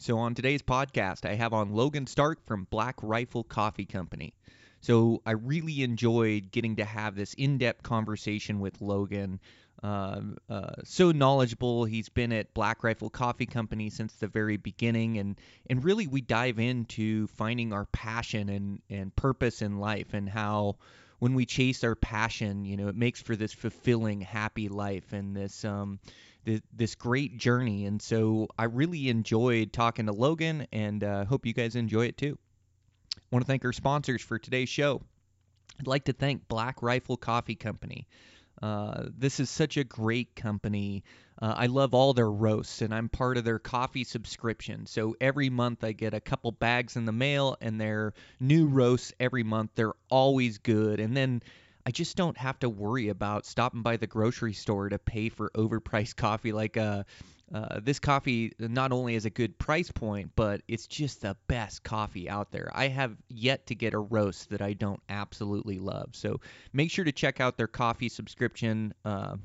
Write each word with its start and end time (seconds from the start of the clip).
So, 0.00 0.16
on 0.16 0.34
today's 0.34 0.62
podcast, 0.62 1.28
I 1.28 1.34
have 1.34 1.52
on 1.52 1.74
Logan 1.74 2.06
Stark 2.06 2.46
from 2.46 2.66
Black 2.70 2.96
Rifle 3.02 3.44
Coffee 3.44 3.84
Company. 3.84 4.32
So, 4.80 5.20
I 5.26 5.32
really 5.32 5.82
enjoyed 5.82 6.50
getting 6.50 6.76
to 6.76 6.86
have 6.86 7.14
this 7.14 7.34
in 7.34 7.58
depth 7.58 7.82
conversation 7.82 8.60
with 8.60 8.80
Logan. 8.80 9.40
Uh, 9.82 10.22
uh, 10.48 10.70
so 10.84 11.12
knowledgeable. 11.12 11.84
He's 11.84 12.08
been 12.08 12.32
at 12.32 12.54
Black 12.54 12.82
Rifle 12.82 13.10
Coffee 13.10 13.44
Company 13.44 13.90
since 13.90 14.14
the 14.14 14.26
very 14.26 14.56
beginning, 14.56 15.18
and, 15.18 15.38
and 15.68 15.84
really 15.84 16.06
we 16.06 16.22
dive 16.22 16.58
into 16.58 17.26
finding 17.26 17.74
our 17.74 17.84
passion 17.84 18.48
and, 18.48 18.80
and 18.88 19.14
purpose 19.14 19.60
in 19.60 19.80
life 19.80 20.14
and 20.14 20.30
how 20.30 20.76
when 21.18 21.34
we 21.34 21.44
chase 21.44 21.84
our 21.84 21.94
passion, 21.94 22.64
you 22.64 22.78
know, 22.78 22.88
it 22.88 22.96
makes 22.96 23.20
for 23.20 23.36
this 23.36 23.52
fulfilling, 23.52 24.22
happy 24.22 24.70
life 24.70 25.12
and 25.12 25.36
this 25.36 25.62
um, 25.66 26.00
th- 26.44 26.62
this 26.72 26.94
great 26.94 27.38
journey. 27.38 27.86
And 27.86 28.00
so 28.00 28.48
I 28.58 28.64
really 28.64 29.08
enjoyed 29.08 29.72
talking 29.72 30.06
to 30.06 30.12
Logan, 30.12 30.66
and 30.72 31.02
uh, 31.02 31.24
hope 31.24 31.46
you 31.46 31.52
guys 31.52 31.76
enjoy 31.76 32.06
it 32.06 32.16
too. 32.16 32.38
I 33.16 33.20
want 33.30 33.44
to 33.44 33.46
thank 33.46 33.64
our 33.64 33.72
sponsors 33.72 34.22
for 34.22 34.38
today's 34.38 34.68
show. 34.68 35.02
I'd 35.78 35.86
like 35.86 36.04
to 36.04 36.12
thank 36.12 36.48
Black 36.48 36.82
Rifle 36.82 37.16
Coffee 37.16 37.54
Company. 37.54 38.06
Uh, 38.60 39.04
this 39.16 39.40
is 39.40 39.48
such 39.48 39.76
a 39.78 39.84
great 39.84 40.36
company. 40.36 41.02
Uh, 41.40 41.54
I 41.56 41.66
love 41.66 41.94
all 41.94 42.12
their 42.12 42.30
roasts, 42.30 42.82
and 42.82 42.92
I'm 42.92 43.08
part 43.08 43.38
of 43.38 43.44
their 43.44 43.58
coffee 43.58 44.04
subscription. 44.04 44.84
So 44.84 45.16
every 45.20 45.48
month 45.48 45.82
I 45.82 45.92
get 45.92 46.12
a 46.12 46.20
couple 46.20 46.52
bags 46.52 46.96
in 46.96 47.06
the 47.06 47.12
mail, 47.12 47.56
and 47.62 47.80
their 47.80 48.12
new 48.38 48.66
roasts 48.66 49.14
every 49.18 49.44
month. 49.44 49.70
They're 49.74 49.94
always 50.10 50.58
good. 50.58 51.00
And 51.00 51.16
then 51.16 51.42
I 51.86 51.90
just 51.90 52.16
don't 52.16 52.36
have 52.36 52.58
to 52.60 52.68
worry 52.68 53.08
about 53.08 53.46
stopping 53.46 53.82
by 53.82 53.96
the 53.96 54.06
grocery 54.06 54.52
store 54.52 54.88
to 54.88 54.98
pay 54.98 55.28
for 55.28 55.50
overpriced 55.54 56.16
coffee. 56.16 56.52
Like 56.52 56.76
uh, 56.76 57.04
uh, 57.52 57.80
this 57.80 57.98
coffee 57.98 58.52
not 58.58 58.92
only 58.92 59.14
is 59.14 59.24
a 59.24 59.30
good 59.30 59.58
price 59.58 59.90
point, 59.90 60.30
but 60.36 60.62
it's 60.68 60.86
just 60.86 61.22
the 61.22 61.36
best 61.48 61.82
coffee 61.82 62.28
out 62.28 62.52
there. 62.52 62.70
I 62.74 62.88
have 62.88 63.16
yet 63.28 63.66
to 63.66 63.74
get 63.74 63.94
a 63.94 63.98
roast 63.98 64.50
that 64.50 64.62
I 64.62 64.72
don't 64.74 65.00
absolutely 65.08 65.78
love. 65.78 66.10
So 66.12 66.40
make 66.72 66.90
sure 66.90 67.04
to 67.04 67.12
check 67.12 67.40
out 67.40 67.56
their 67.56 67.66
coffee 67.66 68.08
subscription. 68.08 68.94
Uh, 69.04 69.36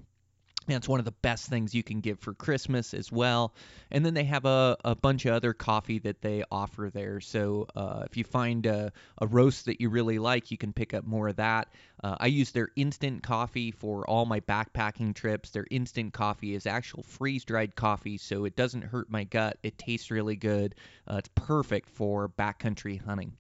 it's 0.74 0.88
one 0.88 1.00
of 1.00 1.06
the 1.06 1.12
best 1.12 1.48
things 1.48 1.76
you 1.76 1.84
can 1.84 2.02
give 2.02 2.20
for 2.20 2.34
Christmas 2.34 2.94
as 2.94 3.12
well. 3.12 3.54
And 3.92 4.06
then 4.06 4.14
they 4.14 4.24
have 4.24 4.46
a, 4.46 4.78
a 4.84 4.96
bunch 4.96 5.26
of 5.26 5.34
other 5.34 5.54
coffee 5.54 6.00
that 6.00 6.22
they 6.22 6.44
offer 6.52 6.90
there. 6.94 7.22
So 7.22 7.68
uh, 7.76 8.04
if 8.06 8.18
you 8.18 8.24
find 8.24 8.66
a, 8.66 8.92
a 9.20 9.28
roast 9.28 9.66
that 9.66 9.80
you 9.80 9.90
really 9.90 10.18
like, 10.18 10.52
you 10.52 10.58
can 10.58 10.74
pick 10.74 10.94
up 10.94 11.06
more 11.06 11.28
of 11.28 11.36
that. 11.36 11.68
Uh, 12.04 12.16
I 12.20 12.28
use 12.28 12.52
their 12.52 12.70
instant 12.76 13.24
coffee 13.24 13.72
for 13.72 14.10
all 14.10 14.26
my 14.26 14.40
backpacking 14.40 15.14
trips. 15.14 15.52
Their 15.52 15.68
instant 15.70 16.14
coffee 16.14 16.56
is 16.56 16.66
actual 16.66 17.04
freeze 17.04 17.46
dried 17.46 17.76
coffee, 17.76 18.18
so 18.18 18.46
it 18.46 18.56
doesn't 18.56 18.84
hurt 18.84 19.10
my 19.10 19.24
gut. 19.24 19.58
It 19.64 19.78
tastes 19.78 20.12
really 20.12 20.36
good. 20.36 20.76
Uh, 21.08 21.18
it's 21.18 21.30
perfect 21.36 21.90
for 21.90 22.30
backcountry 22.30 23.04
hunting. 23.04 23.34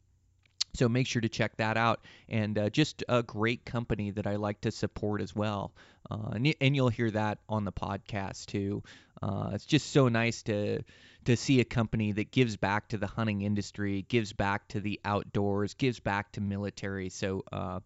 So 0.75 0.89
make 0.89 1.07
sure 1.07 1.21
to 1.21 1.29
check 1.29 1.57
that 1.57 1.77
out. 1.77 2.01
And 2.29 2.57
uh, 2.57 2.69
just 2.69 3.03
a 3.09 3.23
great 3.23 3.65
company 3.65 4.11
that 4.11 4.27
I 4.27 4.35
like 4.35 4.61
to 4.61 4.71
support 4.71 5.21
as 5.21 5.35
well. 5.35 5.73
Uh, 6.09 6.31
and, 6.33 6.55
and 6.61 6.75
you'll 6.75 6.89
hear 6.89 7.11
that 7.11 7.39
on 7.49 7.65
the 7.65 7.71
podcast 7.71 8.45
too. 8.47 8.83
Uh, 9.21 9.51
it's 9.53 9.65
just 9.65 9.91
so 9.91 10.07
nice 10.07 10.43
to 10.43 10.83
to 11.25 11.35
see 11.35 11.59
a 11.59 11.65
company 11.65 12.11
that 12.11 12.29
gives 12.29 12.55
back 12.55 12.87
to 12.89 12.97
the 12.97 13.07
hunting 13.07 13.41
industry, 13.41 14.05
gives 14.07 14.31
back 14.31 14.67
to 14.67 14.79
the 14.79 14.99
outdoors, 15.03 15.73
gives 15.73 15.99
back 15.99 16.31
to 16.33 16.41
military. 16.41 17.09
So 17.09 17.43
uh, 17.51 17.79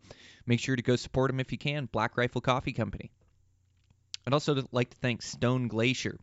make 0.45 0.59
sure 0.59 0.75
to 0.75 0.81
go 0.81 0.97
support 0.97 1.31
them 1.31 1.39
if 1.39 1.53
you 1.53 1.57
can. 1.57 1.85
Black 1.85 2.17
Rifle 2.17 2.41
Coffee 2.41 2.73
Company. 2.73 3.11
I'd 4.27 4.33
also 4.33 4.61
like 4.73 4.89
to 4.89 4.97
thank 4.97 5.21
Stone 5.21 5.69
Glacier. 5.69 6.19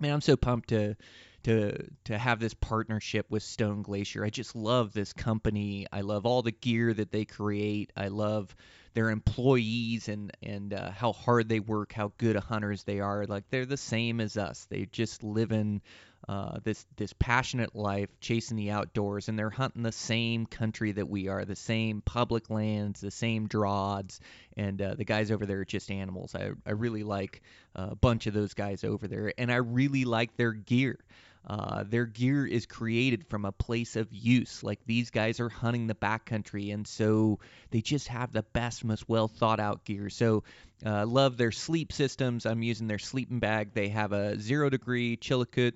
Man, 0.00 0.14
I'm 0.14 0.20
so 0.22 0.36
pumped 0.36 0.70
to 0.70 0.96
to 1.44 1.86
to 2.04 2.18
have 2.18 2.40
this 2.40 2.54
partnership 2.54 3.26
with 3.30 3.42
Stone 3.42 3.82
Glacier. 3.82 4.24
I 4.24 4.30
just 4.30 4.54
love 4.54 4.92
this 4.92 5.12
company. 5.12 5.86
I 5.92 6.02
love 6.02 6.26
all 6.26 6.42
the 6.42 6.52
gear 6.52 6.92
that 6.92 7.12
they 7.12 7.24
create. 7.24 7.92
I 7.96 8.08
love 8.08 8.54
their 8.94 9.10
employees 9.10 10.08
and 10.08 10.32
and 10.42 10.74
uh, 10.74 10.90
how 10.90 11.12
hard 11.12 11.48
they 11.48 11.60
work, 11.60 11.92
how 11.92 12.12
good 12.18 12.36
hunters 12.36 12.84
they 12.84 13.00
are. 13.00 13.26
Like 13.26 13.44
they're 13.50 13.66
the 13.66 13.76
same 13.76 14.20
as 14.20 14.36
us. 14.36 14.66
They 14.68 14.86
just 14.86 15.22
live 15.22 15.52
in 15.52 15.80
uh, 16.28 16.58
this 16.62 16.86
this 16.96 17.12
passionate 17.18 17.74
life, 17.74 18.08
chasing 18.20 18.56
the 18.56 18.70
outdoors, 18.70 19.28
and 19.28 19.38
they're 19.38 19.50
hunting 19.50 19.82
the 19.82 19.92
same 19.92 20.46
country 20.46 20.92
that 20.92 21.08
we 21.08 21.28
are, 21.28 21.44
the 21.44 21.56
same 21.56 22.02
public 22.02 22.50
lands, 22.50 23.00
the 23.00 23.10
same 23.10 23.48
draws, 23.48 24.20
and 24.56 24.80
uh, 24.82 24.94
the 24.94 25.04
guys 25.04 25.30
over 25.30 25.46
there 25.46 25.60
are 25.60 25.64
just 25.64 25.90
animals. 25.90 26.34
I 26.34 26.50
I 26.66 26.72
really 26.72 27.04
like 27.04 27.42
uh, 27.76 27.88
a 27.92 27.96
bunch 27.96 28.26
of 28.26 28.34
those 28.34 28.54
guys 28.54 28.84
over 28.84 29.08
there, 29.08 29.32
and 29.38 29.50
I 29.50 29.56
really 29.56 30.04
like 30.04 30.36
their 30.36 30.52
gear. 30.52 30.98
Uh, 31.46 31.84
their 31.84 32.06
gear 32.06 32.46
is 32.46 32.66
created 32.66 33.26
from 33.26 33.44
a 33.44 33.52
place 33.52 33.96
of 33.96 34.12
use. 34.12 34.62
Like 34.62 34.78
these 34.86 35.10
guys 35.10 35.40
are 35.40 35.48
hunting 35.48 35.86
the 35.86 35.94
backcountry, 35.94 36.72
and 36.72 36.86
so 36.86 37.38
they 37.70 37.80
just 37.80 38.08
have 38.08 38.32
the 38.32 38.42
best, 38.42 38.84
most 38.84 39.08
well 39.08 39.28
thought 39.28 39.58
out 39.58 39.84
gear. 39.84 40.10
So, 40.10 40.44
uh, 40.84 41.06
love 41.06 41.36
their 41.36 41.52
sleep 41.52 41.92
systems. 41.92 42.46
I'm 42.46 42.62
using 42.62 42.86
their 42.86 42.98
sleeping 42.98 43.38
bag. 43.38 43.72
They 43.74 43.88
have 43.88 44.12
a 44.12 44.38
zero 44.38 44.70
degree 44.70 45.16
Chilkoot 45.16 45.72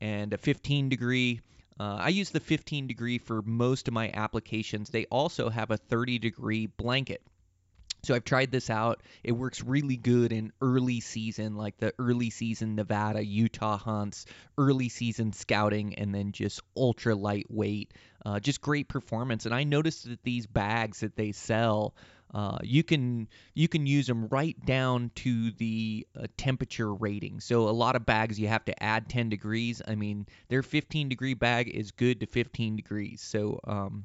and 0.00 0.32
a 0.32 0.38
15 0.38 0.88
degree. 0.88 1.40
Uh, 1.78 1.98
I 2.00 2.08
use 2.08 2.30
the 2.30 2.40
15 2.40 2.86
degree 2.86 3.18
for 3.18 3.42
most 3.42 3.88
of 3.88 3.94
my 3.94 4.10
applications. 4.12 4.90
They 4.90 5.06
also 5.06 5.48
have 5.48 5.70
a 5.70 5.76
30 5.76 6.18
degree 6.18 6.66
blanket. 6.66 7.22
So 8.06 8.14
I've 8.14 8.24
tried 8.24 8.52
this 8.52 8.70
out. 8.70 9.02
It 9.24 9.32
works 9.32 9.62
really 9.62 9.96
good 9.96 10.32
in 10.32 10.52
early 10.60 11.00
season, 11.00 11.56
like 11.56 11.76
the 11.78 11.92
early 11.98 12.30
season 12.30 12.76
Nevada, 12.76 13.24
Utah 13.24 13.76
hunts, 13.76 14.26
early 14.56 14.88
season 14.88 15.32
scouting, 15.32 15.96
and 15.96 16.14
then 16.14 16.30
just 16.30 16.60
ultra 16.76 17.16
lightweight. 17.16 17.92
Uh, 18.24 18.38
just 18.40 18.60
great 18.60 18.88
performance. 18.88 19.44
And 19.44 19.54
I 19.54 19.64
noticed 19.64 20.08
that 20.08 20.22
these 20.22 20.46
bags 20.46 21.00
that 21.00 21.16
they 21.16 21.32
sell, 21.32 21.94
uh, 22.32 22.58
you 22.62 22.82
can 22.82 23.28
you 23.54 23.68
can 23.68 23.86
use 23.86 24.06
them 24.06 24.28
right 24.28 24.56
down 24.64 25.10
to 25.16 25.50
the 25.52 26.06
uh, 26.16 26.26
temperature 26.36 26.92
rating. 26.94 27.40
So 27.40 27.68
a 27.68 27.70
lot 27.70 27.96
of 27.96 28.06
bags 28.06 28.38
you 28.38 28.48
have 28.48 28.64
to 28.66 28.82
add 28.82 29.08
10 29.08 29.30
degrees. 29.30 29.82
I 29.86 29.94
mean, 29.94 30.26
their 30.48 30.62
15 30.62 31.08
degree 31.08 31.34
bag 31.34 31.68
is 31.68 31.90
good 31.90 32.20
to 32.20 32.26
15 32.26 32.76
degrees. 32.76 33.20
So 33.20 33.60
um, 33.64 34.04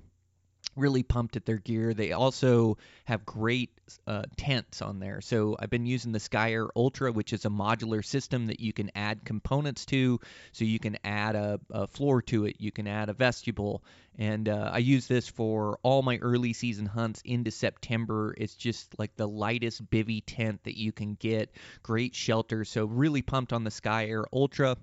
really 0.75 1.03
pumped 1.03 1.35
at 1.35 1.45
their 1.45 1.57
gear. 1.57 1.93
They 1.93 2.11
also 2.11 2.77
have 3.05 3.25
great 3.25 3.71
uh, 4.07 4.23
tents 4.37 4.81
on 4.81 4.99
there. 4.99 5.21
So 5.21 5.55
I've 5.59 5.69
been 5.69 5.85
using 5.85 6.11
the 6.11 6.19
Skyair 6.19 6.69
Ultra, 6.75 7.11
which 7.11 7.33
is 7.33 7.45
a 7.45 7.49
modular 7.49 8.03
system 8.03 8.47
that 8.47 8.59
you 8.59 8.73
can 8.73 8.91
add 8.95 9.25
components 9.25 9.85
to. 9.87 10.19
So 10.53 10.65
you 10.65 10.79
can 10.79 10.97
add 11.03 11.35
a, 11.35 11.59
a 11.69 11.87
floor 11.87 12.21
to 12.23 12.45
it, 12.45 12.57
you 12.59 12.71
can 12.71 12.87
add 12.87 13.09
a 13.09 13.13
vestibule. 13.13 13.83
And 14.17 14.49
uh, 14.49 14.69
I 14.73 14.79
use 14.79 15.07
this 15.07 15.27
for 15.27 15.79
all 15.83 16.01
my 16.01 16.17
early 16.17 16.53
season 16.53 16.85
hunts 16.85 17.21
into 17.23 17.51
September. 17.51 18.33
It's 18.37 18.55
just 18.55 18.97
like 18.99 19.15
the 19.15 19.27
lightest 19.27 19.89
bivy 19.89 20.23
tent 20.25 20.63
that 20.63 20.77
you 20.77 20.91
can 20.91 21.15
get. 21.15 21.51
Great 21.83 22.15
shelter. 22.15 22.65
So 22.65 22.85
really 22.85 23.21
pumped 23.21 23.53
on 23.53 23.63
the 23.63 23.71
Skyair 23.71 24.25
Ultra. 24.31 24.77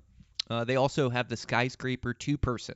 Uh, 0.51 0.65
they 0.65 0.77
also 0.77 1.11
have 1.11 1.29
the 1.29 1.37
Skyscraper 1.37 2.15
two 2.15 2.39
person. 2.39 2.75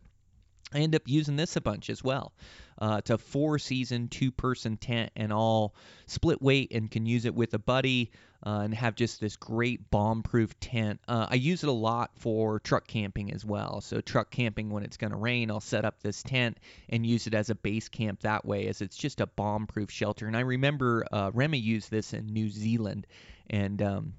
I 0.75 0.78
end 0.78 0.94
up 0.94 1.03
using 1.06 1.37
this 1.37 1.56
a 1.56 1.60
bunch 1.60 1.91
as 1.91 2.03
well. 2.03 2.33
Uh, 2.78 2.97
it's 2.98 3.10
a 3.10 3.19
four 3.19 3.59
season, 3.59 4.09
two 4.09 4.33
person 4.33 4.77
tent 4.77 5.13
and 5.15 5.33
all 5.33 5.74
split 6.07 6.42
weight 6.42 6.72
and 6.72 6.91
can 6.91 7.07
use 7.07 7.24
it 7.24 7.34
with 7.34 7.54
a 7.54 7.59
buddy 7.59 8.10
uh, 8.45 8.60
and 8.65 8.74
have 8.74 8.95
just 8.95 9.21
this 9.21 9.36
great 9.36 9.91
bomb 9.91 10.22
proof 10.22 10.59
tent. 10.59 11.01
Uh, 11.07 11.27
I 11.30 11.36
use 11.36 11.63
it 11.63 11.69
a 11.69 11.72
lot 11.72 12.10
for 12.16 12.59
truck 12.60 12.86
camping 12.86 13.33
as 13.33 13.45
well. 13.45 13.80
So, 13.80 14.01
truck 14.01 14.30
camping 14.30 14.71
when 14.71 14.83
it's 14.83 14.97
going 14.97 15.13
to 15.13 15.16
rain, 15.16 15.51
I'll 15.51 15.60
set 15.60 15.84
up 15.84 16.01
this 16.03 16.22
tent 16.22 16.59
and 16.89 17.07
use 17.07 17.27
it 17.27 17.34
as 17.34 17.51
a 17.51 17.54
base 17.54 17.89
camp 17.89 18.21
that 18.21 18.45
way, 18.45 18.66
as 18.66 18.80
it's 18.80 18.97
just 18.97 19.21
a 19.21 19.27
bomb 19.27 19.66
proof 19.66 19.91
shelter. 19.91 20.27
And 20.27 20.36
I 20.36 20.41
remember 20.41 21.07
uh, 21.13 21.30
Remy 21.33 21.59
used 21.59 21.91
this 21.91 22.13
in 22.13 22.27
New 22.27 22.48
Zealand 22.48 23.07
and. 23.48 23.80
Um, 23.80 24.15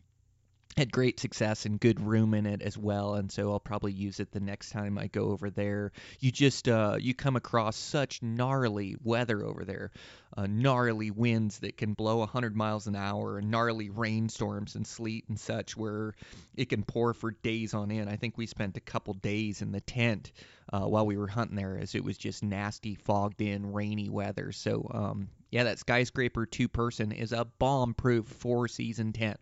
had 0.77 0.91
great 0.91 1.19
success 1.19 1.65
and 1.65 1.79
good 1.79 1.99
room 1.99 2.33
in 2.33 2.45
it 2.45 2.61
as 2.61 2.77
well 2.77 3.15
and 3.15 3.31
so 3.31 3.51
I'll 3.51 3.59
probably 3.59 3.91
use 3.91 4.19
it 4.19 4.31
the 4.31 4.39
next 4.39 4.69
time 4.69 4.97
I 4.97 5.07
go 5.07 5.31
over 5.31 5.49
there. 5.49 5.91
You 6.19 6.31
just 6.31 6.67
uh, 6.67 6.97
you 6.99 7.13
come 7.13 7.35
across 7.35 7.75
such 7.75 8.21
gnarly 8.21 8.95
weather 9.03 9.43
over 9.43 9.65
there. 9.65 9.91
Uh, 10.35 10.47
gnarly 10.47 11.11
winds 11.11 11.59
that 11.59 11.77
can 11.77 11.93
blow 11.93 12.17
100 12.17 12.55
miles 12.55 12.87
an 12.87 12.95
hour 12.95 13.37
and 13.37 13.51
gnarly 13.51 13.91
rainstorms 13.91 14.75
and 14.75 14.87
sleet 14.87 15.25
and 15.29 15.39
such 15.39 15.77
where 15.77 16.15
it 16.55 16.69
can 16.69 16.83
pour 16.83 17.13
for 17.13 17.31
days 17.31 17.73
on 17.75 17.91
end. 17.91 18.09
I 18.09 18.15
think 18.15 18.37
we 18.37 18.47
spent 18.47 18.77
a 18.77 18.81
couple 18.81 19.13
days 19.13 19.61
in 19.61 19.71
the 19.71 19.81
tent 19.81 20.31
uh, 20.71 20.87
while 20.87 21.05
we 21.05 21.17
were 21.17 21.27
hunting 21.27 21.55
there 21.55 21.77
as 21.77 21.93
it 21.93 22.03
was 22.03 22.17
just 22.17 22.41
nasty 22.41 22.95
fogged 22.95 23.41
in 23.41 23.73
rainy 23.73 24.09
weather. 24.09 24.51
So 24.51 24.89
um, 24.91 25.29
yeah, 25.51 25.65
that 25.65 25.77
skyscraper 25.77 26.47
two 26.47 26.67
person 26.67 27.11
is 27.11 27.31
a 27.31 27.45
bomb 27.45 27.93
proof 27.93 28.25
four 28.25 28.67
season 28.67 29.13
tent. 29.13 29.39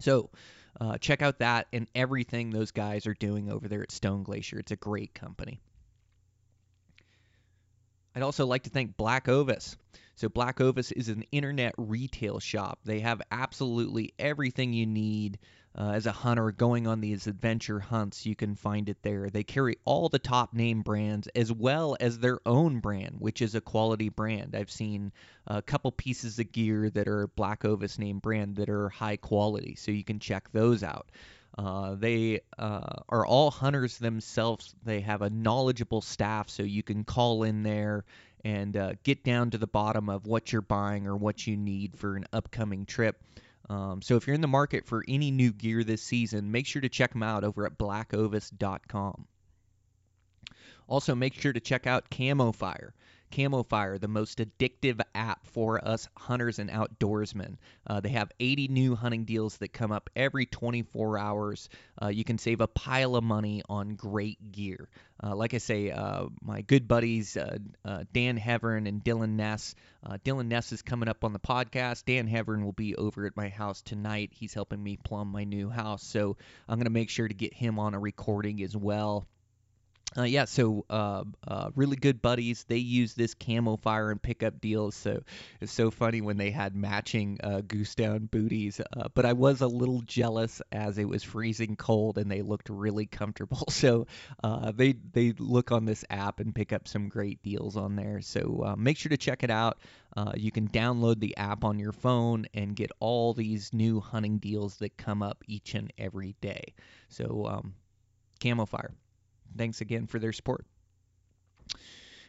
So 0.00 0.30
uh, 0.80 0.98
check 0.98 1.22
out 1.22 1.38
that 1.38 1.66
and 1.72 1.86
everything 1.94 2.50
those 2.50 2.70
guys 2.70 3.06
are 3.06 3.14
doing 3.14 3.50
over 3.50 3.68
there 3.68 3.82
at 3.82 3.92
Stone 3.92 4.22
Glacier. 4.24 4.58
It's 4.58 4.72
a 4.72 4.76
great 4.76 5.14
company. 5.14 5.60
I'd 8.14 8.22
also 8.22 8.46
like 8.46 8.64
to 8.64 8.70
thank 8.70 8.96
Black 8.96 9.28
Ovis. 9.28 9.76
So, 10.16 10.28
Black 10.28 10.60
Ovis 10.60 10.92
is 10.92 11.08
an 11.08 11.24
internet 11.32 11.72
retail 11.78 12.40
shop. 12.40 12.80
They 12.84 13.00
have 13.00 13.22
absolutely 13.30 14.12
everything 14.18 14.74
you 14.74 14.86
need 14.86 15.38
uh, 15.76 15.90
as 15.90 16.06
a 16.06 16.12
hunter 16.12 16.50
going 16.50 16.86
on 16.86 17.00
these 17.00 17.26
adventure 17.26 17.80
hunts. 17.80 18.26
You 18.26 18.34
can 18.34 18.54
find 18.54 18.88
it 18.88 18.98
there. 19.02 19.30
They 19.30 19.44
carry 19.44 19.76
all 19.84 20.08
the 20.08 20.18
top 20.18 20.52
name 20.52 20.82
brands 20.82 21.28
as 21.28 21.52
well 21.52 21.96
as 22.00 22.18
their 22.18 22.40
own 22.44 22.80
brand, 22.80 23.16
which 23.18 23.40
is 23.40 23.54
a 23.54 23.60
quality 23.60 24.08
brand. 24.08 24.54
I've 24.54 24.70
seen 24.70 25.12
a 25.46 25.62
couple 25.62 25.92
pieces 25.92 26.38
of 26.38 26.52
gear 26.52 26.90
that 26.90 27.08
are 27.08 27.28
Black 27.28 27.64
Ovis 27.64 27.98
name 27.98 28.18
brand 28.18 28.56
that 28.56 28.68
are 28.68 28.88
high 28.88 29.16
quality, 29.16 29.76
so 29.76 29.92
you 29.92 30.04
can 30.04 30.18
check 30.18 30.50
those 30.52 30.82
out. 30.82 31.10
Uh, 31.56 31.94
they 31.96 32.40
uh, 32.58 33.02
are 33.08 33.26
all 33.26 33.50
hunters 33.50 33.98
themselves. 33.98 34.74
They 34.84 35.00
have 35.00 35.22
a 35.22 35.30
knowledgeable 35.30 36.00
staff, 36.00 36.48
so 36.48 36.62
you 36.62 36.82
can 36.82 37.04
call 37.04 37.42
in 37.42 37.62
there 37.62 38.04
and 38.44 38.76
uh, 38.76 38.92
get 39.02 39.24
down 39.24 39.50
to 39.50 39.58
the 39.58 39.66
bottom 39.66 40.08
of 40.08 40.26
what 40.26 40.52
you're 40.52 40.62
buying 40.62 41.06
or 41.06 41.16
what 41.16 41.46
you 41.46 41.56
need 41.56 41.98
for 41.98 42.16
an 42.16 42.24
upcoming 42.32 42.86
trip. 42.86 43.22
Um, 43.70 44.02
so 44.02 44.16
if 44.16 44.26
you're 44.26 44.34
in 44.34 44.40
the 44.40 44.48
market 44.48 44.84
for 44.84 45.04
any 45.06 45.30
new 45.30 45.52
gear 45.52 45.84
this 45.84 46.02
season, 46.02 46.50
make 46.50 46.66
sure 46.66 46.82
to 46.82 46.88
check 46.88 47.12
them 47.12 47.22
out 47.22 47.44
over 47.44 47.64
at 47.66 47.78
blackovis.com. 47.78 49.26
Also, 50.88 51.14
make 51.14 51.34
sure 51.34 51.52
to 51.52 51.60
check 51.60 51.86
out 51.86 52.10
CamoFire. 53.30 53.70
CamoFire, 53.70 54.00
the 54.00 54.08
most 54.08 54.38
addictive 54.38 55.00
app 55.14 55.46
for 55.46 55.84
us 55.86 56.08
hunters 56.16 56.58
and 56.58 56.70
outdoorsmen. 56.70 57.56
Uh, 57.86 58.00
they 58.00 58.10
have 58.10 58.32
80 58.38 58.68
new 58.68 58.94
hunting 58.94 59.24
deals 59.24 59.56
that 59.58 59.72
come 59.72 59.92
up 59.92 60.10
every 60.16 60.46
24 60.46 61.18
hours. 61.18 61.68
Uh, 62.00 62.08
you 62.08 62.24
can 62.24 62.38
save 62.38 62.60
a 62.60 62.68
pile 62.68 63.16
of 63.16 63.24
money 63.24 63.62
on 63.68 63.94
great 63.94 64.52
gear. 64.52 64.88
Uh, 65.22 65.36
like 65.36 65.52
I 65.52 65.58
say, 65.58 65.90
uh, 65.90 66.26
my 66.40 66.62
good 66.62 66.88
buddies 66.88 67.36
uh, 67.36 67.58
uh, 67.84 68.04
Dan 68.12 68.38
Hevern 68.38 68.88
and 68.88 69.04
Dylan 69.04 69.36
Ness. 69.36 69.74
Dylan 70.24 70.46
Ness 70.46 70.72
is 70.72 70.80
coming 70.80 71.10
up 71.10 71.24
on 71.24 71.34
the 71.34 71.38
podcast. 71.38 72.06
Dan 72.06 72.26
Hevern 72.26 72.64
will 72.64 72.72
be 72.72 72.96
over 72.96 73.26
at 73.26 73.36
my 73.36 73.50
house 73.50 73.82
tonight. 73.82 74.30
He's 74.32 74.54
helping 74.54 74.82
me 74.82 74.96
plumb 74.96 75.28
my 75.28 75.44
new 75.44 75.68
house, 75.68 76.02
so 76.02 76.38
I'm 76.68 76.78
going 76.78 76.84
to 76.84 76.90
make 76.90 77.10
sure 77.10 77.28
to 77.28 77.34
get 77.34 77.52
him 77.52 77.78
on 77.78 77.92
a 77.92 78.00
recording 78.00 78.62
as 78.62 78.74
well. 78.74 79.26
Uh, 80.18 80.22
yeah, 80.24 80.44
so 80.44 80.84
uh, 80.90 81.22
uh, 81.46 81.70
really 81.76 81.96
good 81.96 82.20
buddies. 82.20 82.64
They 82.64 82.78
use 82.78 83.14
this 83.14 83.34
CamoFire 83.36 84.10
and 84.10 84.20
pickup 84.20 84.60
deals. 84.60 84.96
So 84.96 85.22
it's 85.60 85.70
so 85.70 85.92
funny 85.92 86.20
when 86.20 86.36
they 86.36 86.50
had 86.50 86.74
matching 86.74 87.38
uh, 87.44 87.60
goose 87.60 87.94
down 87.94 88.26
booties. 88.26 88.80
Uh, 88.80 89.08
but 89.14 89.24
I 89.24 89.34
was 89.34 89.60
a 89.60 89.68
little 89.68 90.00
jealous 90.02 90.62
as 90.72 90.98
it 90.98 91.08
was 91.08 91.22
freezing 91.22 91.76
cold 91.76 92.18
and 92.18 92.28
they 92.28 92.42
looked 92.42 92.70
really 92.70 93.06
comfortable. 93.06 93.64
So 93.80 94.08
uh, 94.44 94.72
they 94.72 94.92
they 94.92 95.32
look 95.38 95.72
on 95.72 95.86
this 95.86 96.04
app 96.10 96.40
and 96.40 96.54
pick 96.54 96.72
up 96.72 96.86
some 96.86 97.08
great 97.08 97.42
deals 97.42 97.76
on 97.76 97.96
there. 97.96 98.20
So 98.20 98.74
make 98.76 98.98
sure 98.98 99.08
to 99.10 99.16
check 99.16 99.42
it 99.42 99.50
out. 99.50 99.78
you 100.34 100.50
can 100.50 100.68
download 100.68 101.18
the 101.20 101.36
app 101.38 101.64
on 101.64 101.78
your 101.78 101.92
phone 101.92 102.46
and 102.52 102.76
get 102.76 102.90
all 103.00 103.32
these 103.32 103.72
new 103.72 104.00
hunting 104.00 104.36
deals 104.38 104.76
that 104.78 104.98
come 104.98 105.22
up 105.22 105.44
each 105.46 105.74
and 105.74 105.90
every 105.96 106.34
day. 106.42 106.74
So 107.08 107.46
um, 107.46 107.74
CamoFire 108.40 108.90
thanks 109.56 109.80
again 109.80 110.06
for 110.06 110.18
their 110.18 110.32
support. 110.32 110.64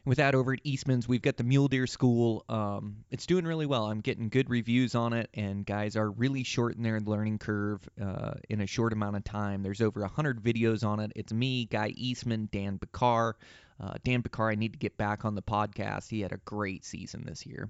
With 0.04 0.18
that, 0.18 0.34
over 0.34 0.54
at 0.54 0.60
Eastman's, 0.64 1.08
we've 1.08 1.22
got 1.22 1.38
the 1.38 1.44
Mule 1.44 1.68
Deer 1.68 1.86
School. 1.86 2.44
Um, 2.50 3.06
it's 3.12 3.28
doing 3.28 3.46
really 3.46 3.68
well. 3.68 3.86
I'm 3.86 4.02
getting 4.02 4.30
good 4.30 4.50
reviews 4.50 4.96
on 4.96 5.14
it, 5.14 5.30
and 5.36 5.64
guys 5.64 5.96
are 5.96 6.10
really 6.10 6.44
short 6.44 6.76
in 6.76 6.82
their 6.82 7.00
learning 7.00 7.38
curve 7.38 7.88
uh, 8.02 8.34
in 8.50 8.62
a 8.62 8.68
short 8.68 8.94
amount 8.94 9.18
of 9.18 9.24
time. 9.24 9.62
There's 9.62 9.80
over 9.80 10.02
100 10.02 10.42
videos 10.42 10.84
on 10.84 11.02
it. 11.02 11.12
It's 11.16 11.32
me, 11.32 11.66
Guy 11.66 11.94
Eastman, 11.96 12.50
Dan 12.52 12.78
Bakar. 12.78 13.36
Uh, 13.80 13.94
Dan 14.04 14.22
Bakar, 14.22 14.50
I 14.50 14.56
need 14.56 14.74
to 14.74 14.80
get 14.80 14.98
back 14.98 15.24
on 15.24 15.36
the 15.36 15.42
podcast. 15.44 16.10
He 16.10 16.22
had 16.22 16.32
a 16.32 16.38
great 16.46 16.84
season 16.84 17.24
this 17.24 17.46
year. 17.46 17.70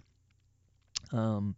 Um, 1.12 1.56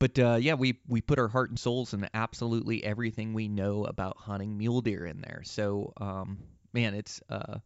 but 0.00 0.18
uh, 0.18 0.38
yeah, 0.40 0.54
we 0.54 0.78
we 0.88 1.00
put 1.00 1.18
our 1.18 1.28
heart 1.28 1.50
and 1.50 1.58
souls 1.58 1.92
and 1.92 2.08
absolutely 2.14 2.84
everything 2.84 3.34
we 3.34 3.48
know 3.48 3.84
about 3.84 4.16
hunting 4.16 4.56
mule 4.56 4.80
deer 4.80 5.04
in 5.06 5.20
there. 5.20 5.42
So 5.44 5.92
um, 5.96 6.38
man, 6.72 6.94
it's 6.94 7.20
uh, 7.28 7.58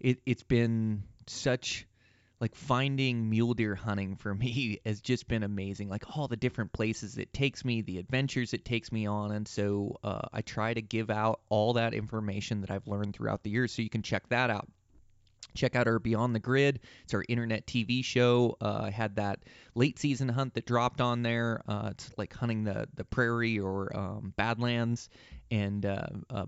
it 0.00 0.20
it's 0.26 0.42
been 0.42 1.02
such 1.26 1.86
like 2.40 2.54
finding 2.54 3.30
mule 3.30 3.54
deer 3.54 3.74
hunting 3.74 4.16
for 4.16 4.34
me 4.34 4.80
has 4.84 5.00
just 5.00 5.28
been 5.28 5.42
amazing. 5.42 5.88
Like 5.88 6.16
all 6.16 6.28
the 6.28 6.36
different 6.36 6.72
places 6.72 7.18
it 7.18 7.32
takes 7.32 7.64
me, 7.64 7.82
the 7.82 7.98
adventures 7.98 8.52
it 8.52 8.64
takes 8.64 8.92
me 8.92 9.06
on, 9.06 9.32
and 9.32 9.48
so 9.48 9.98
uh, 10.02 10.28
I 10.32 10.42
try 10.42 10.74
to 10.74 10.82
give 10.82 11.10
out 11.10 11.40
all 11.48 11.74
that 11.74 11.94
information 11.94 12.60
that 12.62 12.70
I've 12.70 12.86
learned 12.86 13.14
throughout 13.14 13.42
the 13.42 13.50
years, 13.50 13.72
so 13.72 13.82
you 13.82 13.90
can 13.90 14.02
check 14.02 14.28
that 14.28 14.50
out. 14.50 14.68
Check 15.54 15.74
out 15.74 15.88
our 15.88 15.98
Beyond 15.98 16.34
the 16.34 16.40
Grid. 16.40 16.80
It's 17.04 17.14
our 17.14 17.24
internet 17.28 17.66
TV 17.66 18.04
show. 18.04 18.56
Uh, 18.60 18.82
I 18.84 18.90
had 18.90 19.16
that 19.16 19.40
late 19.74 19.98
season 19.98 20.28
hunt 20.28 20.54
that 20.54 20.66
dropped 20.66 21.00
on 21.00 21.22
there. 21.22 21.62
Uh, 21.66 21.88
it's 21.92 22.10
like 22.18 22.34
hunting 22.34 22.64
the 22.64 22.88
the 22.94 23.04
prairie 23.04 23.58
or 23.58 23.96
um, 23.96 24.34
Badlands, 24.36 25.08
and 25.50 25.86
uh, 25.86 26.06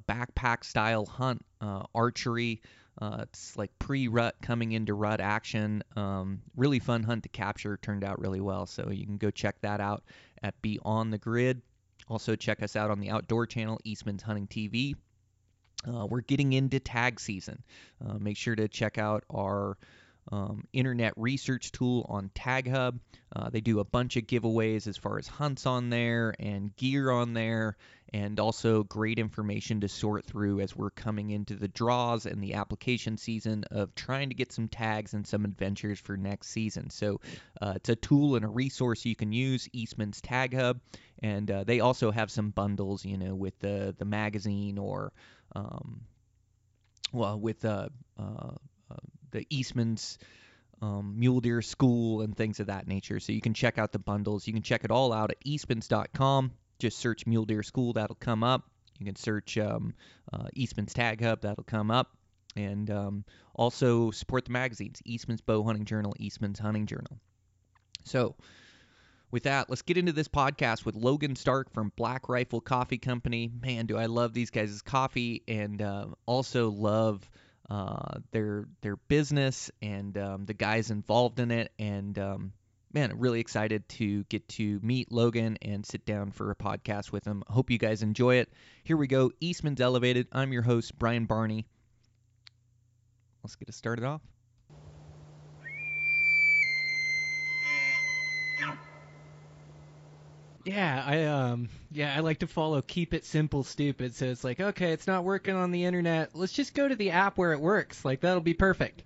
backpack 0.08 0.64
style 0.64 1.06
hunt, 1.06 1.44
uh, 1.60 1.84
archery. 1.94 2.60
Uh, 3.00 3.18
it's 3.22 3.56
like 3.56 3.70
pre-rut 3.78 4.34
coming 4.42 4.72
into 4.72 4.92
rut 4.92 5.20
action. 5.20 5.82
Um, 5.96 6.42
really 6.56 6.80
fun 6.80 7.02
hunt 7.02 7.22
to 7.22 7.28
capture. 7.28 7.78
Turned 7.80 8.04
out 8.04 8.18
really 8.18 8.40
well. 8.40 8.66
So 8.66 8.90
you 8.90 9.06
can 9.06 9.18
go 9.18 9.30
check 9.30 9.60
that 9.62 9.80
out 9.80 10.02
at 10.42 10.60
Beyond 10.62 11.12
the 11.12 11.18
Grid. 11.18 11.62
Also 12.08 12.34
check 12.34 12.62
us 12.62 12.74
out 12.74 12.90
on 12.90 13.00
the 13.00 13.10
Outdoor 13.10 13.46
Channel, 13.46 13.78
Eastman's 13.84 14.22
Hunting 14.22 14.48
TV. 14.48 14.94
Uh, 15.86 16.06
we're 16.06 16.20
getting 16.20 16.52
into 16.52 16.80
tag 16.80 17.20
season. 17.20 17.62
Uh, 18.04 18.14
make 18.18 18.36
sure 18.36 18.54
to 18.54 18.68
check 18.68 18.98
out 18.98 19.24
our 19.32 19.76
um, 20.30 20.64
internet 20.72 21.14
research 21.16 21.72
tool 21.72 22.04
on 22.08 22.30
TagHub. 22.34 22.98
Uh, 23.34 23.50
they 23.50 23.60
do 23.60 23.80
a 23.80 23.84
bunch 23.84 24.16
of 24.16 24.24
giveaways 24.24 24.86
as 24.86 24.96
far 24.96 25.18
as 25.18 25.26
hunts 25.26 25.66
on 25.66 25.90
there 25.90 26.34
and 26.38 26.74
gear 26.76 27.10
on 27.10 27.32
there, 27.32 27.76
and 28.12 28.40
also 28.40 28.82
great 28.82 29.18
information 29.18 29.80
to 29.80 29.88
sort 29.88 30.24
through 30.24 30.60
as 30.60 30.74
we're 30.74 30.90
coming 30.90 31.30
into 31.30 31.54
the 31.54 31.68
draws 31.68 32.26
and 32.26 32.42
the 32.42 32.54
application 32.54 33.16
season 33.16 33.64
of 33.70 33.94
trying 33.94 34.30
to 34.30 34.34
get 34.34 34.52
some 34.52 34.68
tags 34.68 35.14
and 35.14 35.26
some 35.26 35.44
adventures 35.44 36.00
for 36.00 36.16
next 36.16 36.48
season. 36.48 36.90
So 36.90 37.20
uh, 37.60 37.74
it's 37.76 37.88
a 37.88 37.96
tool 37.96 38.36
and 38.36 38.44
a 38.44 38.48
resource 38.48 39.04
you 39.04 39.16
can 39.16 39.32
use, 39.32 39.68
Eastman's 39.72 40.20
Tag 40.20 40.54
Hub, 40.54 40.80
and 41.22 41.50
uh, 41.50 41.64
they 41.64 41.80
also 41.80 42.10
have 42.10 42.30
some 42.30 42.50
bundles, 42.50 43.04
you 43.04 43.18
know, 43.18 43.34
with 43.34 43.58
the 43.60 43.94
the 43.98 44.04
magazine 44.04 44.78
or 44.78 45.12
um, 45.58 46.00
well, 47.12 47.38
with 47.38 47.64
uh, 47.64 47.88
uh, 48.18 48.52
uh 48.90 48.96
the 49.30 49.46
Eastman's 49.50 50.18
um, 50.80 51.18
Mule 51.18 51.40
Deer 51.40 51.62
School 51.62 52.22
and 52.22 52.36
things 52.36 52.60
of 52.60 52.68
that 52.68 52.86
nature. 52.86 53.20
So 53.20 53.32
you 53.32 53.40
can 53.40 53.54
check 53.54 53.78
out 53.78 53.92
the 53.92 53.98
bundles. 53.98 54.46
You 54.46 54.52
can 54.52 54.62
check 54.62 54.84
it 54.84 54.90
all 54.90 55.12
out 55.12 55.30
at 55.30 55.44
eastmans.com. 55.44 56.52
Just 56.78 56.98
search 56.98 57.26
Mule 57.26 57.44
Deer 57.44 57.62
School, 57.62 57.94
that'll 57.94 58.16
come 58.16 58.44
up. 58.44 58.70
You 58.98 59.06
can 59.06 59.16
search 59.16 59.58
um, 59.58 59.94
uh, 60.32 60.48
Eastman's 60.54 60.94
Tag 60.94 61.22
Hub, 61.22 61.42
that'll 61.42 61.64
come 61.64 61.90
up. 61.90 62.16
And 62.56 62.90
um, 62.90 63.24
also 63.54 64.10
support 64.10 64.44
the 64.44 64.52
magazines 64.52 65.00
Eastman's 65.04 65.40
Bow 65.40 65.62
Hunting 65.64 65.84
Journal, 65.84 66.14
Eastman's 66.18 66.58
Hunting 66.58 66.86
Journal. 66.86 67.18
So, 68.04 68.36
with 69.30 69.42
that, 69.44 69.68
let's 69.68 69.82
get 69.82 69.98
into 69.98 70.12
this 70.12 70.28
podcast 70.28 70.84
with 70.84 70.94
Logan 70.94 71.36
Stark 71.36 71.72
from 71.72 71.92
Black 71.96 72.28
Rifle 72.28 72.60
Coffee 72.60 72.98
Company. 72.98 73.50
Man, 73.62 73.86
do 73.86 73.96
I 73.98 74.06
love 74.06 74.32
these 74.32 74.50
guys' 74.50 74.80
coffee 74.82 75.42
and 75.46 75.82
uh, 75.82 76.06
also 76.26 76.70
love 76.70 77.28
uh, 77.68 78.20
their 78.30 78.64
their 78.80 78.96
business 78.96 79.70
and 79.82 80.16
um, 80.16 80.46
the 80.46 80.54
guys 80.54 80.90
involved 80.90 81.40
in 81.40 81.50
it. 81.50 81.72
And 81.78 82.18
um, 82.18 82.52
man, 82.92 83.18
really 83.18 83.40
excited 83.40 83.88
to 83.90 84.24
get 84.24 84.48
to 84.50 84.80
meet 84.82 85.12
Logan 85.12 85.58
and 85.62 85.84
sit 85.84 86.06
down 86.06 86.30
for 86.30 86.50
a 86.50 86.56
podcast 86.56 87.12
with 87.12 87.26
him. 87.26 87.42
Hope 87.46 87.70
you 87.70 87.78
guys 87.78 88.02
enjoy 88.02 88.36
it. 88.36 88.50
Here 88.84 88.96
we 88.96 89.06
go. 89.06 89.30
Eastman's 89.40 89.80
Elevated. 89.80 90.28
I'm 90.32 90.52
your 90.52 90.62
host, 90.62 90.98
Brian 90.98 91.26
Barney. 91.26 91.66
Let's 93.42 93.56
get 93.56 93.68
it 93.68 93.74
started 93.74 94.04
off. 94.04 94.22
Yeah, 100.68 101.02
I 101.06 101.24
um 101.24 101.70
yeah, 101.90 102.14
I 102.14 102.20
like 102.20 102.40
to 102.40 102.46
follow 102.46 102.82
keep 102.82 103.14
it 103.14 103.24
simple 103.24 103.64
stupid. 103.64 104.14
So 104.14 104.26
it's 104.26 104.44
like, 104.44 104.60
okay, 104.60 104.92
it's 104.92 105.06
not 105.06 105.24
working 105.24 105.54
on 105.54 105.70
the 105.70 105.86
internet. 105.86 106.34
Let's 106.34 106.52
just 106.52 106.74
go 106.74 106.86
to 106.86 106.94
the 106.94 107.12
app 107.12 107.38
where 107.38 107.54
it 107.54 107.60
works. 107.60 108.04
Like 108.04 108.20
that'll 108.20 108.42
be 108.42 108.52
perfect. 108.52 109.02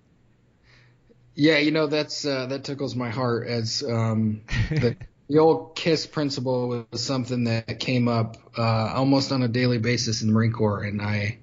Yeah, 1.35 1.59
you 1.59 1.71
know 1.71 1.87
that's 1.87 2.25
uh, 2.25 2.47
that 2.47 2.65
tickles 2.65 2.97
my 2.97 3.09
heart 3.09 3.47
as 3.47 3.81
um, 3.81 4.41
the 4.71 4.97
the 5.29 5.37
old 5.39 5.77
KISS 5.77 6.05
principle 6.05 6.85
was 6.91 7.01
something 7.01 7.45
that 7.45 7.79
came 7.79 8.09
up 8.09 8.35
uh, 8.57 8.93
almost 8.93 9.31
on 9.31 9.41
a 9.41 9.47
daily 9.47 9.77
basis 9.77 10.21
in 10.21 10.27
the 10.27 10.33
Marine 10.33 10.51
Corps, 10.51 10.83
and 10.83 11.01
I 11.01 11.39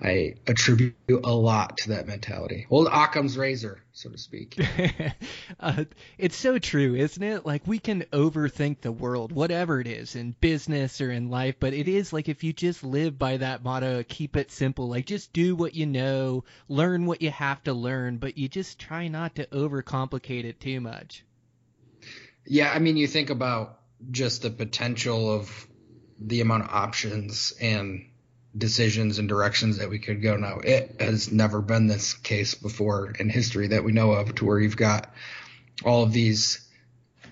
I 0.00 0.34
attribute 0.46 0.94
a 1.08 1.32
lot 1.32 1.78
to 1.78 1.88
that 1.90 2.06
mentality. 2.06 2.66
Old 2.70 2.86
Occam's 2.86 3.36
razor, 3.36 3.82
so 3.92 4.10
to 4.10 4.18
speak. 4.18 4.56
uh, 5.60 5.84
it's 6.16 6.36
so 6.36 6.58
true, 6.58 6.94
isn't 6.94 7.22
it? 7.22 7.44
Like 7.44 7.66
we 7.66 7.80
can 7.80 8.02
overthink 8.12 8.80
the 8.80 8.92
world, 8.92 9.32
whatever 9.32 9.80
it 9.80 9.88
is, 9.88 10.14
in 10.14 10.36
business 10.40 11.00
or 11.00 11.10
in 11.10 11.30
life, 11.30 11.56
but 11.58 11.72
it 11.72 11.88
is 11.88 12.12
like 12.12 12.28
if 12.28 12.44
you 12.44 12.52
just 12.52 12.84
live 12.84 13.18
by 13.18 13.38
that 13.38 13.64
motto, 13.64 14.04
keep 14.04 14.36
it 14.36 14.52
simple. 14.52 14.88
Like 14.88 15.06
just 15.06 15.32
do 15.32 15.56
what 15.56 15.74
you 15.74 15.86
know, 15.86 16.44
learn 16.68 17.06
what 17.06 17.20
you 17.20 17.30
have 17.30 17.62
to 17.64 17.72
learn, 17.72 18.18
but 18.18 18.38
you 18.38 18.48
just 18.48 18.78
try 18.78 19.08
not 19.08 19.34
to 19.34 19.46
overcomplicate 19.46 20.44
it 20.44 20.60
too 20.60 20.80
much. 20.80 21.24
Yeah, 22.46 22.70
I 22.72 22.78
mean, 22.78 22.96
you 22.96 23.08
think 23.08 23.30
about 23.30 23.80
just 24.12 24.42
the 24.42 24.50
potential 24.50 25.30
of 25.32 25.66
the 26.20 26.40
amount 26.40 26.64
of 26.64 26.70
options 26.70 27.52
and 27.60 28.06
decisions 28.56 29.18
and 29.18 29.28
directions 29.28 29.78
that 29.78 29.90
we 29.90 29.98
could 29.98 30.22
go 30.22 30.36
now. 30.36 30.58
It 30.58 30.96
has 31.00 31.30
never 31.30 31.60
been 31.60 31.86
this 31.86 32.14
case 32.14 32.54
before 32.54 33.12
in 33.18 33.28
history 33.28 33.68
that 33.68 33.84
we 33.84 33.92
know 33.92 34.12
of 34.12 34.34
to 34.36 34.44
where 34.44 34.58
you've 34.58 34.76
got 34.76 35.12
all 35.84 36.02
of 36.02 36.12
these 36.12 36.66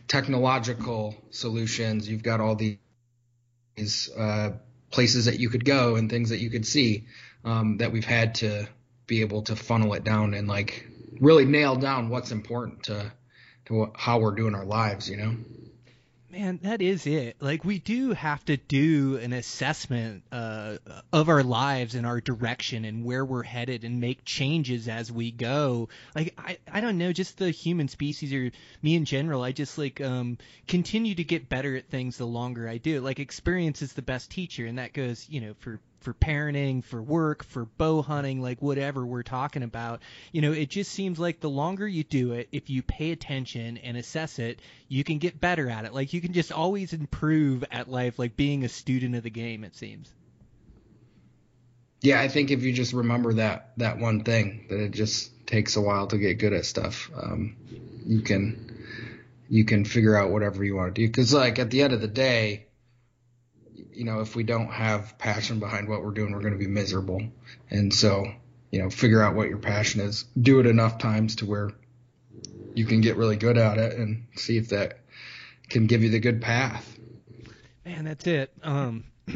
technological 0.09 1.17
solutions, 1.31 2.09
you've 2.09 2.23
got 2.23 2.41
all 2.41 2.55
these 2.55 4.11
uh, 4.17 4.51
places 4.91 5.25
that 5.25 5.41
you 5.41 5.49
could 5.49 5.65
go 5.65 5.97
and 5.97 6.11
things 6.11 6.31
that 6.31 6.39
you 6.39 6.51
could 6.51 6.67
see 6.67 7.07
um, 7.45 7.79
that 7.79 7.93
we've 7.93 8.05
had 8.05 8.37
to 8.37 8.69
be 9.07 9.21
able 9.23 9.43
to 9.43 9.57
funnel 9.57 9.95
it 9.95 10.05
down 10.05 10.35
and 10.35 10.49
like 10.49 10.87
really 11.21 11.45
nail 11.45 11.77
down 11.77 12.09
what's 12.09 12.31
important 12.31 12.85
to 12.85 13.13
to 13.65 13.91
how 13.97 14.21
we're 14.21 14.35
doing 14.35 14.55
our 14.55 14.65
lives, 14.65 15.11
you 15.11 15.17
know 15.17 15.35
man, 16.37 16.61
that 16.62 16.83
is 16.83 17.07
it. 17.07 17.37
Like 17.40 17.64
we 17.64 17.78
do 17.78 18.12
have 18.12 18.45
to 18.47 18.57
do 18.57 19.16
an 19.16 19.33
assessment 19.33 20.23
uh, 20.31 20.76
of 21.12 21.28
our 21.28 21.43
lives 21.43 21.95
and 21.95 22.07
our 22.07 22.21
direction 22.21 22.85
and 22.85 23.05
where 23.05 23.25
we're 23.25 23.43
headed 23.43 23.85
and 23.85 24.00
make 24.00 24.25
changes 24.25 24.88
as 24.88 25.11
we 25.11 25.31
go. 25.31 25.88
Like 26.14 26.35
I, 26.38 26.59
I 26.71 26.81
don't 26.81 26.99
know, 26.99 27.12
just 27.12 27.38
the 27.38 27.50
human 27.50 27.88
species 27.88 28.33
or 28.33 28.50
me 28.83 28.97
in 28.97 29.05
general. 29.05 29.43
I 29.43 29.52
just 29.52 29.78
like 29.78 30.00
um, 30.00 30.38
continue 30.69 31.14
to 31.14 31.25
get 31.25 31.49
better 31.49 31.75
at 31.76 31.88
things 31.88 32.19
the 32.19 32.26
longer 32.26 32.69
I 32.69 32.78
do. 32.78 33.00
Like 33.00 33.19
experience 33.19 33.81
is 33.81 33.95
the 33.95 34.02
best 34.02 34.31
teacher, 34.31 34.66
and 34.66 34.78
that 34.78 34.93
goes, 34.93 35.26
you 35.31 35.40
know, 35.40 35.55
for 35.61 35.81
for 36.00 36.15
parenting, 36.15 36.85
for 36.85 37.03
work, 37.03 37.45
for 37.45 37.65
bow 37.65 38.03
hunting, 38.03 38.41
like 38.41 38.61
whatever 38.62 39.05
we're 39.05 39.23
talking 39.23 39.62
about. 39.62 40.03
You 40.33 40.43
know, 40.43 40.53
it 40.53 40.71
just 40.71 40.93
seems 40.93 41.19
like 41.19 41.41
the 41.41 41.50
longer 41.50 41.87
you 41.87 42.05
do 42.05 42.33
it, 42.33 42.49
if 42.53 42.71
you 42.71 42.83
pay 42.83 43.12
attention 43.12 43.79
and 43.79 43.97
assess 43.97 44.38
it, 44.38 44.61
you 44.88 45.05
can 45.05 45.19
get 45.19 45.41
better 45.41 45.69
at 45.69 45.85
it. 45.85 45.95
Like 45.95 46.12
you 46.12 46.21
can 46.21 46.33
just 46.33 46.53
always 46.53 46.93
improve 46.93 47.65
at 47.71 47.91
life, 47.91 48.19
like 48.19 48.37
being 48.37 48.65
a 48.65 48.69
student 48.69 49.15
of 49.15 49.23
the 49.23 49.31
game, 49.31 49.65
it 49.65 49.76
seems. 49.76 50.12
Yeah, 52.03 52.21
I 52.21 52.29
think 52.29 52.50
if 52.50 52.62
you 52.62 52.73
just 52.73 52.93
remember 52.93 53.35
that 53.35 53.73
that 53.79 53.99
one 53.99 54.23
thing, 54.23 54.67
that 54.69 54.79
it 54.79 54.91
just 54.93 55.47
takes 55.47 55.76
a 55.76 55.81
while 55.81 56.07
to 56.09 56.19
get 56.19 56.38
good 56.38 56.53
at 56.53 56.67
stuff, 56.67 57.11
um, 57.21 57.57
you 58.05 58.21
can 58.21 58.85
you 59.49 59.65
can 59.65 59.85
figure 59.85 60.17
out 60.17 60.31
whatever 60.31 60.62
you 60.65 60.76
want 60.76 60.95
to 60.95 61.00
do. 61.00 61.07
Because 61.09 61.33
like 61.33 61.59
at 61.59 61.71
the 61.71 61.83
end 61.83 61.93
of 61.93 62.00
the 62.00 62.09
day, 62.09 62.66
you 63.92 64.04
know, 64.04 64.21
if 64.21 64.37
we 64.37 64.42
don't 64.42 64.68
have 64.68 65.18
passion 65.18 65.59
behind 65.61 65.88
what 65.88 66.02
we're 66.02 66.12
doing, 66.12 66.33
we're 66.33 66.40
going 66.40 66.52
to 66.52 66.59
be 66.59 66.66
miserable. 66.66 67.23
And 67.71 67.92
so, 67.92 68.26
you 68.71 68.83
know, 68.83 68.90
figure 68.90 69.23
out 69.23 69.35
what 69.35 69.49
your 69.49 69.59
passion 69.59 70.00
is. 70.00 70.25
Do 70.40 70.61
it 70.61 70.66
enough 70.66 70.99
times 70.99 71.37
to 71.37 71.47
where 71.47 71.71
you 72.75 72.85
can 72.85 73.00
get 73.00 73.16
really 73.16 73.37
good 73.37 73.56
at 73.56 73.78
it 73.78 73.97
and 73.99 74.26
see 74.37 74.59
if 74.59 74.68
that 74.68 75.00
can 75.68 75.87
give 75.87 76.02
you 76.02 76.11
the 76.11 76.21
good 76.21 76.42
path. 76.42 76.99
Man, 77.85 78.04
that's 78.04 78.26
it. 78.26 78.52
Um, 78.62 79.04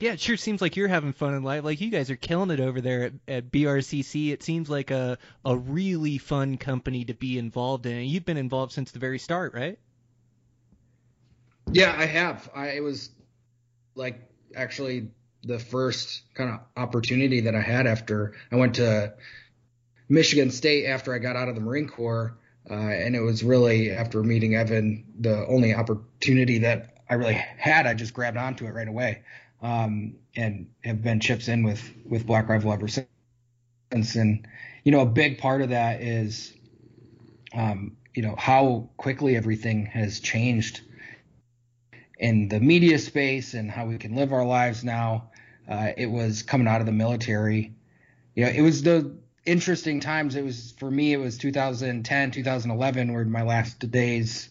yeah, 0.00 0.12
it 0.12 0.20
sure 0.20 0.36
seems 0.36 0.60
like 0.62 0.76
you're 0.76 0.88
having 0.88 1.12
fun 1.12 1.34
in 1.34 1.42
life. 1.42 1.64
Like 1.64 1.80
you 1.80 1.90
guys 1.90 2.10
are 2.10 2.16
killing 2.16 2.50
it 2.50 2.60
over 2.60 2.80
there 2.80 3.04
at, 3.04 3.12
at 3.26 3.50
BRCC. 3.50 4.32
It 4.32 4.42
seems 4.42 4.70
like 4.70 4.90
a 4.90 5.18
a 5.44 5.56
really 5.56 6.18
fun 6.18 6.56
company 6.56 7.04
to 7.06 7.14
be 7.14 7.38
involved 7.38 7.86
in. 7.86 8.04
You've 8.04 8.24
been 8.24 8.36
involved 8.36 8.72
since 8.72 8.92
the 8.92 8.98
very 8.98 9.18
start, 9.18 9.54
right? 9.54 9.78
Yeah, 11.72 11.94
I 11.96 12.04
have. 12.04 12.48
I 12.54 12.80
was 12.80 13.10
like 13.94 14.20
actually 14.54 15.08
the 15.42 15.58
first 15.58 16.22
kind 16.34 16.50
of 16.50 16.60
opportunity 16.76 17.40
that 17.40 17.54
I 17.54 17.60
had 17.60 17.86
after 17.86 18.34
I 18.50 18.56
went 18.56 18.76
to 18.76 19.14
Michigan 20.08 20.50
State 20.50 20.86
after 20.86 21.14
I 21.14 21.18
got 21.18 21.36
out 21.36 21.48
of 21.48 21.54
the 21.54 21.60
Marine 21.60 21.88
Corps. 21.88 22.36
Uh, 22.68 22.74
and 22.74 23.14
it 23.14 23.20
was 23.20 23.44
really 23.44 23.90
after 23.90 24.22
meeting 24.22 24.54
Evan, 24.54 25.04
the 25.20 25.46
only 25.46 25.74
opportunity 25.74 26.58
that 26.60 26.94
I 27.10 27.14
really 27.14 27.34
had. 27.34 27.86
I 27.86 27.92
just 27.92 28.14
grabbed 28.14 28.38
onto 28.38 28.64
it 28.64 28.70
right 28.70 28.88
away, 28.88 29.22
um, 29.60 30.14
and 30.34 30.70
have 30.82 31.02
been 31.02 31.20
chips 31.20 31.48
in 31.48 31.62
with 31.62 31.82
with 32.06 32.26
Black 32.26 32.48
Rifle 32.48 32.72
ever 32.72 32.88
since. 32.88 33.06
And 33.90 34.48
you 34.82 34.92
know, 34.92 35.00
a 35.00 35.06
big 35.06 35.38
part 35.38 35.60
of 35.60 35.70
that 35.70 36.00
is, 36.00 36.54
um, 37.52 37.98
you 38.14 38.22
know, 38.22 38.34
how 38.36 38.88
quickly 38.96 39.36
everything 39.36 39.84
has 39.86 40.20
changed 40.20 40.80
in 42.18 42.48
the 42.48 42.60
media 42.60 42.98
space 42.98 43.54
and 43.54 43.70
how 43.70 43.86
we 43.86 43.98
can 43.98 44.14
live 44.14 44.32
our 44.32 44.44
lives 44.44 44.84
now. 44.84 45.30
Uh, 45.68 45.92
it 45.96 46.06
was 46.06 46.42
coming 46.42 46.68
out 46.68 46.80
of 46.80 46.86
the 46.86 46.92
military. 46.92 47.74
You 48.34 48.44
know, 48.44 48.50
it 48.50 48.60
was 48.60 48.82
the 48.82 49.16
interesting 49.46 50.00
times. 50.00 50.36
It 50.36 50.44
was 50.44 50.74
for 50.78 50.90
me. 50.90 51.12
It 51.12 51.18
was 51.18 51.38
2010, 51.38 52.30
2011 52.30 53.12
were 53.12 53.24
my 53.24 53.42
last 53.42 53.78
days 53.90 54.48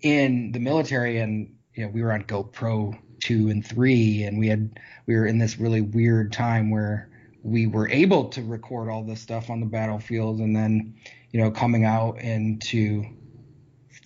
in 0.00 0.52
the 0.52 0.58
military, 0.58 1.18
and 1.18 1.54
you 1.74 1.84
know 1.84 1.90
we 1.90 2.02
were 2.02 2.12
on 2.12 2.24
GoPro 2.24 2.98
two 3.20 3.48
and 3.48 3.64
three, 3.64 4.24
and 4.24 4.38
we 4.38 4.48
had 4.48 4.78
we 5.06 5.14
were 5.14 5.26
in 5.26 5.38
this 5.38 5.58
really 5.58 5.80
weird 5.80 6.32
time 6.32 6.70
where 6.70 7.08
we 7.42 7.66
were 7.66 7.88
able 7.88 8.28
to 8.30 8.42
record 8.42 8.88
all 8.88 9.04
this 9.04 9.20
stuff 9.20 9.48
on 9.48 9.60
the 9.60 9.66
battlefield, 9.66 10.40
and 10.40 10.54
then 10.54 10.94
you 11.30 11.40
know 11.40 11.50
coming 11.50 11.84
out 11.84 12.18
into 12.18 13.06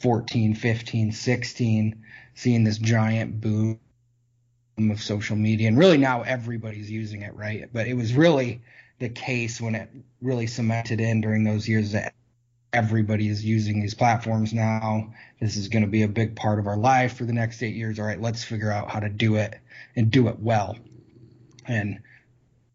14, 0.01 0.55
15, 0.55 1.13
16 1.13 2.03
seeing 2.37 2.63
this 2.65 2.79
giant 2.79 3.41
boom 3.41 3.81
of 4.79 5.03
social 5.03 5.37
media, 5.37 5.69
and 5.69 5.77
really 5.77 5.97
now 5.97 6.23
everybody's 6.23 6.91
using 6.91 7.23
it, 7.23 7.35
right? 7.35 7.69
But 7.73 7.89
it 7.89 7.95
was 7.95 8.15
really 8.15 8.61
the 8.99 9.09
case 9.09 9.61
when 9.61 9.75
it 9.75 9.91
really 10.23 10.47
cemented 10.47 11.01
in 11.01 11.23
during 11.23 11.45
those 11.45 11.67
years 11.67 11.93
that 11.93 12.15
everybody 12.73 13.29
is 13.29 13.43
using 13.43 13.81
these 13.81 13.95
platforms 13.95 14.53
now. 14.53 15.15
This 15.41 15.57
is 15.57 15.69
going 15.69 15.85
to 15.85 15.91
be 15.91 16.03
a 16.03 16.09
big 16.09 16.37
part 16.37 16.59
of 16.59 16.67
our 16.67 16.77
life 16.77 17.17
for 17.17 17.25
the 17.25 17.33
next 17.33 17.63
eight 17.63 17.75
years. 17.75 17.99
All 17.99 18.05
right, 18.05 18.21
let's 18.21 18.45
figure 18.45 18.71
out 18.71 18.91
how 18.91 19.01
to 19.01 19.09
do 19.09 19.37
it 19.37 19.59
and 19.97 20.11
do 20.11 20.29
it 20.29 20.39
well. 20.39 20.77
And 21.67 22.01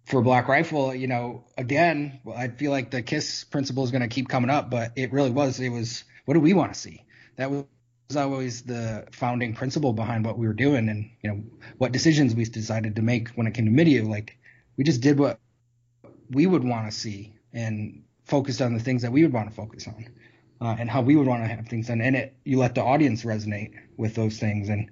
for 0.05 0.23
Black 0.23 0.47
Rifle, 0.47 0.93
you 0.95 1.07
know, 1.07 1.43
again, 1.55 2.19
I 2.35 2.47
feel 2.47 2.71
like 2.71 2.89
the 2.89 3.03
KISS 3.03 3.43
principle 3.43 3.83
is 3.83 3.91
going 3.91 4.01
to 4.01 4.07
keep 4.07 4.27
coming 4.27 4.49
up, 4.49 4.71
but 4.71 4.93
it 4.95 5.13
really 5.13 5.29
was. 5.29 5.59
It 5.59 5.69
was 5.69 6.03
what 6.25 6.33
do 6.33 6.39
we 6.39 6.53
want 6.53 6.73
to 6.73 6.79
see? 6.79 7.05
That 7.37 7.51
was 7.51 7.65
was 8.11 8.17
always 8.17 8.63
the 8.63 9.07
founding 9.11 9.53
principle 9.53 9.93
behind 9.93 10.25
what 10.25 10.37
we 10.37 10.45
were 10.45 10.53
doing 10.53 10.89
and 10.89 11.09
you 11.23 11.29
know 11.29 11.43
what 11.77 11.93
decisions 11.93 12.35
we 12.35 12.43
decided 12.43 12.97
to 12.97 13.01
make 13.01 13.29
when 13.29 13.47
it 13.47 13.53
came 13.53 13.65
to 13.65 13.71
media. 13.71 14.03
Like 14.03 14.37
we 14.75 14.83
just 14.83 14.99
did 14.99 15.17
what 15.17 15.39
we 16.29 16.45
would 16.45 16.63
want 16.63 16.91
to 16.91 16.97
see 16.97 17.33
and 17.53 18.03
focused 18.25 18.61
on 18.61 18.73
the 18.73 18.81
things 18.81 19.03
that 19.03 19.13
we 19.13 19.23
would 19.23 19.31
want 19.31 19.49
to 19.49 19.55
focus 19.55 19.87
on 19.87 20.05
uh, 20.59 20.75
and 20.77 20.89
how 20.89 21.01
we 21.01 21.15
would 21.15 21.27
want 21.27 21.43
to 21.43 21.47
have 21.47 21.67
things 21.67 21.87
done. 21.87 22.01
And 22.01 22.17
it 22.17 22.35
you 22.43 22.57
let 22.57 22.75
the 22.75 22.83
audience 22.83 23.23
resonate 23.23 23.75
with 23.95 24.13
those 24.13 24.37
things. 24.37 24.67
And 24.67 24.91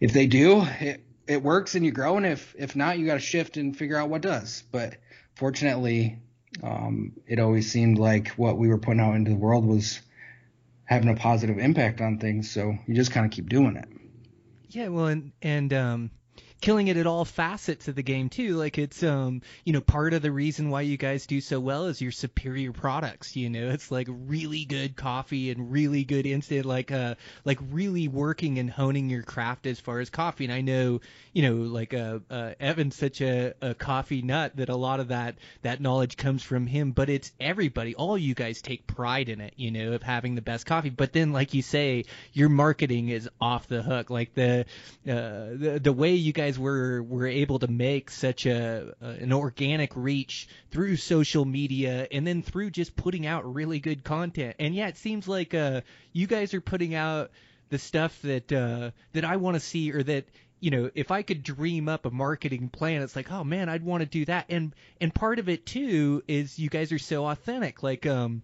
if 0.00 0.12
they 0.12 0.26
do 0.26 0.66
it 0.80 1.02
it 1.26 1.42
works 1.42 1.74
and 1.74 1.84
you 1.84 1.92
grow. 1.92 2.18
And 2.18 2.26
if 2.26 2.54
if 2.58 2.76
not 2.76 2.98
you 2.98 3.06
got 3.06 3.14
to 3.14 3.20
shift 3.20 3.56
and 3.56 3.74
figure 3.74 3.96
out 3.96 4.10
what 4.10 4.20
does. 4.20 4.64
But 4.70 4.96
fortunately 5.34 6.18
um, 6.62 7.12
it 7.26 7.40
always 7.40 7.72
seemed 7.72 7.98
like 7.98 8.28
what 8.36 8.58
we 8.58 8.68
were 8.68 8.78
putting 8.78 9.00
out 9.00 9.14
into 9.14 9.30
the 9.30 9.36
world 9.36 9.64
was 9.64 10.00
having 10.84 11.08
a 11.08 11.14
positive 11.14 11.58
impact 11.58 12.00
on 12.00 12.18
things. 12.18 12.50
So 12.50 12.76
you 12.86 12.94
just 12.94 13.12
kind 13.12 13.26
of 13.26 13.32
keep 13.32 13.48
doing 13.48 13.76
it. 13.76 13.88
Yeah, 14.68 14.88
well, 14.88 15.06
and 15.06 15.32
and 15.42 15.72
um, 15.72 16.10
killing 16.64 16.88
it 16.88 16.96
at 16.96 17.06
all 17.06 17.26
facets 17.26 17.88
of 17.88 17.94
the 17.94 18.02
game 18.02 18.30
too. 18.30 18.56
Like 18.56 18.78
it's 18.78 19.02
um 19.02 19.42
you 19.64 19.74
know 19.74 19.82
part 19.82 20.14
of 20.14 20.22
the 20.22 20.32
reason 20.32 20.70
why 20.70 20.80
you 20.80 20.96
guys 20.96 21.26
do 21.26 21.42
so 21.42 21.60
well 21.60 21.88
is 21.88 22.00
your 22.00 22.10
superior 22.10 22.72
products. 22.72 23.36
You 23.36 23.50
know, 23.50 23.68
it's 23.68 23.90
like 23.90 24.08
really 24.08 24.64
good 24.64 24.96
coffee 24.96 25.50
and 25.50 25.70
really 25.70 26.04
good 26.04 26.24
instant 26.24 26.64
like 26.64 26.90
uh 26.90 27.16
like 27.44 27.58
really 27.70 28.08
working 28.08 28.58
and 28.58 28.70
honing 28.70 29.10
your 29.10 29.22
craft 29.22 29.66
as 29.66 29.78
far 29.78 30.00
as 30.00 30.08
coffee. 30.08 30.44
And 30.44 30.54
I 30.54 30.62
know 30.62 31.02
you 31.34 31.42
know 31.42 31.56
like 31.70 31.92
uh, 31.92 32.20
uh 32.30 32.52
Evan's 32.58 32.96
such 32.96 33.20
a, 33.20 33.52
a 33.60 33.74
coffee 33.74 34.22
nut 34.22 34.56
that 34.56 34.70
a 34.70 34.76
lot 34.76 35.00
of 35.00 35.08
that 35.08 35.34
that 35.60 35.82
knowledge 35.82 36.16
comes 36.16 36.42
from 36.42 36.66
him. 36.66 36.92
But 36.92 37.10
it's 37.10 37.30
everybody, 37.38 37.94
all 37.94 38.16
you 38.16 38.34
guys 38.34 38.62
take 38.62 38.86
pride 38.86 39.28
in 39.28 39.42
it. 39.42 39.52
You 39.56 39.70
know, 39.70 39.92
of 39.92 40.02
having 40.02 40.34
the 40.34 40.40
best 40.40 40.64
coffee. 40.64 40.88
But 40.88 41.12
then 41.12 41.30
like 41.34 41.52
you 41.52 41.60
say, 41.60 42.06
your 42.32 42.48
marketing 42.48 43.10
is 43.10 43.28
off 43.38 43.66
the 43.66 43.82
hook. 43.82 44.08
Like 44.08 44.32
the 44.32 44.64
uh, 45.06 45.52
the 45.52 45.80
the 45.82 45.92
way 45.92 46.14
you 46.14 46.32
guys 46.32 46.53
were 46.58 47.02
were 47.02 47.26
able 47.26 47.58
to 47.58 47.68
make 47.68 48.10
such 48.10 48.46
a, 48.46 48.94
a 49.00 49.06
an 49.06 49.32
organic 49.32 49.92
reach 49.94 50.48
through 50.70 50.96
social 50.96 51.44
media 51.44 52.06
and 52.10 52.26
then 52.26 52.42
through 52.42 52.70
just 52.70 52.96
putting 52.96 53.26
out 53.26 53.52
really 53.52 53.80
good 53.80 54.04
content. 54.04 54.56
And 54.58 54.74
yeah, 54.74 54.88
it 54.88 54.96
seems 54.96 55.28
like 55.28 55.54
uh 55.54 55.82
you 56.12 56.26
guys 56.26 56.54
are 56.54 56.60
putting 56.60 56.94
out 56.94 57.30
the 57.70 57.78
stuff 57.78 58.20
that 58.22 58.52
uh 58.52 58.90
that 59.12 59.24
I 59.24 59.36
want 59.36 59.54
to 59.54 59.60
see 59.60 59.92
or 59.92 60.02
that 60.02 60.26
you 60.60 60.70
know, 60.70 60.90
if 60.94 61.10
I 61.10 61.20
could 61.20 61.42
dream 61.42 61.90
up 61.90 62.06
a 62.06 62.10
marketing 62.10 62.70
plan, 62.70 63.02
it's 63.02 63.14
like, 63.14 63.30
oh 63.30 63.44
man, 63.44 63.68
I'd 63.68 63.84
want 63.84 64.00
to 64.00 64.06
do 64.06 64.24
that. 64.24 64.46
And 64.48 64.74
and 65.00 65.14
part 65.14 65.38
of 65.38 65.48
it 65.48 65.66
too 65.66 66.22
is 66.26 66.58
you 66.58 66.70
guys 66.70 66.90
are 66.90 66.98
so 66.98 67.26
authentic. 67.26 67.82
Like 67.82 68.06
um 68.06 68.42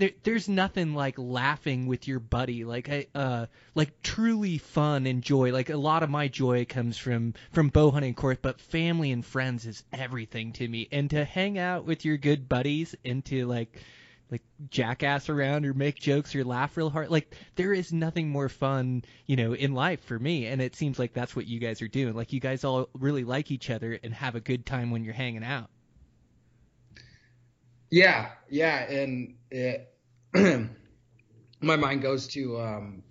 there, 0.00 0.10
there's 0.22 0.48
nothing 0.48 0.94
like 0.94 1.16
laughing 1.18 1.86
with 1.86 2.08
your 2.08 2.20
buddy, 2.20 2.64
like 2.64 2.88
I, 2.88 3.06
uh, 3.14 3.46
like 3.74 4.00
truly 4.02 4.56
fun 4.56 5.06
and 5.06 5.22
joy. 5.22 5.52
Like 5.52 5.68
a 5.68 5.76
lot 5.76 6.02
of 6.02 6.08
my 6.08 6.26
joy 6.26 6.64
comes 6.64 6.96
from 6.96 7.34
from 7.52 7.68
bow 7.68 7.90
hunting, 7.90 8.14
course, 8.14 8.38
but 8.40 8.60
family 8.60 9.12
and 9.12 9.24
friends 9.24 9.66
is 9.66 9.84
everything 9.92 10.52
to 10.54 10.66
me. 10.66 10.88
And 10.90 11.10
to 11.10 11.24
hang 11.24 11.58
out 11.58 11.84
with 11.84 12.06
your 12.06 12.16
good 12.16 12.48
buddies 12.48 12.94
and 13.04 13.22
to 13.26 13.46
like 13.46 13.76
like 14.30 14.42
jackass 14.70 15.28
around 15.28 15.66
or 15.66 15.74
make 15.74 15.96
jokes 15.96 16.34
or 16.34 16.44
laugh 16.44 16.78
real 16.78 16.88
hard. 16.88 17.10
Like 17.10 17.36
there 17.56 17.74
is 17.74 17.92
nothing 17.92 18.30
more 18.30 18.48
fun, 18.48 19.04
you 19.26 19.36
know, 19.36 19.52
in 19.52 19.74
life 19.74 20.02
for 20.04 20.18
me. 20.18 20.46
And 20.46 20.62
it 20.62 20.76
seems 20.76 20.98
like 20.98 21.12
that's 21.12 21.36
what 21.36 21.46
you 21.46 21.60
guys 21.60 21.82
are 21.82 21.88
doing. 21.88 22.14
Like 22.14 22.32
you 22.32 22.40
guys 22.40 22.64
all 22.64 22.88
really 22.94 23.24
like 23.24 23.50
each 23.50 23.68
other 23.68 23.98
and 24.02 24.14
have 24.14 24.34
a 24.34 24.40
good 24.40 24.64
time 24.64 24.90
when 24.90 25.04
you're 25.04 25.12
hanging 25.12 25.44
out. 25.44 25.68
Yeah, 27.90 28.30
yeah, 28.48 28.88
and 28.88 29.34
it, 29.50 29.89
my 31.60 31.76
mind 31.76 32.02
goes 32.02 32.28
to 32.28 32.60
um, 32.60 33.02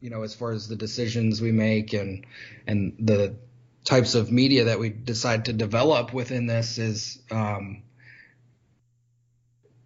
you 0.00 0.10
know 0.10 0.22
as 0.22 0.34
far 0.34 0.52
as 0.52 0.68
the 0.68 0.76
decisions 0.76 1.40
we 1.40 1.52
make 1.52 1.92
and 1.92 2.26
and 2.66 2.94
the 2.98 3.36
types 3.84 4.14
of 4.14 4.30
media 4.30 4.64
that 4.64 4.78
we 4.78 4.88
decide 4.88 5.46
to 5.46 5.52
develop 5.52 6.12
within 6.12 6.46
this 6.46 6.78
is 6.78 7.20
um, 7.30 7.82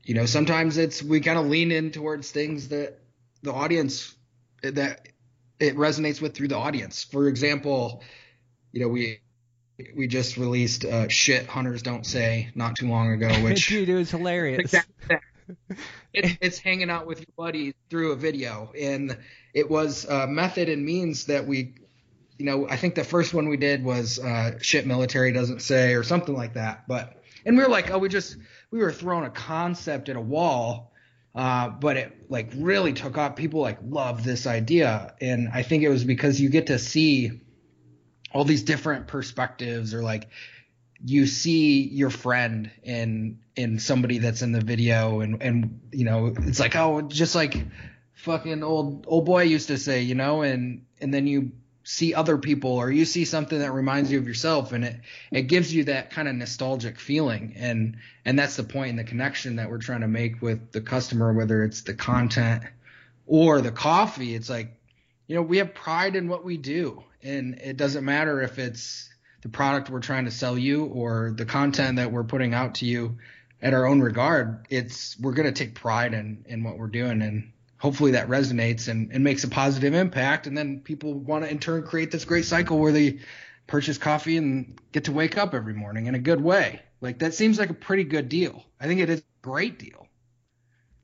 you 0.05 0.15
know 0.15 0.27
sometimes 0.27 0.77
it's 0.77 1.03
we 1.03 1.21
kind 1.21 1.39
of 1.39 1.47
lean 1.47 1.73
in 1.73 1.91
towards 1.91 2.31
things 2.31 2.69
that 2.69 2.99
the 3.43 3.53
audience 3.53 4.15
that 4.63 5.09
it 5.59 5.77
resonates 5.77 6.21
with 6.21 6.35
through 6.35 6.49
the 6.49 6.57
audience. 6.57 7.05
For 7.05 7.29
example, 7.29 8.03
you 8.73 8.81
know 8.81 8.89
we 8.89 9.21
we 9.95 10.07
just 10.07 10.37
released 10.37 10.85
uh, 10.85 11.09
"Shit 11.09 11.47
Hunters 11.47 11.83
Don't 11.83 12.05
Say" 12.05 12.51
not 12.55 12.77
too 12.77 12.89
long 12.89 13.13
ago, 13.13 13.29
which 13.43 13.69
dude, 13.69 13.89
it 13.89 13.95
was 13.95 14.11
hilarious. 14.11 14.75
It's 16.17 16.59
hanging 16.59 16.89
out 16.89 17.07
with 17.07 17.19
your 17.19 17.27
buddy 17.37 17.75
through 17.91 18.13
a 18.13 18.17
video, 18.17 18.73
and 18.79 19.19
it 19.53 19.71
was 19.71 20.07
a 20.07 20.27
method 20.27 20.69
and 20.71 20.85
means 20.85 21.27
that 21.27 21.47
we, 21.47 21.75
you 22.39 22.47
know, 22.47 22.67
I 22.69 22.77
think 22.77 22.95
the 22.95 23.05
first 23.05 23.35
one 23.35 23.49
we 23.49 23.59
did 23.59 23.85
was 23.85 24.19
uh, 24.19 24.59
"Shit 24.61 24.87
Military 24.87 25.33
Doesn't 25.33 25.61
Say" 25.61 25.95
or 25.95 26.03
something 26.03 26.35
like 26.35 26.55
that. 26.55 26.89
But 26.89 27.23
and 27.45 27.57
we 27.57 27.63
were 27.63 27.69
like, 27.69 27.91
oh, 27.91 27.99
we 27.99 28.09
just 28.09 28.39
we 28.71 28.79
were 28.79 28.93
throwing 28.93 29.27
a 29.27 29.31
concept 29.31 30.09
at 30.09 30.17
a 30.17 30.21
wall. 30.21 30.93
Uh, 31.35 31.69
but 31.69 31.99
it 31.99 32.31
like 32.31 32.51
really 32.57 32.95
took 32.95 33.19
off. 33.19 33.37
People 33.37 33.61
like 33.61 33.79
love 33.83 34.25
this 34.25 34.47
idea, 34.47 35.15
and 35.21 35.51
I 35.53 35.63
think 35.63 35.83
it 35.83 35.91
was 35.91 36.03
because 36.03 36.41
you 36.41 36.49
get 36.49 36.69
to 36.69 36.79
see 36.79 37.43
all 38.33 38.45
these 38.45 38.63
different 38.63 39.07
perspectives 39.07 39.93
or 39.93 40.03
like 40.03 40.29
you 41.05 41.27
see 41.27 41.83
your 41.83 42.11
friend 42.11 42.71
in 42.83 43.39
in 43.55 43.79
somebody 43.79 44.19
that's 44.19 44.43
in 44.43 44.53
the 44.53 44.61
video 44.61 45.21
and 45.21 45.43
and 45.43 45.81
you 45.93 46.05
know 46.05 46.35
it's 46.43 46.61
like 46.61 46.77
oh 46.77 47.03
just 47.03 47.35
like 47.35 47.57
fucking 48.15 48.63
old 48.63 49.05
old 49.09 49.25
boy 49.25 49.43
used 49.43 49.69
to 49.69 49.79
say 49.79 50.03
you 50.03 50.15
know 50.15 50.43
and 50.43 50.85
and 51.01 51.13
then 51.13 51.27
you 51.27 51.53
see 51.89 52.15
other 52.15 52.37
people 52.37 52.73
or 52.73 52.91
you 52.91 53.05
see 53.05 53.25
something 53.25 53.61
that 53.61 53.71
reminds 53.71 54.11
you 54.11 54.19
of 54.19 54.27
yourself 54.27 54.73
and 54.73 54.85
it 54.85 54.97
it 55.31 55.43
gives 55.43 55.73
you 55.73 55.85
that 55.85 56.11
kind 56.11 56.27
of 56.27 56.35
nostalgic 56.35 56.99
feeling. 56.99 57.55
And 57.57 57.99
and 58.25 58.37
that's 58.37 58.57
the 58.57 58.65
point 58.65 58.91
and 58.91 58.99
the 58.99 59.05
connection 59.05 59.57
that 59.57 59.71
we're 59.71 59.79
trying 59.79 60.01
to 60.01 60.09
make 60.09 60.43
with 60.43 60.73
the 60.73 60.81
customer 60.81 61.33
whether 61.33 61.63
it's 61.63 61.83
the 61.83 61.95
content 61.95 62.65
or 63.25 63.61
the 63.61 63.71
coffee. 63.71 64.35
It's 64.35 64.51
like 64.51 64.77
you 65.29 65.37
know 65.37 65.43
we 65.43 65.59
have 65.59 65.75
pride 65.75 66.17
in 66.17 66.29
what 66.29 66.45
we 66.45 66.57
do 66.57 67.05
and 67.23 67.55
it 67.61 67.77
doesn't 67.77 68.05
matter 68.05 68.43
if 68.43 68.59
it's 68.59 69.06
the 69.47 69.53
product 69.53 69.89
we're 69.89 70.01
trying 70.01 70.25
to 70.25 70.31
sell 70.33 70.59
you 70.59 70.87
or 70.87 71.33
the 71.37 71.45
content 71.45 71.99
that 71.99 72.11
we're 72.11 72.25
putting 72.25 72.53
out 72.53 72.75
to 72.75 72.85
you 72.85 73.17
at 73.63 73.75
our 73.75 73.87
own 73.87 74.01
regard, 74.01 74.67
it's 74.71 75.17
we're 75.21 75.35
going 75.35 75.47
to 75.47 75.53
take 75.53 75.77
pride 75.77 76.15
in 76.15 76.45
in 76.49 76.65
what 76.65 76.77
we're 76.77 76.89
doing 76.89 77.23
and 77.23 77.53
hopefully 77.79 78.11
that 78.13 78.29
resonates 78.29 78.89
and, 78.89 79.13
and 79.13 79.23
makes 79.23 79.45
a 79.45 79.49
positive 79.49 79.95
impact 79.95 80.49
and 80.49 80.59
then 80.59 80.81
people 80.81 81.15
want 81.15 81.45
to 81.45 81.51
in 81.51 81.61
turn 81.61 81.85
create 81.85 82.11
this 82.11 82.25
great 82.25 82.45
cycle 82.45 82.81
where 82.81 82.91
they 82.91 83.21
purchase 83.69 83.99
coffee 83.99 84.37
and 84.37 84.81
get 84.91 85.05
to 85.05 85.13
wake 85.13 85.39
up 85.39 85.55
every 85.55 85.75
morning 85.75 86.07
in 86.07 86.17
a 86.17 86.19
good 86.19 86.41
way. 86.41 86.83
Like 87.01 87.21
that 87.21 87.33
seems 87.33 87.57
like 87.57 87.71
a 87.71 87.75
pretty 87.75 88.03
good 88.03 88.29
deal. 88.29 88.65
I 88.81 88.89
think 88.89 88.99
it 88.99 89.11
is 89.11 89.21
a 89.21 89.23
great 89.43 89.79
deal. 89.79 90.06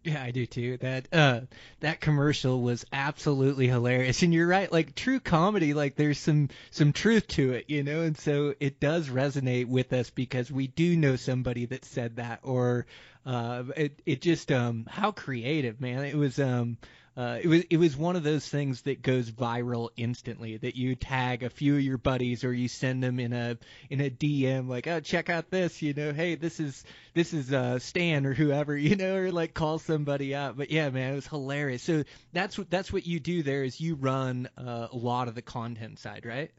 Yeah, 0.04 0.20
I 0.22 0.32
do 0.32 0.46
too. 0.46 0.78
That 0.78 1.06
uh 1.12 1.40
that 1.80 2.00
commercial 2.00 2.60
was 2.60 2.84
absolutely 2.92 3.68
hilarious. 3.68 4.22
And 4.22 4.34
you're 4.34 4.48
right, 4.48 4.70
like 4.70 4.96
true 4.96 5.20
comedy, 5.20 5.74
like 5.74 5.94
there's 5.94 6.18
some 6.18 6.48
some 6.72 6.92
truth 6.92 7.28
to 7.28 7.52
it, 7.52 7.66
you 7.68 7.84
know, 7.84 8.00
and 8.02 8.16
so 8.18 8.54
it 8.58 8.80
does 8.80 9.08
resonate 9.08 9.66
with 9.66 9.92
us 9.92 10.10
because 10.10 10.50
we 10.50 10.66
do 10.66 10.96
know 10.96 11.14
somebody 11.14 11.66
that 11.66 11.84
said 11.84 12.16
that 12.16 12.40
or 12.42 12.86
uh 13.24 13.62
it 13.76 14.02
it 14.04 14.20
just 14.20 14.50
um 14.50 14.86
how 14.90 15.12
creative, 15.12 15.80
man. 15.80 16.04
It 16.04 16.16
was 16.16 16.40
um 16.40 16.78
uh, 17.14 17.38
it 17.42 17.46
was 17.46 17.64
it 17.68 17.77
was 17.77 17.94
one 17.94 18.16
of 18.16 18.22
those 18.22 18.48
things 18.48 18.83
that 18.83 19.03
goes 19.03 19.31
viral 19.31 19.90
instantly. 19.98 20.57
That 20.57 20.77
you 20.77 20.94
tag 20.94 21.42
a 21.42 21.51
few 21.51 21.75
of 21.75 21.83
your 21.83 21.98
buddies 21.98 22.42
or 22.42 22.55
you 22.55 22.68
send 22.68 23.03
them 23.03 23.20
in 23.20 23.35
a 23.35 23.59
in 23.90 24.01
a 24.01 24.09
DM 24.09 24.66
like, 24.66 24.87
oh, 24.87 25.01
check 25.01 25.29
out 25.29 25.51
this, 25.51 25.83
you 25.83 25.92
know, 25.92 26.14
hey, 26.14 26.37
this 26.37 26.59
is 26.59 26.85
this 27.12 27.35
is 27.35 27.53
uh, 27.53 27.79
Stan 27.79 28.25
or 28.25 28.33
whoever, 28.33 28.75
you 28.77 28.96
know, 28.96 29.16
or 29.16 29.31
like 29.31 29.53
call 29.53 29.79
somebody 29.79 30.35
out. 30.35 30.57
But 30.57 30.70
yeah, 30.70 30.88
man, 30.88 31.12
it 31.12 31.16
was 31.16 31.27
hilarious. 31.27 31.83
So 31.83 32.05
that's 32.33 32.57
what 32.57 32.70
that's 32.70 32.90
what 32.90 33.07
you 33.07 33.20
do 33.20 33.42
there 33.42 33.62
is 33.62 33.79
you 33.79 33.94
run 33.94 34.48
uh, 34.57 34.88
a 34.90 34.96
lot 34.96 35.29
of 35.29 35.35
the 35.35 35.42
content 35.42 35.98
side, 35.98 36.25
right? 36.25 36.51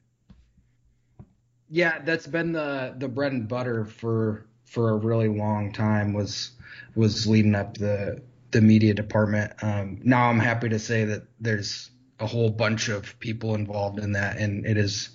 Yeah, 1.68 2.00
that's 2.04 2.28
been 2.28 2.52
the 2.52 2.94
the 2.96 3.08
bread 3.08 3.32
and 3.32 3.48
butter 3.48 3.86
for 3.86 4.46
for 4.66 4.92
a 4.92 4.98
really 4.98 5.30
long 5.30 5.72
time 5.72 6.14
was 6.14 6.52
was 6.94 7.26
leading 7.26 7.56
up 7.56 7.76
the 7.76 8.22
the 8.54 8.62
media 8.62 8.94
department. 8.94 9.52
Um, 9.62 10.00
now 10.04 10.30
I'm 10.30 10.40
happy 10.40 10.70
to 10.70 10.80
say 10.80 11.06
that 11.06 11.24
there's 11.40 11.90
a 12.20 12.28
whole 12.28 12.50
bunch 12.50 12.88
of 12.88 13.20
people 13.20 13.56
involved 13.56 14.00
in 14.00 14.14
that, 14.14 14.38
and 14.38 14.66
it 14.66 14.78
is 14.78 15.10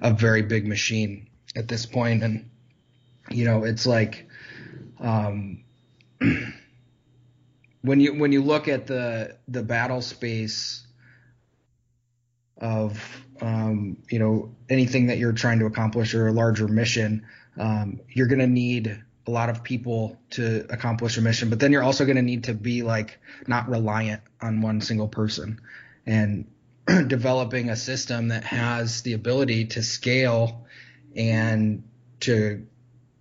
a 0.00 0.12
very 0.12 0.42
big 0.42 0.66
machine 0.66 1.28
at 1.54 1.68
this 1.68 1.84
point. 1.84 2.22
And 2.22 2.50
you 3.30 3.44
know, 3.44 3.64
it's 3.64 3.86
like 3.86 4.28
um, 4.98 5.64
when 7.82 8.00
you 8.00 8.14
when 8.14 8.32
you 8.32 8.42
look 8.42 8.68
at 8.68 8.86
the 8.86 9.36
the 9.48 9.62
battle 9.62 10.00
space 10.00 10.86
of 12.56 13.24
um, 13.40 13.98
you 14.10 14.18
know 14.18 14.54
anything 14.70 15.08
that 15.08 15.18
you're 15.18 15.32
trying 15.32 15.58
to 15.58 15.66
accomplish 15.66 16.14
or 16.14 16.28
a 16.28 16.32
larger 16.32 16.68
mission, 16.68 17.26
um, 17.58 18.00
you're 18.08 18.28
going 18.28 18.38
to 18.38 18.46
need 18.46 19.02
a 19.26 19.30
lot 19.30 19.48
of 19.48 19.62
people 19.62 20.16
to 20.30 20.66
accomplish 20.68 21.16
a 21.16 21.22
mission, 21.22 21.50
but 21.50 21.58
then 21.58 21.72
you're 21.72 21.82
also 21.82 22.04
going 22.04 22.16
to 22.16 22.22
need 22.22 22.44
to 22.44 22.54
be 22.54 22.82
like 22.82 23.18
not 23.46 23.68
reliant 23.68 24.22
on 24.40 24.60
one 24.60 24.80
single 24.80 25.08
person. 25.08 25.60
And 26.06 26.46
developing 27.06 27.70
a 27.70 27.76
system 27.76 28.28
that 28.28 28.44
has 28.44 29.02
the 29.02 29.14
ability 29.14 29.66
to 29.66 29.82
scale 29.82 30.66
and 31.16 31.84
to 32.20 32.66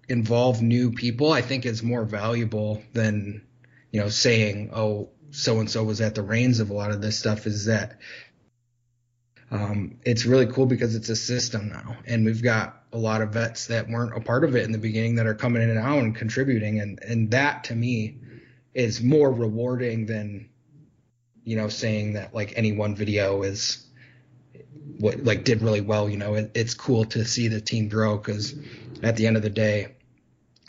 involve 0.10 0.62
new 0.62 0.92
people, 0.92 1.32
I 1.32 1.42
think 1.42 1.66
is 1.66 1.82
more 1.82 2.04
valuable 2.04 2.84
than, 2.92 3.44
you 3.92 4.02
know, 4.02 4.10
saying, 4.10 4.72
oh, 4.74 5.10
so 5.32 5.60
and 5.60 5.70
so 5.70 5.84
was 5.84 6.02
at 6.02 6.16
the 6.16 6.22
reins 6.22 6.60
of 6.60 6.70
a 6.70 6.74
lot 6.74 6.92
of 6.92 7.02
this 7.02 7.18
stuff 7.18 7.48
is 7.48 7.66
that 7.66 7.98
um, 9.50 9.98
it's 10.04 10.26
really 10.26 10.48
cool 10.48 10.66
because 10.66 10.96
it's 10.96 11.10
a 11.10 11.16
system 11.16 11.70
now, 11.70 11.98
and 12.06 12.26
we've 12.26 12.42
got 12.42 12.83
a 12.94 12.98
lot 12.98 13.22
of 13.22 13.34
vets 13.34 13.68
that 13.68 13.90
weren't 13.90 14.16
a 14.16 14.22
part 14.22 14.44
of 14.44 14.56
it 14.56 14.64
in 14.64 14.72
the 14.72 14.78
beginning 14.78 15.16
that 15.16 15.26
are 15.26 15.34
coming 15.34 15.62
in 15.62 15.70
and 15.70 15.80
out 15.80 16.00
and 16.00 16.16
contributing, 16.16 16.80
and 16.80 17.00
and 17.04 17.32
that 17.32 17.66
to 17.66 17.76
me 17.76 18.18
is 18.74 19.02
more 19.02 19.32
rewarding 19.32 20.06
than 20.06 20.50
you 21.44 21.56
know 21.56 21.68
saying 21.68 22.14
that 22.14 22.34
like 22.34 22.54
any 22.56 22.72
one 22.72 22.96
video 22.96 23.44
is 23.44 23.86
what 25.00 25.24
like 25.24 25.44
did 25.44 25.62
really 25.62 25.82
well. 25.82 26.10
You 26.10 26.18
know, 26.18 26.36
it, 26.36 26.52
it's 26.54 26.74
cool 26.74 27.06
to 27.06 27.26
see 27.26 27.48
the 27.48 27.60
team 27.60 27.90
grow 27.90 28.18
because 28.18 28.56
at 29.02 29.18
the 29.18 29.28
end 29.28 29.36
of 29.36 29.44
the 29.44 29.50
day, 29.50 29.96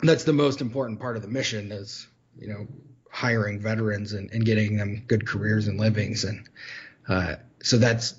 that's 0.01 0.23
the 0.23 0.33
most 0.33 0.61
important 0.61 0.99
part 0.99 1.15
of 1.15 1.21
the 1.21 1.27
mission 1.27 1.71
is 1.71 2.07
you 2.37 2.47
know 2.47 2.67
hiring 3.11 3.59
veterans 3.59 4.13
and, 4.13 4.29
and 4.31 4.45
getting 4.45 4.75
them 4.75 5.03
good 5.07 5.25
careers 5.25 5.67
and 5.67 5.79
livings 5.79 6.25
and 6.25 6.49
uh, 7.07 7.35
so 7.63 7.77
that's 7.77 8.15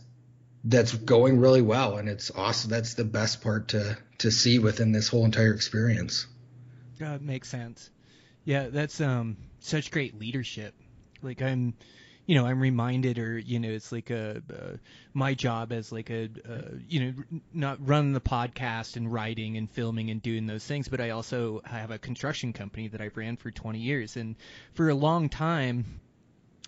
that's 0.67 0.93
going 0.95 1.39
really 1.41 1.63
well 1.63 1.97
and 1.97 2.09
it's 2.09 2.31
awesome 2.31 2.71
that's 2.71 2.95
the 2.95 3.05
best 3.05 3.43
part 3.43 3.69
to 3.69 3.97
to 4.19 4.31
see 4.31 4.59
within 4.59 4.93
this 4.93 5.09
whole 5.09 5.25
entire 5.25 5.55
experience 5.55 6.27
that 6.99 7.23
makes 7.23 7.49
sense. 7.49 7.91
Yeah, 8.45 8.69
that's 8.69 9.01
um 9.01 9.37
such 9.61 9.91
great 9.91 10.19
leadership. 10.19 10.75
Like 11.23 11.43
I'm, 11.43 11.75
you 12.27 12.35
know, 12.35 12.47
I'm 12.47 12.61
reminded, 12.61 13.19
or 13.19 13.39
you 13.39 13.59
know, 13.59 13.69
it's 13.69 13.93
like 13.93 14.11
a, 14.11 14.43
uh 14.53 14.77
my 15.13 15.35
job 15.35 15.73
as 15.73 15.93
like 15.93 16.11
a, 16.11 16.29
uh, 16.49 16.77
you 16.89 17.01
know, 17.01 17.41
not 17.53 17.87
running 17.87 18.13
the 18.13 18.21
podcast 18.21 18.97
and 18.97 19.13
writing 19.13 19.57
and 19.57 19.71
filming 19.71 20.11
and 20.11 20.23
doing 20.23 20.47
those 20.47 20.65
things, 20.65 20.89
but 20.89 21.01
I 21.01 21.11
also 21.11 21.61
have 21.65 21.91
a 21.91 21.99
construction 21.99 22.53
company 22.53 22.89
that 22.89 23.01
I've 23.01 23.17
ran 23.17 23.37
for 23.37 23.51
20 23.51 23.79
years, 23.79 24.17
and 24.17 24.37
for 24.75 24.89
a 24.89 24.95
long 24.95 25.29
time, 25.29 26.01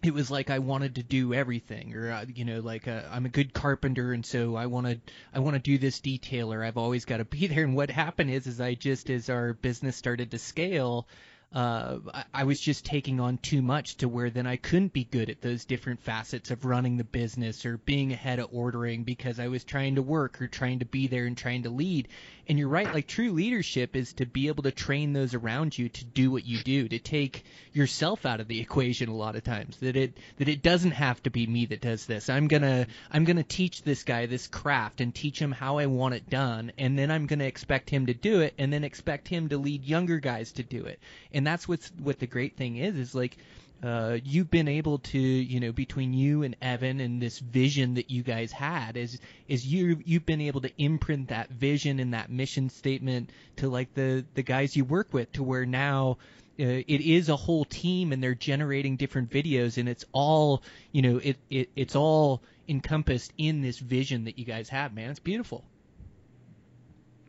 it 0.02 0.14
was 0.14 0.30
like 0.30 0.50
I 0.50 0.61
wanted 0.61 0.96
to 0.96 1.02
do 1.02 1.34
everything, 1.34 1.94
or 1.96 2.11
uh, 2.11 2.24
you 2.32 2.44
know, 2.44 2.61
like 2.61 2.87
uh, 2.87 3.02
I'm 3.11 3.26
a 3.26 3.30
good 3.30 3.52
carpenter, 3.52 4.12
and 4.12 4.24
so 4.24 4.54
I 4.56 4.66
want 4.66 4.87
to 4.87 5.00
I 5.34 5.40
want 5.40 5.54
to 5.54 5.61
do 5.61 5.78
this 5.78 6.00
detail, 6.00 6.52
or 6.52 6.62
I've 6.62 6.76
always 6.76 7.04
got 7.04 7.16
to 7.16 7.24
be 7.24 7.46
there. 7.48 7.64
And 7.64 7.74
what 7.74 7.90
happened 7.90 8.30
is, 8.30 8.46
is 8.46 8.61
I 8.61 8.74
just 8.74 9.11
as 9.11 9.28
our 9.28 9.54
business 9.54 9.96
started 9.96 10.30
to 10.30 10.38
scale, 10.38 11.08
uh, 11.52 11.98
I, 12.12 12.24
I 12.34 12.44
was 12.44 12.61
just 12.61 12.84
taking 12.84 13.20
on 13.20 13.38
too 13.38 13.62
much 13.62 13.96
to 13.98 14.08
where 14.08 14.30
then 14.30 14.46
I 14.46 14.56
couldn't 14.56 14.92
be 14.92 15.04
good 15.04 15.30
at 15.30 15.40
those 15.40 15.64
different 15.64 16.00
facets 16.00 16.50
of 16.50 16.64
running 16.64 16.96
the 16.96 17.04
business 17.04 17.64
or 17.64 17.78
being 17.78 18.12
ahead 18.12 18.38
of 18.38 18.50
ordering 18.52 19.04
because 19.04 19.40
I 19.40 19.48
was 19.48 19.64
trying 19.64 19.94
to 19.94 20.02
work 20.02 20.42
or 20.42 20.46
trying 20.46 20.80
to 20.80 20.84
be 20.84 21.06
there 21.06 21.24
and 21.24 21.37
trying 21.37 21.62
to 21.62 21.70
lead. 21.70 22.08
And 22.48 22.58
you're 22.58 22.68
right, 22.68 22.94
like 22.94 23.06
true 23.06 23.32
leadership 23.32 23.94
is 23.94 24.14
to 24.14 24.24
be 24.24 24.48
able 24.48 24.62
to 24.62 24.70
train 24.70 25.12
those 25.12 25.34
around 25.34 25.76
you 25.76 25.90
to 25.90 26.04
do 26.04 26.30
what 26.30 26.46
you 26.46 26.62
do, 26.62 26.88
to 26.88 26.98
take 26.98 27.44
yourself 27.74 28.24
out 28.24 28.40
of 28.40 28.48
the 28.48 28.61
equation 28.61 29.11
a 29.11 29.14
lot 29.14 29.37
of 29.37 29.44
times. 29.44 29.76
That 29.78 29.96
it 29.96 30.16
that 30.38 30.48
it 30.48 30.62
doesn't 30.62 30.92
have 30.92 31.22
to 31.24 31.30
be 31.30 31.46
me 31.46 31.66
that 31.66 31.82
does 31.82 32.06
this. 32.06 32.30
I'm 32.30 32.48
gonna 32.48 32.87
I'm 33.11 33.24
gonna 33.24 33.42
teach 33.42 33.82
this 33.82 34.02
guy 34.02 34.24
this 34.24 34.46
craft 34.46 35.02
and 35.02 35.14
teach 35.14 35.38
him 35.38 35.52
how 35.52 35.76
I 35.76 35.87
want 35.87 36.14
it 36.14 36.30
done, 36.30 36.72
and 36.78 36.98
then 36.98 37.11
I'm 37.11 37.26
gonna 37.26 37.44
expect 37.44 37.90
him 37.90 38.06
to 38.06 38.14
do 38.14 38.40
it, 38.40 38.54
and 38.56 38.72
then 38.72 38.82
expect 38.82 39.28
him 39.28 39.50
to 39.50 39.58
lead 39.58 39.84
younger 39.84 40.18
guys 40.18 40.52
to 40.52 40.62
do 40.62 40.87
it. 40.87 41.00
And 41.34 41.46
that's 41.46 41.68
what's 41.68 41.92
what 41.98 42.18
the 42.18 42.26
great 42.26 42.56
thing 42.56 42.78
is 42.78 42.96
is 42.96 43.14
like 43.14 43.37
uh, 43.82 44.18
you've 44.24 44.50
been 44.50 44.66
able 44.66 44.98
to, 44.98 45.18
you 45.18 45.60
know, 45.60 45.70
between 45.70 46.12
you 46.12 46.42
and 46.42 46.56
Evan 46.60 46.98
and 46.98 47.22
this 47.22 47.38
vision 47.38 47.94
that 47.94 48.10
you 48.10 48.22
guys 48.22 48.50
had, 48.50 48.96
is 48.96 49.20
is 49.46 49.64
you 49.64 50.00
you've 50.04 50.26
been 50.26 50.40
able 50.40 50.60
to 50.62 50.82
imprint 50.82 51.28
that 51.28 51.48
vision 51.50 52.00
and 52.00 52.12
that 52.14 52.30
mission 52.30 52.70
statement 52.70 53.30
to 53.56 53.68
like 53.68 53.94
the 53.94 54.24
the 54.34 54.42
guys 54.42 54.76
you 54.76 54.84
work 54.84 55.12
with, 55.12 55.30
to 55.32 55.44
where 55.44 55.64
now 55.64 56.18
uh, 56.58 56.64
it 56.64 57.00
is 57.00 57.28
a 57.28 57.36
whole 57.36 57.64
team 57.64 58.12
and 58.12 58.22
they're 58.22 58.34
generating 58.34 58.96
different 58.96 59.30
videos 59.30 59.78
and 59.78 59.88
it's 59.88 60.04
all, 60.10 60.62
you 60.90 61.02
know, 61.02 61.18
it, 61.18 61.36
it 61.48 61.70
it's 61.76 61.94
all 61.94 62.42
encompassed 62.68 63.32
in 63.38 63.62
this 63.62 63.78
vision 63.78 64.24
that 64.24 64.40
you 64.40 64.44
guys 64.44 64.68
have, 64.68 64.92
man. 64.92 65.10
It's 65.10 65.20
beautiful. 65.20 65.64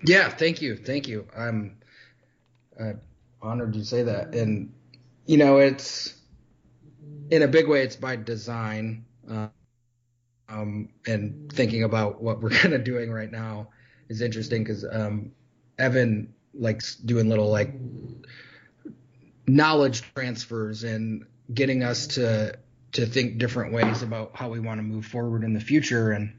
Yeah, 0.03 0.29
thank 0.29 0.63
you, 0.63 0.75
thank 0.77 1.07
you. 1.07 1.27
I'm 1.37 1.77
uh, 2.79 2.93
honored 3.39 3.75
you 3.75 3.83
say 3.83 4.03
that, 4.03 4.33
and 4.33 4.73
you 5.27 5.37
know, 5.37 5.57
it's 5.57 6.15
in 7.29 7.41
a 7.41 7.47
big 7.47 7.67
way, 7.67 7.83
it's 7.83 7.95
by 7.95 8.15
design. 8.15 9.05
Uh, 9.29 9.47
um, 10.47 10.89
and 11.05 11.51
thinking 11.51 11.83
about 11.83 12.21
what 12.21 12.41
we're 12.41 12.49
kind 12.61 12.73
of 12.73 12.83
doing 12.83 13.11
right 13.11 13.31
now 13.31 13.69
is 14.09 14.21
interesting 14.21 14.63
because 14.63 14.85
um, 14.89 15.31
Evan 15.77 16.33
likes 16.53 16.95
doing 16.95 17.29
little 17.29 17.49
like 17.49 17.73
knowledge 19.47 20.01
transfers 20.15 20.83
and 20.83 21.25
getting 21.53 21.83
us 21.83 22.07
to 22.07 22.57
to 22.91 23.05
think 23.05 23.37
different 23.37 23.71
ways 23.71 24.01
about 24.01 24.31
how 24.35 24.49
we 24.49 24.59
want 24.59 24.79
to 24.79 24.83
move 24.83 25.05
forward 25.05 25.43
in 25.43 25.53
the 25.53 25.59
future 25.59 26.11
and 26.11 26.33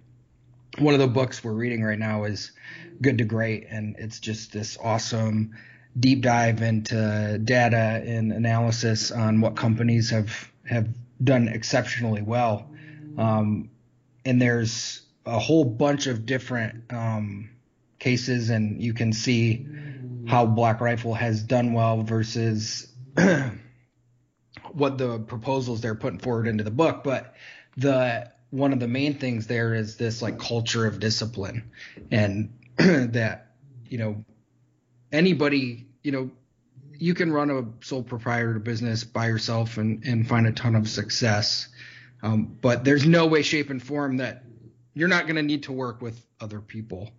one 0.78 0.94
of 0.94 1.00
the 1.00 1.08
books 1.08 1.42
we're 1.42 1.52
reading 1.52 1.82
right 1.82 1.98
now 1.98 2.24
is 2.24 2.52
Good 3.02 3.18
to 3.18 3.24
Great, 3.24 3.66
and 3.68 3.96
it's 3.98 4.20
just 4.20 4.52
this 4.52 4.78
awesome 4.82 5.56
deep 5.98 6.22
dive 6.22 6.62
into 6.62 7.40
data 7.42 8.02
and 8.06 8.32
analysis 8.32 9.10
on 9.10 9.40
what 9.40 9.56
companies 9.56 10.10
have 10.10 10.49
have 10.70 10.88
done 11.22 11.48
exceptionally 11.48 12.22
well. 12.22 12.70
Um, 13.18 13.70
and 14.24 14.40
there's 14.40 15.02
a 15.26 15.38
whole 15.38 15.64
bunch 15.64 16.06
of 16.06 16.24
different 16.24 16.84
um, 16.90 17.50
cases, 17.98 18.50
and 18.50 18.80
you 18.80 18.94
can 18.94 19.12
see 19.12 19.66
how 20.26 20.46
Black 20.46 20.80
Rifle 20.80 21.14
has 21.14 21.42
done 21.42 21.72
well 21.72 22.02
versus 22.02 22.86
what 24.72 24.96
the 24.96 25.18
proposals 25.18 25.80
they're 25.80 25.94
putting 25.94 26.20
forward 26.20 26.46
into 26.46 26.62
the 26.62 26.70
book. 26.70 27.02
But 27.02 27.34
the 27.76 28.30
one 28.50 28.72
of 28.72 28.80
the 28.80 28.88
main 28.88 29.18
things 29.18 29.46
there 29.46 29.74
is 29.74 29.96
this 29.96 30.22
like 30.22 30.38
culture 30.38 30.86
of 30.86 31.00
discipline 31.00 31.70
and 32.10 32.52
that 32.76 33.52
you 33.88 33.98
know 33.98 34.24
anybody 35.12 35.86
you 36.02 36.12
know 36.12 36.30
you 37.00 37.14
can 37.14 37.32
run 37.32 37.50
a 37.50 37.64
sole 37.84 38.02
proprietor 38.02 38.58
business 38.58 39.04
by 39.04 39.26
yourself 39.26 39.78
and, 39.78 40.04
and 40.04 40.28
find 40.28 40.46
a 40.46 40.52
ton 40.52 40.74
of 40.76 40.88
success 40.88 41.68
um, 42.22 42.56
but 42.60 42.84
there's 42.84 43.06
no 43.06 43.26
way 43.26 43.42
shape 43.42 43.70
and 43.70 43.82
form 43.82 44.18
that 44.18 44.44
you're 44.94 45.08
not 45.08 45.24
going 45.24 45.36
to 45.36 45.42
need 45.42 45.64
to 45.64 45.72
work 45.72 46.00
with 46.02 46.20
other 46.40 46.60
people 46.60 47.10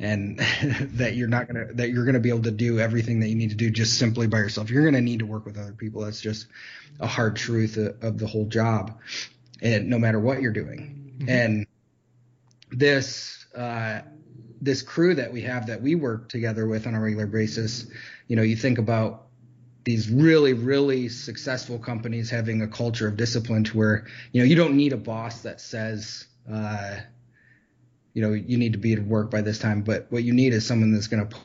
and 0.00 0.38
that 0.94 1.16
you're 1.16 1.28
not 1.28 1.48
going 1.48 1.68
to 1.68 1.74
that 1.74 1.90
you're 1.90 2.04
going 2.04 2.14
to 2.14 2.20
be 2.20 2.28
able 2.28 2.42
to 2.42 2.50
do 2.50 2.78
everything 2.78 3.20
that 3.20 3.28
you 3.28 3.34
need 3.36 3.50
to 3.50 3.56
do 3.56 3.70
just 3.70 3.98
simply 3.98 4.26
by 4.26 4.38
yourself 4.38 4.70
you're 4.70 4.82
going 4.82 4.94
to 4.94 5.00
need 5.00 5.20
to 5.20 5.26
work 5.26 5.46
with 5.46 5.56
other 5.56 5.72
people 5.72 6.02
that's 6.02 6.20
just 6.20 6.46
a 7.00 7.06
hard 7.06 7.36
truth 7.36 7.76
of, 7.76 8.02
of 8.02 8.18
the 8.18 8.26
whole 8.26 8.46
job 8.46 8.98
and 9.60 9.88
no 9.88 9.98
matter 9.98 10.20
what 10.20 10.40
you're 10.40 10.52
doing. 10.52 11.14
Mm-hmm. 11.18 11.28
And 11.28 11.66
this 12.70 13.46
uh, 13.54 14.00
this 14.60 14.82
crew 14.82 15.14
that 15.14 15.32
we 15.32 15.42
have 15.42 15.66
that 15.66 15.82
we 15.82 15.94
work 15.94 16.28
together 16.28 16.66
with 16.66 16.86
on 16.86 16.94
a 16.94 17.00
regular 17.00 17.26
basis, 17.26 17.86
you 18.26 18.36
know, 18.36 18.42
you 18.42 18.56
think 18.56 18.78
about 18.78 19.27
these 19.88 20.10
really 20.10 20.52
really 20.52 21.08
successful 21.08 21.78
companies 21.78 22.28
having 22.28 22.60
a 22.60 22.68
culture 22.68 23.08
of 23.08 23.16
discipline 23.16 23.64
to 23.64 23.74
where 23.74 24.06
you 24.32 24.42
know 24.42 24.44
you 24.44 24.54
don't 24.54 24.76
need 24.76 24.92
a 24.92 24.98
boss 24.98 25.40
that 25.42 25.62
says 25.62 26.26
uh, 26.52 26.96
you 28.12 28.20
know 28.20 28.32
you 28.32 28.58
need 28.58 28.72
to 28.72 28.78
be 28.78 28.92
at 28.92 29.02
work 29.02 29.30
by 29.30 29.40
this 29.40 29.58
time, 29.58 29.80
but 29.80 30.06
what 30.10 30.24
you 30.24 30.32
need 30.32 30.52
is 30.52 30.66
someone 30.66 30.92
that's 30.92 31.06
going 31.06 31.26
to 31.26 31.36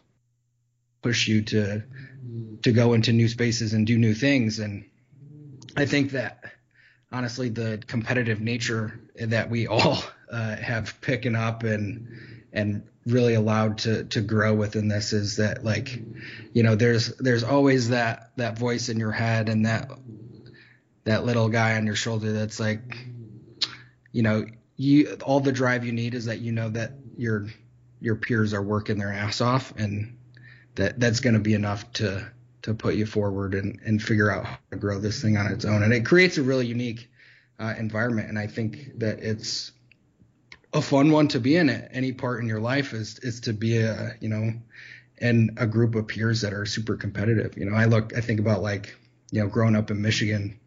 push 1.01 1.27
you 1.27 1.43
to 1.43 1.84
to 2.63 2.71
go 2.71 2.93
into 2.93 3.13
new 3.13 3.27
spaces 3.27 3.73
and 3.73 3.88
do 3.88 3.97
new 3.97 4.13
things. 4.13 4.60
And 4.60 4.89
I 5.77 5.86
think 5.86 6.12
that 6.12 6.43
honestly 7.12 7.47
the 7.47 7.82
competitive 7.86 8.41
nature 8.41 8.99
that 9.15 9.49
we 9.49 9.67
all 9.67 10.03
uh, 10.32 10.56
have 10.58 10.99
picking 10.99 11.36
up 11.36 11.63
and 11.63 12.08
and 12.53 12.83
really 13.05 13.33
allowed 13.33 13.79
to 13.79 14.05
to 14.05 14.21
grow 14.21 14.53
within 14.53 14.87
this 14.87 15.11
is 15.11 15.37
that 15.37 15.65
like 15.65 16.01
you 16.53 16.63
know 16.63 16.75
there's 16.75 17.15
there's 17.17 17.43
always 17.43 17.89
that 17.89 18.31
that 18.37 18.57
voice 18.57 18.87
in 18.87 18.97
your 18.97 19.11
head 19.11 19.49
and 19.49 19.65
that 19.65 19.91
that 21.03 21.25
little 21.25 21.49
guy 21.49 21.75
on 21.75 21.85
your 21.85 21.95
shoulder 21.95 22.31
that's 22.31 22.59
like 22.59 22.97
you 24.13 24.23
know 24.23 24.45
you 24.77 25.17
all 25.25 25.41
the 25.41 25.51
drive 25.51 25.83
you 25.83 25.91
need 25.91 26.13
is 26.13 26.25
that 26.25 26.39
you 26.39 26.51
know 26.51 26.69
that 26.69 26.93
your 27.17 27.47
your 27.99 28.15
peers 28.15 28.53
are 28.53 28.61
working 28.61 28.97
their 28.97 29.11
ass 29.11 29.41
off 29.41 29.73
and 29.77 30.17
that 30.75 30.99
that's 30.99 31.19
going 31.19 31.33
to 31.33 31.39
be 31.39 31.53
enough 31.53 31.91
to 31.93 32.25
to 32.63 32.73
put 32.73 32.95
you 32.95 33.05
forward 33.05 33.53
and, 33.53 33.79
and 33.85 34.01
figure 34.01 34.31
out 34.31 34.45
how 34.45 34.57
to 34.71 34.77
grow 34.77 34.99
this 34.99 35.21
thing 35.21 35.37
on 35.37 35.47
its 35.47 35.65
own. 35.65 35.83
And 35.83 35.93
it 35.93 36.05
creates 36.05 36.37
a 36.37 36.43
really 36.43 36.65
unique 36.65 37.09
uh, 37.59 37.73
environment. 37.77 38.29
And 38.29 38.39
I 38.39 38.47
think 38.47 38.99
that 38.99 39.19
it's 39.19 39.73
a 40.73 40.81
fun 40.81 41.12
one 41.12 41.27
to 41.29 41.39
be 41.39 41.55
in 41.55 41.69
at 41.69 41.89
any 41.91 42.12
part 42.12 42.41
in 42.41 42.47
your 42.47 42.59
life 42.59 42.93
is, 42.93 43.19
is 43.19 43.41
to 43.41 43.53
be 43.53 43.77
a, 43.77 44.15
you 44.19 44.29
know, 44.29 44.53
and 45.19 45.51
a 45.57 45.67
group 45.67 45.95
of 45.95 46.07
peers 46.07 46.41
that 46.41 46.53
are 46.53 46.65
super 46.65 46.95
competitive. 46.95 47.57
You 47.57 47.65
know, 47.65 47.75
I 47.75 47.86
look, 47.86 48.15
I 48.17 48.21
think 48.21 48.39
about 48.39 48.62
like, 48.62 48.95
you 49.31 49.41
know, 49.41 49.47
growing 49.47 49.75
up 49.75 49.91
in 49.91 50.01
Michigan, 50.01 50.59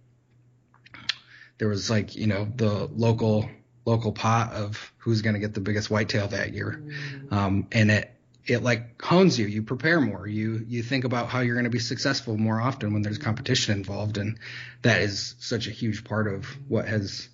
there 1.59 1.69
was 1.69 1.91
like, 1.91 2.15
you 2.15 2.27
know, 2.27 2.47
the 2.57 2.89
local, 2.95 3.49
local 3.85 4.13
pot 4.13 4.53
of 4.53 4.93
who's 4.99 5.23
going 5.23 5.35
to 5.35 5.41
get 5.41 5.55
the 5.55 5.61
biggest 5.61 5.91
whitetail 5.91 6.29
that 6.29 6.53
year. 6.53 6.83
Um, 7.31 7.67
and 7.73 7.91
it, 7.91 8.13
it 8.47 8.63
like 8.63 9.03
hones 9.03 9.39
you. 9.39 9.47
You 9.47 9.63
prepare 9.63 10.01
more. 10.01 10.27
You 10.27 10.65
you 10.69 10.83
think 10.83 11.05
about 11.05 11.29
how 11.29 11.41
you're 11.41 11.57
going 11.57 11.65
to 11.65 11.71
be 11.71 11.81
successful 11.81 12.37
more 12.37 12.61
often 12.61 12.93
when 12.93 13.03
there's 13.03 13.19
competition 13.19 13.77
involved, 13.77 14.19
and 14.19 14.39
that 14.83 15.03
is 15.03 15.35
such 15.41 15.67
a 15.67 15.71
huge 15.71 16.05
part 16.05 16.33
of 16.33 16.45
what 16.69 16.87
has 16.87 17.29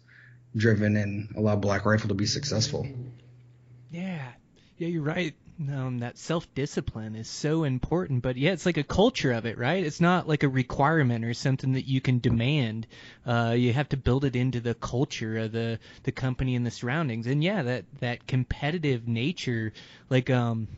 driven 0.56 0.96
and 0.96 1.34
allow 1.36 1.56
Black 1.56 1.84
Rifle 1.86 2.08
to 2.08 2.14
be 2.14 2.26
successful. 2.26 2.86
Yeah, 3.90 4.32
yeah, 4.78 4.88
you're 4.88 5.02
right. 5.02 5.34
um, 5.70 5.98
that 6.00 6.18
self 6.18 6.52
discipline 6.54 7.14
is 7.14 7.28
so 7.28 7.64
important. 7.64 8.22
But 8.22 8.36
yeah, 8.36 8.52
it's 8.52 8.66
like 8.66 8.78
a 8.78 8.82
culture 8.84 9.32
of 9.32 9.46
it, 9.46 9.58
right? 9.58 9.84
It's 9.84 10.00
not 10.00 10.26
like 10.28 10.42
a 10.42 10.48
requirement 10.48 11.24
or 11.24 11.34
something 11.34 11.72
that 11.72 11.86
you 11.86 12.00
can 12.00 12.18
demand. 12.18 12.86
Uh, 13.26 13.54
you 13.56 13.72
have 13.72 13.88
to 13.90 13.96
build 13.96 14.24
it 14.24 14.34
into 14.34 14.60
the 14.60 14.74
culture 14.74 15.38
of 15.38 15.52
the 15.52 15.78
the 16.04 16.12
company 16.12 16.54
and 16.56 16.66
the 16.66 16.70
surroundings. 16.70 17.26
And 17.26 17.42
yeah, 17.44 17.62
that 17.62 17.84
that 18.00 18.26
competitive 18.26 19.06
nature, 19.06 19.72
like 20.10 20.30
um, 20.30 20.68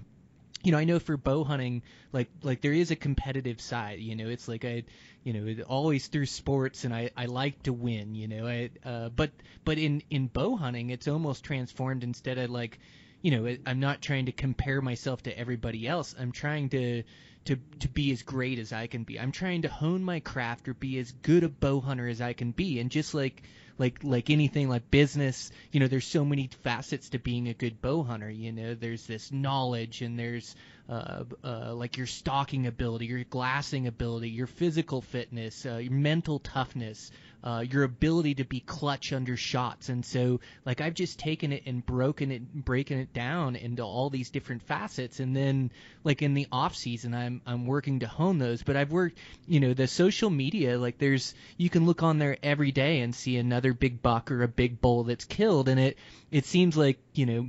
you 0.64 0.72
know, 0.72 0.78
I 0.78 0.84
know 0.84 0.98
for 0.98 1.16
bow 1.16 1.44
hunting, 1.44 1.82
like 2.12 2.28
like 2.42 2.62
there 2.62 2.72
is 2.72 2.90
a 2.90 2.96
competitive 2.96 3.60
side. 3.60 4.00
You 4.00 4.16
know, 4.16 4.28
it's 4.28 4.48
like 4.48 4.64
I, 4.64 4.84
you 5.22 5.32
know, 5.32 5.62
always 5.64 6.06
through 6.06 6.26
sports, 6.26 6.84
and 6.84 6.94
I 6.94 7.10
I 7.16 7.26
like 7.26 7.62
to 7.64 7.72
win. 7.72 8.14
You 8.14 8.28
know, 8.28 8.46
I 8.46 8.70
uh, 8.84 9.10
but 9.10 9.30
but 9.64 9.78
in 9.78 10.02
in 10.10 10.26
bow 10.26 10.56
hunting, 10.56 10.90
it's 10.90 11.06
almost 11.06 11.44
transformed 11.44 12.02
instead 12.02 12.38
of 12.38 12.50
like, 12.50 12.78
you 13.20 13.30
know, 13.30 13.56
I'm 13.66 13.80
not 13.80 14.00
trying 14.00 14.26
to 14.26 14.32
compare 14.32 14.80
myself 14.80 15.22
to 15.24 15.38
everybody 15.38 15.86
else. 15.86 16.14
I'm 16.18 16.32
trying 16.32 16.70
to 16.70 17.02
to 17.44 17.56
to 17.80 17.88
be 17.88 18.10
as 18.12 18.22
great 18.22 18.58
as 18.58 18.72
I 18.72 18.86
can 18.86 19.04
be. 19.04 19.20
I'm 19.20 19.32
trying 19.32 19.62
to 19.62 19.68
hone 19.68 20.02
my 20.02 20.20
craft 20.20 20.66
or 20.66 20.74
be 20.74 20.98
as 20.98 21.12
good 21.12 21.44
a 21.44 21.50
bow 21.50 21.80
hunter 21.80 22.08
as 22.08 22.22
I 22.22 22.32
can 22.32 22.52
be. 22.52 22.80
And 22.80 22.90
just 22.90 23.12
like 23.12 23.42
like 23.78 23.98
like 24.04 24.30
anything 24.30 24.68
like 24.68 24.90
business 24.90 25.50
you 25.72 25.80
know 25.80 25.88
there's 25.88 26.06
so 26.06 26.24
many 26.24 26.48
facets 26.62 27.08
to 27.10 27.18
being 27.18 27.48
a 27.48 27.54
good 27.54 27.80
bow 27.80 28.02
hunter 28.02 28.30
you 28.30 28.52
know. 28.52 28.74
There's 28.74 29.06
this 29.06 29.32
knowledge 29.32 30.02
and 30.02 30.18
there's 30.18 30.54
uh, 30.88 31.24
uh, 31.42 31.74
like 31.74 31.96
your 31.96 32.06
stalking 32.06 32.66
ability 32.66 33.06
your 33.06 33.24
glassing 33.24 33.86
ability 33.86 34.28
your 34.28 34.46
physical 34.46 35.00
fitness 35.00 35.66
uh, 35.66 35.76
your 35.76 35.92
mental 35.92 36.38
toughness 36.38 37.10
uh, 37.44 37.60
your 37.60 37.82
ability 37.82 38.36
to 38.36 38.44
be 38.44 38.60
clutch 38.60 39.12
under 39.12 39.36
shots. 39.36 39.90
And 39.90 40.02
so, 40.02 40.40
like, 40.64 40.80
I've 40.80 40.94
just 40.94 41.18
taken 41.18 41.52
it 41.52 41.64
and 41.66 41.84
broken 41.84 42.32
it, 42.32 42.54
breaking 42.54 42.98
it 42.98 43.12
down 43.12 43.54
into 43.54 43.82
all 43.82 44.08
these 44.08 44.30
different 44.30 44.62
facets. 44.62 45.20
And 45.20 45.36
then, 45.36 45.70
like 46.04 46.22
in 46.22 46.32
the 46.32 46.46
off 46.50 46.74
season, 46.74 47.14
I'm 47.14 47.42
I'm 47.44 47.66
working 47.66 48.00
to 48.00 48.08
hone 48.08 48.38
those. 48.38 48.62
But 48.62 48.76
I've 48.76 48.92
worked, 48.92 49.18
you 49.46 49.60
know, 49.60 49.74
the 49.74 49.86
social 49.86 50.30
media. 50.30 50.78
Like, 50.78 50.96
there's 50.96 51.34
you 51.58 51.68
can 51.68 51.84
look 51.84 52.02
on 52.02 52.18
there 52.18 52.38
every 52.42 52.72
day 52.72 53.00
and 53.00 53.14
see 53.14 53.36
another 53.36 53.74
big 53.74 54.00
buck 54.00 54.30
or 54.30 54.42
a 54.42 54.48
big 54.48 54.80
bull 54.80 55.04
that's 55.04 55.26
killed, 55.26 55.68
and 55.68 55.78
it 55.78 55.98
it 56.34 56.44
seems 56.46 56.76
like 56.76 56.98
you 57.12 57.26
know 57.26 57.48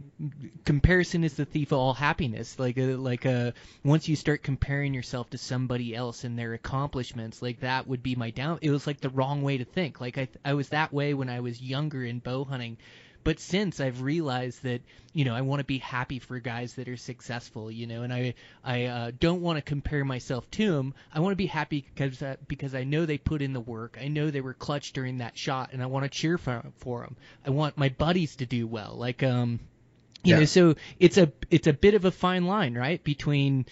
comparison 0.64 1.24
is 1.24 1.34
the 1.34 1.46
thief 1.46 1.72
of 1.72 1.80
all 1.80 1.96
happiness 1.96 2.60
like 2.60 2.78
uh, 2.78 2.96
like 2.98 3.26
a 3.26 3.48
uh, 3.48 3.52
once 3.84 4.08
you 4.08 4.16
start 4.16 4.44
comparing 4.44 4.94
yourself 4.94 5.28
to 5.32 5.40
somebody 5.40 5.96
else 5.96 6.24
and 6.24 6.38
their 6.38 6.54
accomplishments 6.54 7.42
like 7.42 7.62
that 7.62 7.88
would 7.88 8.04
be 8.04 8.16
my 8.16 8.30
down 8.30 8.60
it 8.62 8.70
was 8.70 8.86
like 8.86 9.02
the 9.02 9.10
wrong 9.10 9.42
way 9.42 9.58
to 9.58 9.66
think 9.66 9.85
like 10.00 10.18
i 10.18 10.28
i 10.44 10.54
was 10.54 10.70
that 10.70 10.94
way 10.94 11.14
when 11.14 11.30
i 11.30 11.40
was 11.40 11.62
younger 11.62 12.04
in 12.04 12.20
bow 12.20 12.44
hunting 12.44 12.78
but 13.26 13.40
since 13.40 13.80
I've 13.80 14.04
realized 14.04 14.62
that 14.64 14.82
you 15.12 15.26
know 15.26 15.34
I 15.36 15.42
want 15.42 15.60
to 15.60 15.66
be 15.66 15.80
happy 15.80 16.20
for 16.20 16.40
guys 16.40 16.76
that 16.76 16.88
are 16.88 16.96
successful, 16.96 17.72
you 17.72 17.88
know, 17.88 18.04
and 18.04 18.14
I 18.14 18.36
I 18.64 18.86
uh, 18.86 19.12
don't 19.20 19.42
want 19.42 19.58
to 19.58 19.64
compare 19.64 20.06
myself 20.06 20.50
to 20.52 20.72
them. 20.72 20.94
I 21.12 21.20
want 21.20 21.32
to 21.32 21.36
be 21.36 21.48
happy 21.48 21.84
because 21.94 22.22
uh, 22.22 22.36
because 22.48 22.76
I 22.76 22.84
know 22.84 23.08
they 23.08 23.18
put 23.18 23.42
in 23.42 23.52
the 23.52 23.60
work. 23.60 23.98
I 24.00 24.10
know 24.10 24.30
they 24.30 24.42
were 24.42 24.54
clutch 24.54 24.94
during 24.94 25.18
that 25.18 25.38
shot, 25.38 25.72
and 25.74 25.82
I 25.82 25.88
want 25.88 26.04
to 26.04 26.10
cheer 26.10 26.38
for 26.38 26.64
for 26.78 27.02
them. 27.02 27.18
I 27.44 27.50
want 27.50 27.80
my 27.80 27.90
buddies 27.90 28.36
to 28.38 28.46
do 28.46 28.68
well, 28.68 28.94
like 28.96 29.24
um, 29.24 29.60
you 30.24 30.36
yeah. 30.36 30.40
know. 30.42 30.46
So 30.46 30.76
it's 31.00 31.18
a 31.18 31.32
it's 31.50 31.66
a 31.66 31.74
bit 31.74 31.96
of 31.96 32.06
a 32.06 32.12
fine 32.12 32.46
line, 32.46 32.76
right, 32.76 33.04
between 33.04 33.66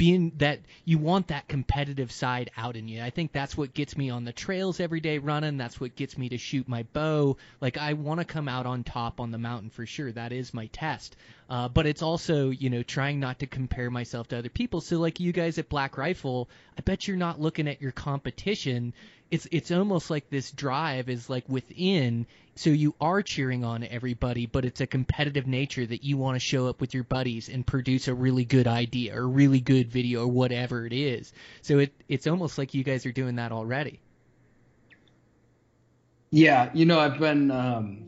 being 0.00 0.32
that 0.38 0.60
you 0.86 0.96
want 0.96 1.28
that 1.28 1.46
competitive 1.46 2.10
side 2.10 2.50
out 2.56 2.74
in 2.74 2.88
you. 2.88 3.02
I 3.02 3.10
think 3.10 3.32
that's 3.32 3.54
what 3.54 3.74
gets 3.74 3.98
me 3.98 4.08
on 4.08 4.24
the 4.24 4.32
trails 4.32 4.80
every 4.80 5.00
day 5.00 5.18
running. 5.18 5.58
That's 5.58 5.78
what 5.78 5.94
gets 5.94 6.16
me 6.16 6.30
to 6.30 6.38
shoot 6.38 6.66
my 6.66 6.84
bow. 6.94 7.36
Like 7.60 7.76
I 7.76 7.92
want 7.92 8.18
to 8.18 8.24
come 8.24 8.48
out 8.48 8.64
on 8.64 8.82
top 8.82 9.20
on 9.20 9.30
the 9.30 9.36
mountain 9.36 9.68
for 9.68 9.84
sure. 9.84 10.10
That 10.10 10.32
is 10.32 10.54
my 10.54 10.68
test. 10.68 11.16
Uh, 11.50 11.68
but 11.68 11.84
it's 11.84 12.00
also, 12.00 12.48
you 12.48 12.70
know, 12.70 12.82
trying 12.82 13.20
not 13.20 13.40
to 13.40 13.46
compare 13.46 13.90
myself 13.90 14.28
to 14.28 14.38
other 14.38 14.48
people. 14.48 14.80
So 14.80 14.98
like 14.98 15.20
you 15.20 15.32
guys 15.32 15.58
at 15.58 15.68
Black 15.68 15.98
Rifle, 15.98 16.48
I 16.78 16.80
bet 16.80 17.06
you're 17.06 17.18
not 17.18 17.38
looking 17.38 17.68
at 17.68 17.82
your 17.82 17.92
competition 17.92 18.94
it's 19.30 19.46
it's 19.52 19.70
almost 19.70 20.10
like 20.10 20.28
this 20.28 20.50
drive 20.50 21.08
is 21.08 21.30
like 21.30 21.48
within. 21.48 22.26
So 22.56 22.70
you 22.70 22.94
are 23.00 23.22
cheering 23.22 23.64
on 23.64 23.84
everybody 23.84 24.46
but 24.46 24.64
it's 24.64 24.80
a 24.80 24.86
competitive 24.86 25.46
nature 25.46 25.86
that 25.86 26.04
you 26.04 26.16
want 26.16 26.34
to 26.34 26.40
show 26.40 26.66
up 26.66 26.80
with 26.80 26.92
your 26.92 27.04
buddies 27.04 27.48
and 27.48 27.66
produce 27.66 28.08
a 28.08 28.14
really 28.14 28.44
good 28.44 28.66
idea 28.66 29.16
or 29.16 29.26
really 29.26 29.60
good 29.60 29.90
video 29.90 30.24
or 30.24 30.28
whatever 30.28 30.84
it 30.84 30.92
is. 30.92 31.32
So 31.62 31.78
it 31.78 31.92
it's 32.08 32.26
almost 32.26 32.58
like 32.58 32.74
you 32.74 32.84
guys 32.84 33.06
are 33.06 33.12
doing 33.12 33.36
that 33.36 33.52
already. 33.52 34.00
Yeah 36.30 36.70
you 36.74 36.86
know 36.86 37.00
i've 37.00 37.18
been 37.18 37.50
um 37.50 38.04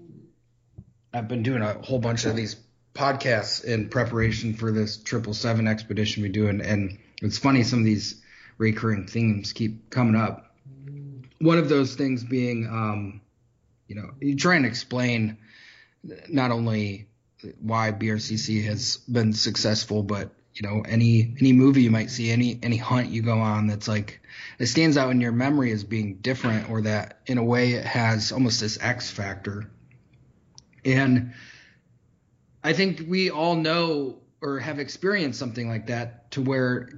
i've 1.13 1.27
been 1.27 1.43
doing 1.43 1.63
a 1.63 1.75
whole 1.83 1.99
bunch 1.99 2.25
of 2.25 2.37
these 2.37 2.57
podcasts 2.95 3.65
in 3.65 3.89
preparation 3.89 4.55
for 4.55 4.71
this 4.71 4.97
triple 4.97 5.35
seven 5.35 5.67
expedition 5.67 6.23
we 6.23 6.29
do 6.29 6.47
and, 6.47 6.61
and 6.61 6.99
it's 7.21 7.39
funny 7.39 7.65
some 7.65 7.81
of 7.81 7.85
these 7.85 8.23
recurring 8.59 9.07
themes 9.07 9.53
keep 9.53 9.91
coming 9.91 10.15
up 10.15 10.52
one 11.43 11.59
of 11.59 11.69
those 11.69 11.97
things 11.97 12.23
being, 12.23 12.67
um, 12.69 13.21
you 13.89 13.97
know, 13.97 14.11
you 14.21 14.37
try 14.37 14.55
and 14.55 14.65
explain 14.65 15.39
not 16.29 16.53
only 16.53 17.09
why 17.61 17.91
BRCC 17.91 18.65
has 18.65 18.99
been 18.99 19.33
successful, 19.33 20.05
but 20.05 20.31
you 20.55 20.69
know, 20.69 20.83
any 20.87 21.35
any 21.41 21.53
movie 21.53 21.83
you 21.83 21.91
might 21.91 22.11
see, 22.11 22.31
any 22.31 22.59
any 22.63 22.77
hunt 22.77 23.09
you 23.09 23.23
go 23.23 23.39
on 23.39 23.67
that's 23.67 23.89
like 23.89 24.21
it 24.59 24.67
stands 24.67 24.97
out 24.97 25.11
in 25.11 25.21
your 25.21 25.33
memory 25.33 25.73
as 25.73 25.83
being 25.83 26.17
different, 26.17 26.71
or 26.71 26.83
that 26.83 27.21
in 27.27 27.39
a 27.39 27.45
way 27.45 27.73
it 27.73 27.85
has 27.85 28.31
almost 28.31 28.61
this 28.61 28.79
X 28.81 29.11
factor. 29.11 29.71
And 30.85 31.33
I 32.63 32.73
think 32.73 33.05
we 33.09 33.31
all 33.31 33.57
know 33.57 34.19
or 34.41 34.61
have 34.61 34.79
experienced 34.79 35.39
something 35.39 35.69
like 35.69 35.89
that 35.89 36.31
to 36.33 36.43
where 36.43 36.91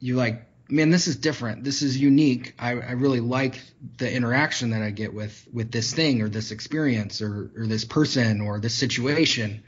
you 0.00 0.16
like 0.16 0.47
man, 0.68 0.90
this 0.90 1.08
is 1.08 1.16
different. 1.16 1.64
This 1.64 1.82
is 1.82 1.96
unique. 1.96 2.54
I, 2.58 2.72
I 2.72 2.92
really 2.92 3.20
like 3.20 3.60
the 3.96 4.12
interaction 4.12 4.70
that 4.70 4.82
I 4.82 4.90
get 4.90 5.14
with 5.14 5.46
with 5.52 5.70
this 5.70 5.92
thing 5.92 6.22
or 6.22 6.28
this 6.28 6.50
experience 6.50 7.22
or 7.22 7.50
or 7.56 7.66
this 7.66 7.84
person 7.84 8.40
or 8.40 8.60
this 8.60 8.74
situation, 8.74 9.62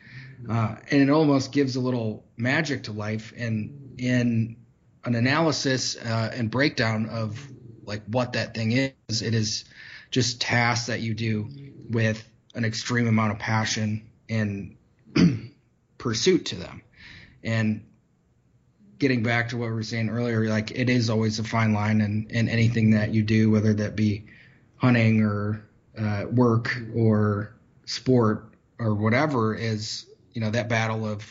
uh, 0.48 0.76
and 0.90 1.02
it 1.02 1.10
almost 1.10 1.52
gives 1.52 1.76
a 1.76 1.80
little 1.80 2.24
magic 2.36 2.84
to 2.84 2.92
life. 2.92 3.32
And 3.36 3.94
in 3.98 4.56
an 5.04 5.14
analysis 5.14 5.96
uh, 5.96 6.30
and 6.34 6.50
breakdown 6.50 7.08
of 7.08 7.40
like 7.84 8.02
what 8.06 8.34
that 8.34 8.54
thing 8.54 8.72
is, 8.72 9.22
it 9.22 9.34
is 9.34 9.64
just 10.10 10.40
tasks 10.40 10.86
that 10.86 11.00
you 11.00 11.14
do 11.14 11.48
with 11.88 12.22
an 12.54 12.64
extreme 12.64 13.06
amount 13.06 13.32
of 13.32 13.38
passion 13.38 14.10
and 14.28 14.76
pursuit 15.98 16.46
to 16.46 16.56
them. 16.56 16.82
And 17.42 17.86
getting 19.00 19.22
back 19.22 19.48
to 19.48 19.56
what 19.56 19.66
we 19.66 19.72
were 19.72 19.82
saying 19.82 20.10
earlier, 20.10 20.48
like 20.48 20.70
it 20.70 20.88
is 20.88 21.10
always 21.10 21.38
a 21.38 21.44
fine 21.44 21.72
line 21.72 22.00
in, 22.00 22.26
in 22.30 22.48
anything 22.48 22.90
that 22.90 23.12
you 23.12 23.22
do, 23.22 23.50
whether 23.50 23.74
that 23.74 23.96
be 23.96 24.26
hunting 24.76 25.22
or 25.22 25.64
uh, 25.98 26.26
work 26.30 26.76
or 26.94 27.56
sport 27.86 28.54
or 28.78 28.94
whatever, 28.94 29.54
is 29.54 30.06
you 30.32 30.40
know 30.40 30.50
that 30.50 30.68
battle 30.68 31.08
of 31.08 31.26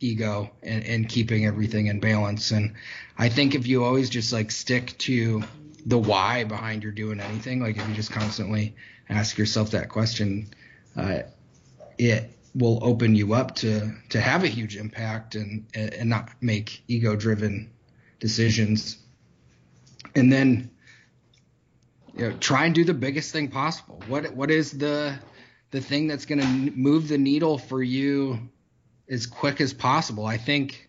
ego 0.00 0.50
and, 0.62 0.84
and 0.84 1.08
keeping 1.08 1.46
everything 1.46 1.86
in 1.86 2.00
balance. 2.00 2.50
And 2.50 2.74
I 3.16 3.28
think 3.28 3.54
if 3.54 3.66
you 3.66 3.84
always 3.84 4.10
just 4.10 4.32
like 4.32 4.50
stick 4.50 4.98
to 4.98 5.42
the 5.86 5.98
why 5.98 6.44
behind 6.44 6.82
your 6.82 6.92
doing 6.92 7.20
anything, 7.20 7.60
like 7.60 7.76
if 7.76 7.88
you 7.88 7.94
just 7.94 8.10
constantly 8.10 8.74
ask 9.08 9.38
yourself 9.38 9.70
that 9.70 9.88
question, 9.88 10.48
uh, 10.96 11.20
it 11.96 12.33
will 12.54 12.78
open 12.82 13.14
you 13.14 13.34
up 13.34 13.56
to 13.56 13.92
to 14.10 14.20
have 14.20 14.44
a 14.44 14.48
huge 14.48 14.76
impact 14.76 15.34
and 15.34 15.66
and 15.74 16.08
not 16.08 16.30
make 16.40 16.82
ego 16.88 17.16
driven 17.16 17.72
decisions. 18.20 18.96
And 20.14 20.32
then 20.32 20.70
you 22.12 22.28
know 22.28 22.36
try 22.38 22.66
and 22.66 22.74
do 22.74 22.84
the 22.84 22.94
biggest 22.94 23.32
thing 23.32 23.48
possible. 23.48 24.02
What 24.06 24.34
what 24.34 24.50
is 24.50 24.70
the 24.70 25.18
the 25.70 25.80
thing 25.80 26.06
that's 26.06 26.26
going 26.26 26.40
to 26.40 26.46
move 26.46 27.08
the 27.08 27.18
needle 27.18 27.58
for 27.58 27.82
you 27.82 28.50
as 29.08 29.26
quick 29.26 29.60
as 29.60 29.74
possible? 29.74 30.24
I 30.24 30.38
think 30.38 30.88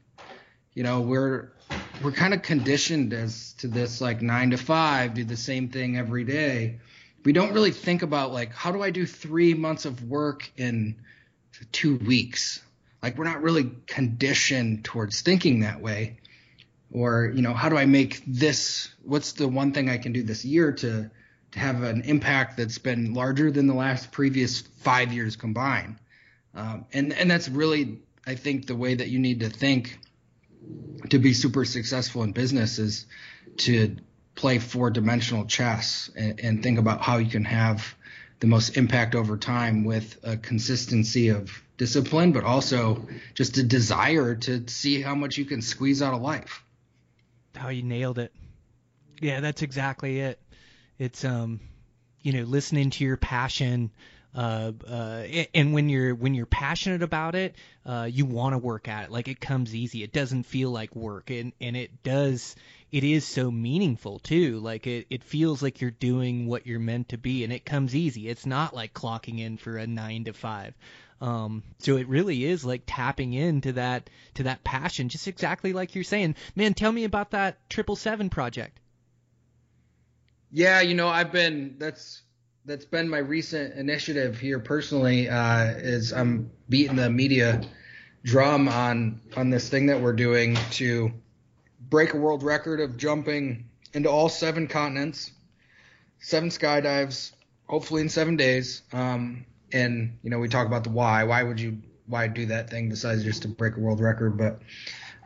you 0.73 0.83
know 0.83 1.01
we're 1.01 1.51
we're 1.99 2.11
kind 2.11 2.33
of 2.33 2.43
conditioned 2.43 3.13
as 3.13 3.53
to 3.53 3.67
this 3.67 4.01
like 4.01 4.21
9 4.21 4.51
to 4.51 4.57
5 4.57 5.13
do 5.13 5.23
the 5.23 5.37
same 5.37 5.69
thing 5.69 5.97
every 5.97 6.25
day. 6.25 6.79
We 7.23 7.33
don't 7.33 7.53
really 7.53 7.71
think 7.71 8.03
about 8.03 8.31
like 8.31 8.53
how 8.53 8.71
do 8.71 8.83
i 8.83 8.91
do 8.91 9.07
3 9.07 9.55
months 9.55 9.85
of 9.85 10.03
work 10.03 10.51
in 10.57 10.97
two 11.71 11.97
weeks. 11.97 12.61
Like 13.01 13.17
we're 13.17 13.25
not 13.25 13.41
really 13.41 13.71
conditioned 13.87 14.83
towards 14.83 15.21
thinking 15.21 15.61
that 15.61 15.81
way. 15.81 16.17
Or, 16.91 17.31
you 17.33 17.41
know, 17.41 17.53
how 17.53 17.69
do 17.69 17.77
I 17.77 17.85
make 17.85 18.23
this 18.25 18.89
what's 19.03 19.33
the 19.33 19.47
one 19.47 19.73
thing 19.73 19.89
I 19.89 19.97
can 19.97 20.13
do 20.13 20.23
this 20.23 20.45
year 20.45 20.71
to 20.71 21.09
to 21.51 21.59
have 21.59 21.83
an 21.83 22.01
impact 22.01 22.57
that's 22.57 22.77
been 22.77 23.13
larger 23.13 23.51
than 23.51 23.67
the 23.67 23.73
last 23.73 24.11
previous 24.11 24.61
five 24.61 25.13
years 25.13 25.35
combined? 25.35 25.97
Um, 26.53 26.85
and 26.93 27.13
and 27.13 27.29
that's 27.29 27.49
really 27.49 27.99
I 28.25 28.35
think 28.35 28.67
the 28.67 28.75
way 28.75 28.95
that 28.95 29.09
you 29.09 29.19
need 29.19 29.41
to 29.41 29.49
think 29.49 29.99
to 31.09 31.19
be 31.19 31.33
super 31.33 31.65
successful 31.65 32.23
in 32.23 32.31
business 32.31 32.79
is 32.79 33.05
to 33.57 33.97
play 34.33 34.59
four 34.59 34.89
dimensional 34.89 35.45
chess 35.45 36.09
and, 36.15 36.39
and, 36.39 36.63
think 36.63 36.77
about 36.79 37.01
how 37.01 37.17
you 37.17 37.29
can 37.29 37.45
have 37.45 37.95
the 38.39 38.47
most 38.47 38.77
impact 38.77 39.15
over 39.15 39.37
time 39.37 39.83
with 39.83 40.19
a 40.23 40.37
consistency 40.37 41.29
of 41.29 41.61
discipline, 41.77 42.31
but 42.31 42.43
also 42.43 43.07
just 43.33 43.57
a 43.57 43.63
desire 43.63 44.35
to 44.35 44.67
see 44.67 45.01
how 45.01 45.15
much 45.15 45.37
you 45.37 45.45
can 45.45 45.61
squeeze 45.61 46.01
out 46.01 46.13
of 46.13 46.21
life. 46.21 46.63
How 47.55 47.67
oh, 47.67 47.71
you 47.71 47.83
nailed 47.83 48.19
it. 48.19 48.33
Yeah, 49.21 49.39
that's 49.39 49.61
exactly 49.61 50.19
it. 50.19 50.39
It's 50.99 51.23
um, 51.23 51.59
you 52.21 52.33
know, 52.33 52.43
listening 52.43 52.89
to 52.91 53.03
your 53.03 53.17
passion. 53.17 53.91
Uh, 54.33 54.73
uh, 54.85 55.23
and 55.53 55.73
when 55.73 55.87
you're 55.87 56.13
when 56.13 56.33
you're 56.33 56.45
passionate 56.45 57.01
about 57.01 57.35
it, 57.35 57.55
uh, 57.85 58.09
you 58.11 58.25
want 58.25 58.53
to 58.53 58.57
work 58.57 58.87
at 58.87 59.05
it. 59.05 59.11
Like 59.11 59.27
it 59.27 59.39
comes 59.39 59.73
easy. 59.73 60.03
It 60.03 60.11
doesn't 60.11 60.43
feel 60.43 60.71
like 60.71 60.95
work, 60.95 61.29
and 61.29 61.53
and 61.61 61.77
it 61.77 62.03
does. 62.03 62.55
It 62.91 63.03
is 63.03 63.25
so 63.25 63.51
meaningful 63.51 64.19
too. 64.19 64.59
Like 64.59 64.87
it 64.87 65.07
it 65.09 65.23
feels 65.23 65.61
like 65.61 65.81
you're 65.81 65.91
doing 65.91 66.47
what 66.47 66.65
you're 66.65 66.79
meant 66.79 67.09
to 67.09 67.17
be, 67.17 67.43
and 67.43 67.51
it 67.51 67.65
comes 67.65 67.95
easy. 67.95 68.29
It's 68.29 68.45
not 68.45 68.75
like 68.75 68.93
clocking 68.93 69.39
in 69.39 69.57
for 69.57 69.77
a 69.77 69.87
nine 69.87 70.25
to 70.25 70.33
five. 70.33 70.73
Um, 71.21 71.63
so 71.79 71.97
it 71.97 72.07
really 72.07 72.43
is 72.43 72.65
like 72.65 72.83
tapping 72.85 73.33
into 73.33 73.73
that 73.73 74.09
to 74.35 74.43
that 74.43 74.63
passion, 74.63 75.09
just 75.09 75.27
exactly 75.27 75.73
like 75.73 75.95
you're 75.95 76.03
saying. 76.03 76.35
Man, 76.55 76.73
tell 76.73 76.91
me 76.91 77.03
about 77.03 77.31
that 77.31 77.69
triple 77.69 77.95
seven 77.95 78.29
project. 78.29 78.79
Yeah, 80.51 80.81
you 80.81 80.93
know, 80.93 81.07
I've 81.07 81.31
been 81.31 81.75
that's 81.77 82.21
that's 82.65 82.85
been 82.85 83.09
my 83.09 83.17
recent 83.17 83.75
initiative 83.75 84.39
here 84.39 84.59
personally. 84.59 85.29
Uh, 85.29 85.65
is 85.65 86.13
I'm 86.13 86.51
beating 86.69 86.95
the 86.95 87.09
media 87.09 87.61
drum 88.23 88.67
on 88.67 89.21
on 89.35 89.49
this 89.49 89.69
thing 89.69 89.87
that 89.87 90.01
we're 90.01 90.13
doing 90.13 90.57
to 90.71 91.11
break 91.89 92.13
a 92.13 92.17
world 92.17 92.43
record 92.43 92.79
of 92.79 92.97
jumping 92.97 93.69
into 93.93 94.09
all 94.09 94.29
seven 94.29 94.67
continents, 94.67 95.31
seven 96.19 96.49
skydives, 96.49 97.31
hopefully 97.67 98.01
in 98.01 98.09
seven 98.09 98.35
days. 98.35 98.81
Um, 98.93 99.45
and 99.71 100.17
you 100.23 100.29
know, 100.29 100.39
we 100.39 100.49
talk 100.49 100.67
about 100.67 100.83
the 100.83 100.89
why. 100.89 101.23
Why 101.23 101.43
would 101.43 101.59
you 101.59 101.79
why 102.07 102.27
do 102.27 102.47
that 102.47 102.69
thing 102.69 102.89
besides 102.89 103.23
just 103.23 103.43
to 103.43 103.47
break 103.47 103.77
a 103.77 103.79
world 103.79 103.99
record? 103.99 104.37
But 104.37 104.61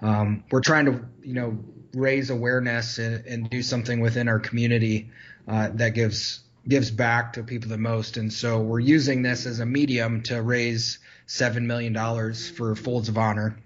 um, 0.01 0.43
we're 0.51 0.61
trying 0.61 0.85
to 0.85 1.05
you 1.21 1.33
know 1.33 1.59
raise 1.93 2.29
awareness 2.29 2.99
and, 2.99 3.25
and 3.25 3.49
do 3.49 3.61
something 3.61 3.99
within 3.99 4.27
our 4.27 4.39
community 4.39 5.09
uh, 5.47 5.69
that 5.73 5.93
gives 5.93 6.41
gives 6.67 6.91
back 6.91 7.33
to 7.33 7.43
people 7.43 7.69
the 7.69 7.77
most. 7.77 8.17
And 8.17 8.31
so 8.31 8.59
we're 8.59 8.79
using 8.79 9.21
this 9.21 9.45
as 9.45 9.59
a 9.59 9.65
medium 9.65 10.21
to 10.23 10.41
raise 10.41 10.99
seven 11.25 11.67
million 11.67 11.93
dollars 11.93 12.49
for 12.49 12.75
Folds 12.75 13.09
of 13.09 13.17
Honor. 13.17 13.57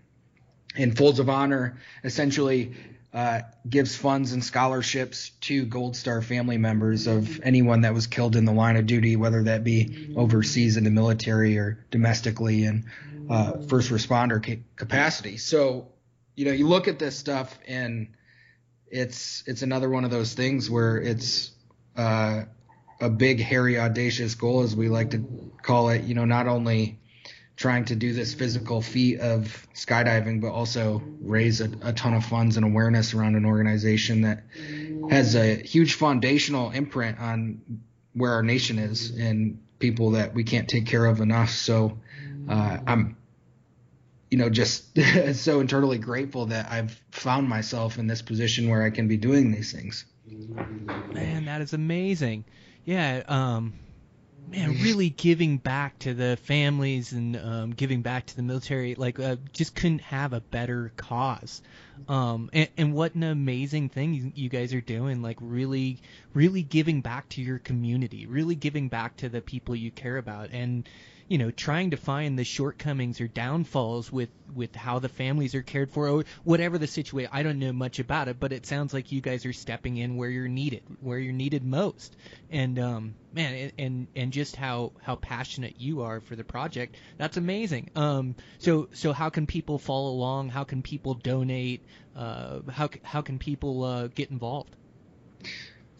And 0.76 0.98
Folds 0.98 1.20
of 1.20 1.30
Honor 1.30 1.78
essentially 2.04 2.74
uh, 3.14 3.42
gives 3.70 3.96
funds 3.96 4.34
and 4.34 4.44
scholarships 4.44 5.30
to 5.42 5.66
Gold 5.66 5.96
Star 5.96 6.22
family 6.22 6.58
members 6.58 7.06
of 7.06 7.40
anyone 7.44 7.82
that 7.82 7.94
was 7.94 8.08
killed 8.08 8.36
in 8.36 8.46
the 8.46 8.52
line 8.52 8.76
of 8.76 8.88
duty, 8.88 9.16
whether 9.16 9.44
that 9.44 9.64
be 9.64 9.96
overseas 10.16 10.78
in 10.78 10.84
the 10.84 10.90
military 10.90 11.60
or 11.60 11.86
domestically 11.92 12.66
in 12.66 12.86
uh, 13.30 13.60
first 13.68 13.92
responder 13.92 14.44
ca- 14.44 14.64
capacity. 14.76 15.38
So, 15.38 15.90
you 16.36 16.46
know, 16.46 16.52
you 16.52 16.68
look 16.68 16.88
at 16.88 16.98
this 16.98 17.16
stuff 17.16 17.58
and 17.68 18.08
it's 18.88 19.44
it's 19.48 19.62
another 19.62 19.90
one 19.90 20.06
of 20.06 20.12
those 20.12 20.34
things 20.34 20.70
where 20.70 20.98
it's 20.98 21.52
uh, 21.96 22.44
a 23.00 23.10
big, 23.10 23.40
hairy, 23.40 23.78
audacious 23.78 24.36
goal, 24.36 24.62
as 24.64 24.76
we 24.76 24.90
like 24.90 25.12
to 25.12 25.24
call 25.62 25.90
it. 25.90 26.04
You 26.04 26.16
know, 26.16 26.26
not 26.26 26.48
only 26.48 27.00
trying 27.56 27.86
to 27.86 27.96
do 27.96 28.14
this 28.14 28.34
physical 28.34 28.82
feat 28.82 29.20
of 29.20 29.68
skydiving, 29.74 30.42
but 30.42 30.52
also 30.52 31.02
raise 31.22 31.62
a, 31.62 31.70
a, 31.82 31.94
ton 31.94 32.14
of 32.14 32.26
funds 32.26 32.58
and 32.58 32.66
awareness 32.66 33.14
around 33.14 33.36
an 33.36 33.46
organization 33.46 34.22
that 34.22 34.44
has 35.10 35.36
a 35.36 35.56
huge 35.56 35.94
foundational 35.94 36.72
imprint 36.72 37.20
on 37.20 37.62
where 38.14 38.32
our 38.32 38.44
nation 38.44 38.80
is 38.80 39.12
and 39.12 39.60
people 39.80 40.12
that 40.12 40.34
we 40.34 40.44
can't 40.44 40.68
take 40.68 40.88
care 40.88 41.06
of 41.06 41.22
enough. 41.22 41.52
So 41.52 42.00
uh, 42.50 42.78
I'm, 42.88 43.18
you 44.32 44.38
know, 44.38 44.50
just 44.50 44.98
so 45.34 45.60
internally 45.60 46.00
grateful 46.00 46.48
that 46.48 46.72
I've 46.72 47.00
found 47.12 47.48
myself 47.48 48.00
in 48.00 48.08
this 48.08 48.22
position 48.22 48.70
where 48.70 48.84
I 48.84 48.90
can 48.90 49.08
be 49.08 49.18
doing 49.18 49.52
these 49.52 49.72
things. 49.72 50.06
Man, 50.26 51.46
that 51.46 51.62
is 51.62 51.74
amazing. 51.74 52.46
Yeah, 52.86 53.24
um, 53.28 53.74
man, 54.48 54.72
really 54.82 55.10
giving 55.10 55.58
back 55.58 56.00
to 56.00 56.14
the 56.14 56.38
families 56.44 57.12
and 57.14 57.36
um, 57.38 57.72
giving 57.72 58.02
back 58.02 58.26
to 58.28 58.36
the 58.36 58.44
military, 58.44 58.96
like 58.96 59.20
uh, 59.20 59.38
just 59.52 59.76
couldn't 59.76 60.02
have 60.02 60.34
a 60.34 60.42
better 60.42 60.92
cause. 60.96 61.62
Um, 62.08 62.50
and, 62.54 62.70
and 62.78 62.94
what 62.94 63.16
an 63.16 63.24
amazing 63.24 63.90
thing 63.90 64.14
you, 64.14 64.32
you 64.36 64.50
guys 64.50 64.74
are 64.74 64.82
doing, 64.82 65.22
like 65.22 65.38
really, 65.40 66.00
really 66.34 66.64
giving 66.64 67.02
back 67.02 67.30
to 67.30 67.42
your 67.42 67.60
community, 67.60 68.26
really 68.26 68.56
giving 68.56 68.90
back 68.90 69.18
to 69.18 69.30
the 69.30 69.42
people 69.42 69.76
you 69.76 69.92
care 69.92 70.18
about, 70.18 70.50
and 70.52 70.88
you 71.28 71.38
know, 71.38 71.52
trying 71.52 71.92
to 71.92 71.98
find 71.98 72.38
the 72.38 72.44
shortcomings 72.44 73.22
or 73.22 73.28
downfalls 73.28 74.12
with 74.12 74.30
with 74.54 74.76
how 74.76 75.00
the 75.00 75.10
families 75.10 75.56
are 75.56 75.64
cared 75.64 75.90
for 75.90 76.08
or 76.08 76.24
whatever 76.44 76.78
the 76.78 76.88
situation. 76.88 77.30
I 77.34 77.44
don't 77.44 77.60
know 77.60 77.74
much 77.74 78.00
about 78.00 78.28
it, 78.28 78.40
but 78.40 78.52
it 78.52 78.66
sounds 78.66 78.94
like 78.94 79.12
you 79.12 79.22
guys 79.22 79.46
are 79.46 79.54
stepping 79.54 79.98
in 79.98 80.16
where 80.16 80.30
you're 80.30 80.48
needed, 80.48 80.84
where 81.02 81.18
you're 81.18 81.34
needed 81.34 81.64
most. 81.64 82.16
And 82.52 82.78
um, 82.78 83.16
man, 83.34 83.72
and 83.78 84.08
and 84.16 84.32
just 84.32 84.56
how 84.56 84.92
how 85.02 85.16
passionate 85.16 85.80
you 85.80 86.02
are 86.02 86.20
for 86.20 86.36
the 86.36 86.44
project. 86.44 86.96
That's 87.18 87.38
amazing. 87.38 87.90
Um, 87.96 88.36
so 88.60 88.90
so 88.94 89.14
how 89.14 89.30
can 89.30 89.48
people 89.48 89.80
follow 89.80 90.12
along? 90.12 90.50
How 90.50 90.64
can 90.64 90.82
people 90.82 91.14
donate? 91.14 91.84
Uh, 92.16 92.60
how 92.70 92.90
how 93.04 93.22
can 93.22 93.40
people 93.40 93.84
uh, 93.84 94.08
get 94.08 94.30
involved? 94.30 94.76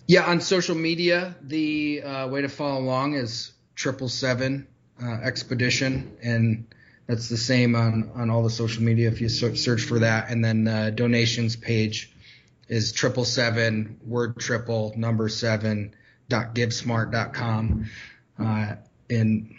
Yeah, 0.06 0.26
on 0.26 0.42
social 0.42 0.76
media, 0.76 1.36
the 1.42 2.02
uh, 2.04 2.28
way 2.28 2.42
to 2.42 2.50
follow 2.50 2.82
along 2.82 3.14
is 3.14 3.54
triple 3.74 4.10
seven 4.10 4.68
uh, 5.02 5.20
expedition, 5.24 6.18
and 6.22 6.68
that's 7.08 7.30
the 7.30 7.38
same 7.38 7.76
on 7.76 8.12
on 8.16 8.30
all 8.30 8.44
the 8.44 8.50
social 8.50 8.84
media 8.84 9.10
if 9.10 9.22
you 9.22 9.30
search 9.30 9.84
for 9.84 10.00
that. 10.00 10.30
And 10.30 10.44
then 10.44 10.64
the 10.64 10.92
donations 10.94 11.56
page 11.56 12.12
is 12.68 12.92
triple 12.92 13.26
seven 13.26 14.00
word 14.06 14.40
triple 14.40 14.94
number 14.96 15.30
seven 15.30 15.94
dot 16.30 16.56
givesmart.com. 16.56 17.90
Uh, 18.40 18.76
and 19.10 19.56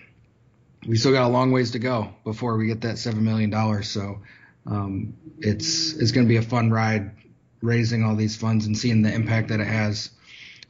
we 0.86 0.96
still 0.96 1.12
got 1.12 1.26
a 1.26 1.28
long 1.28 1.52
ways 1.52 1.72
to 1.72 1.78
go 1.78 2.14
before 2.24 2.56
we 2.56 2.66
get 2.66 2.82
that 2.82 2.98
seven 2.98 3.24
million 3.24 3.50
dollars. 3.50 3.88
So 3.88 4.22
um, 4.66 5.14
it's 5.38 5.92
it's 5.94 6.12
going 6.12 6.26
to 6.26 6.28
be 6.28 6.36
a 6.36 6.42
fun 6.42 6.70
ride 6.70 7.12
raising 7.60 8.04
all 8.04 8.16
these 8.16 8.36
funds 8.36 8.66
and 8.66 8.76
seeing 8.76 9.02
the 9.02 9.12
impact 9.12 9.48
that 9.48 9.60
it 9.60 9.66
has 9.66 10.10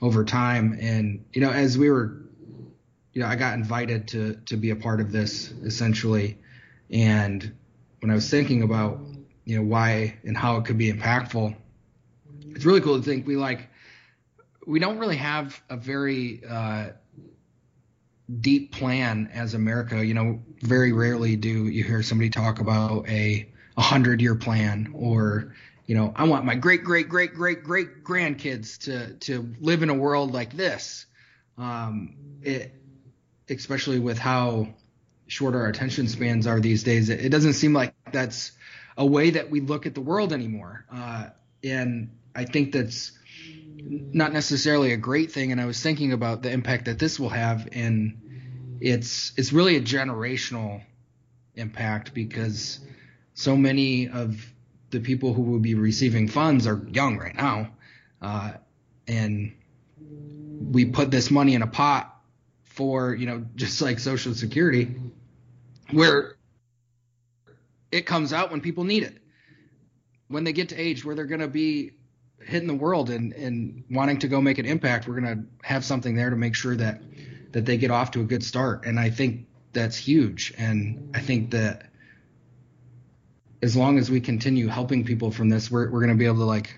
over 0.00 0.24
time. 0.24 0.79
And 0.81 1.24
you 1.33 1.40
know, 1.40 1.50
as 1.50 1.79
we 1.79 1.90
were 1.90 2.23
you 3.14 3.22
know, 3.22 3.29
I 3.29 3.37
got 3.37 3.55
invited 3.55 4.09
to 4.09 4.35
to 4.46 4.57
be 4.57 4.70
a 4.70 4.77
part 4.77 5.00
of 5.00 5.12
this 5.12 5.53
essentially, 5.62 6.37
and 6.90 7.55
when 8.00 8.11
I 8.11 8.14
was 8.14 8.29
thinking 8.29 8.62
about 8.62 9.00
you 9.44 9.57
know 9.57 9.62
why 9.62 10.18
and 10.24 10.37
how 10.37 10.57
it 10.57 10.64
could 10.64 10.77
be 10.77 10.92
impactful, 10.92 11.55
it's 12.50 12.64
really 12.64 12.81
cool 12.81 12.96
to 12.98 13.03
think 13.03 13.27
we 13.27 13.37
like 13.37 13.68
we 14.66 14.81
don't 14.81 14.98
really 14.98 15.16
have 15.16 15.62
a 15.70 15.77
very 15.77 16.42
uh, 16.48 16.88
deep 18.40 18.72
plan 18.72 19.31
as 19.33 19.55
America. 19.55 20.05
You 20.05 20.14
know, 20.14 20.42
very 20.62 20.92
rarely 20.92 21.37
do 21.37 21.68
you 21.68 21.85
hear 21.85 22.03
somebody 22.03 22.31
talk 22.31 22.61
about 22.61 23.09
a 23.09 23.48
a 23.77 23.83
hundred 23.83 24.20
year 24.20 24.35
plan 24.35 24.92
or 24.92 25.55
you 25.87 25.94
know 25.94 26.12
I 26.16 26.24
want 26.24 26.44
my 26.44 26.57
great 26.57 26.83
great 26.83 27.09
great 27.09 27.33
great 27.33 27.62
great 27.62 28.03
grandkids 28.03 28.79
to 28.85 29.14
to 29.20 29.55
live 29.61 29.85
in 29.85 29.90
a 29.90 29.94
world 29.94 30.33
like 30.33 30.57
this. 30.57 31.07
Um, 31.57 32.16
it 32.42 32.74
especially 33.48 33.98
with 33.98 34.18
how 34.18 34.68
short 35.26 35.54
our 35.54 35.66
attention 35.66 36.09
spans 36.09 36.46
are 36.46 36.61
these 36.61 36.83
days, 36.83 37.09
it, 37.09 37.30
doesn't 37.30 37.54
seem 37.54 37.72
like 37.72 37.94
that's 38.12 38.52
a 38.96 39.07
way 39.07 39.30
that 39.30 39.50
we 39.50 39.61
look 39.61 39.87
at 39.87 39.94
the 39.94 40.00
world 40.00 40.33
anymore. 40.33 40.85
Uh, 40.92 41.26
and 41.62 42.11
I 42.35 42.44
think 42.44 42.72
that's 42.72 43.12
not 43.76 44.33
necessarily 44.33 44.92
a 44.92 44.96
great 44.96 45.33
thing. 45.33 45.52
And 45.52 45.61
I 45.61 45.66
was 45.66 45.83
thinking 45.83 46.12
about 46.12 46.42
the 46.42 46.50
impact 46.50 46.87
that 46.87 46.98
this 46.98 47.18
will 47.18 47.30
have, 47.30 47.68
and 47.72 48.78
it's 48.80 49.33
it's 49.37 49.52
really 49.52 49.76
a 49.76 49.80
generational 49.80 50.83
impact 51.54 52.14
because 52.14 52.80
so 53.35 53.57
many 53.57 54.09
of 54.09 54.44
the 54.90 55.00
people 55.00 55.33
who 55.33 55.42
will 55.42 55.59
be 55.59 55.74
receiving 55.74 56.28
funds 56.28 56.66
are 56.66 56.87
young 56.90 57.18
right 57.18 57.35
now, 57.35 57.70
uh, 58.22 58.52
and 59.09 59.54
we 60.70 60.85
put 60.85 61.11
this 61.11 61.30
money 61.30 61.54
in 61.54 61.62
a 61.62 61.66
pot 61.66 62.13
for 62.74 63.14
you 63.14 63.26
know 63.26 63.44
just 63.54 63.80
like 63.80 63.98
social 63.98 64.34
security 64.34 64.96
where 65.92 66.34
it 67.92 68.04
comes 68.06 68.32
out 68.32 68.50
when 68.50 68.60
people 68.60 68.82
need 68.82 69.04
it. 69.04 69.16
When 70.26 70.42
they 70.42 70.52
get 70.52 70.70
to 70.70 70.76
age 70.76 71.04
where 71.04 71.14
they're 71.14 71.26
going 71.26 71.40
to 71.40 71.48
be 71.48 71.92
hitting 72.40 72.66
the 72.66 72.74
world 72.74 73.10
and 73.10 73.32
and 73.32 73.84
wanting 73.90 74.18
to 74.18 74.28
go 74.28 74.40
make 74.40 74.58
an 74.58 74.66
impact 74.66 75.08
we're 75.08 75.18
going 75.18 75.38
to 75.38 75.66
have 75.66 75.84
something 75.84 76.14
there 76.14 76.28
to 76.28 76.37
make 76.37 76.54
sure 76.54 76.76
that 76.76 77.00
that 77.52 77.64
they 77.64 77.76
get 77.76 77.90
off 77.90 78.10
to 78.10 78.20
a 78.20 78.24
good 78.24 78.42
start. 78.42 78.84
And 78.84 78.98
i 78.98 79.08
think 79.10 79.46
that's 79.72 79.96
huge. 79.96 80.52
And 80.58 81.10
i 81.14 81.20
think 81.20 81.52
that 81.52 81.90
as 83.62 83.76
long 83.76 83.98
as 83.98 84.10
we 84.10 84.20
continue 84.20 84.66
helping 84.66 85.04
people 85.04 85.30
from 85.30 85.48
this 85.48 85.70
we're, 85.70 85.90
we're 85.90 86.00
going 86.00 86.10
to 86.10 86.18
be 86.18 86.26
able 86.26 86.38
to 86.38 86.44
like 86.44 86.74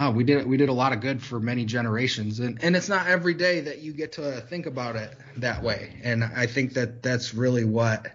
oh, 0.00 0.10
we 0.10 0.24
did 0.24 0.46
we 0.46 0.56
did 0.56 0.68
a 0.68 0.72
lot 0.72 0.92
of 0.92 1.00
good 1.00 1.22
for 1.22 1.40
many 1.40 1.64
generations, 1.64 2.40
and 2.40 2.62
and 2.62 2.76
it's 2.76 2.88
not 2.88 3.06
every 3.06 3.34
day 3.34 3.60
that 3.60 3.78
you 3.78 3.92
get 3.92 4.12
to 4.12 4.40
think 4.42 4.66
about 4.66 4.96
it 4.96 5.16
that 5.36 5.62
way, 5.62 6.00
and 6.02 6.24
I 6.24 6.46
think 6.46 6.74
that 6.74 7.02
that's 7.02 7.34
really 7.34 7.64
what 7.64 8.06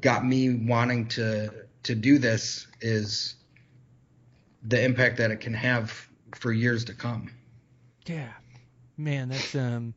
got 0.00 0.24
me 0.24 0.54
wanting 0.54 1.08
to 1.08 1.50
to 1.84 1.94
do 1.94 2.18
this 2.18 2.66
is 2.80 3.36
the 4.62 4.82
impact 4.82 5.18
that 5.18 5.30
it 5.30 5.40
can 5.40 5.54
have 5.54 6.08
for 6.34 6.52
years 6.52 6.86
to 6.86 6.94
come. 6.94 7.30
Yeah, 8.06 8.32
man, 8.96 9.28
that's 9.28 9.54
um, 9.54 9.94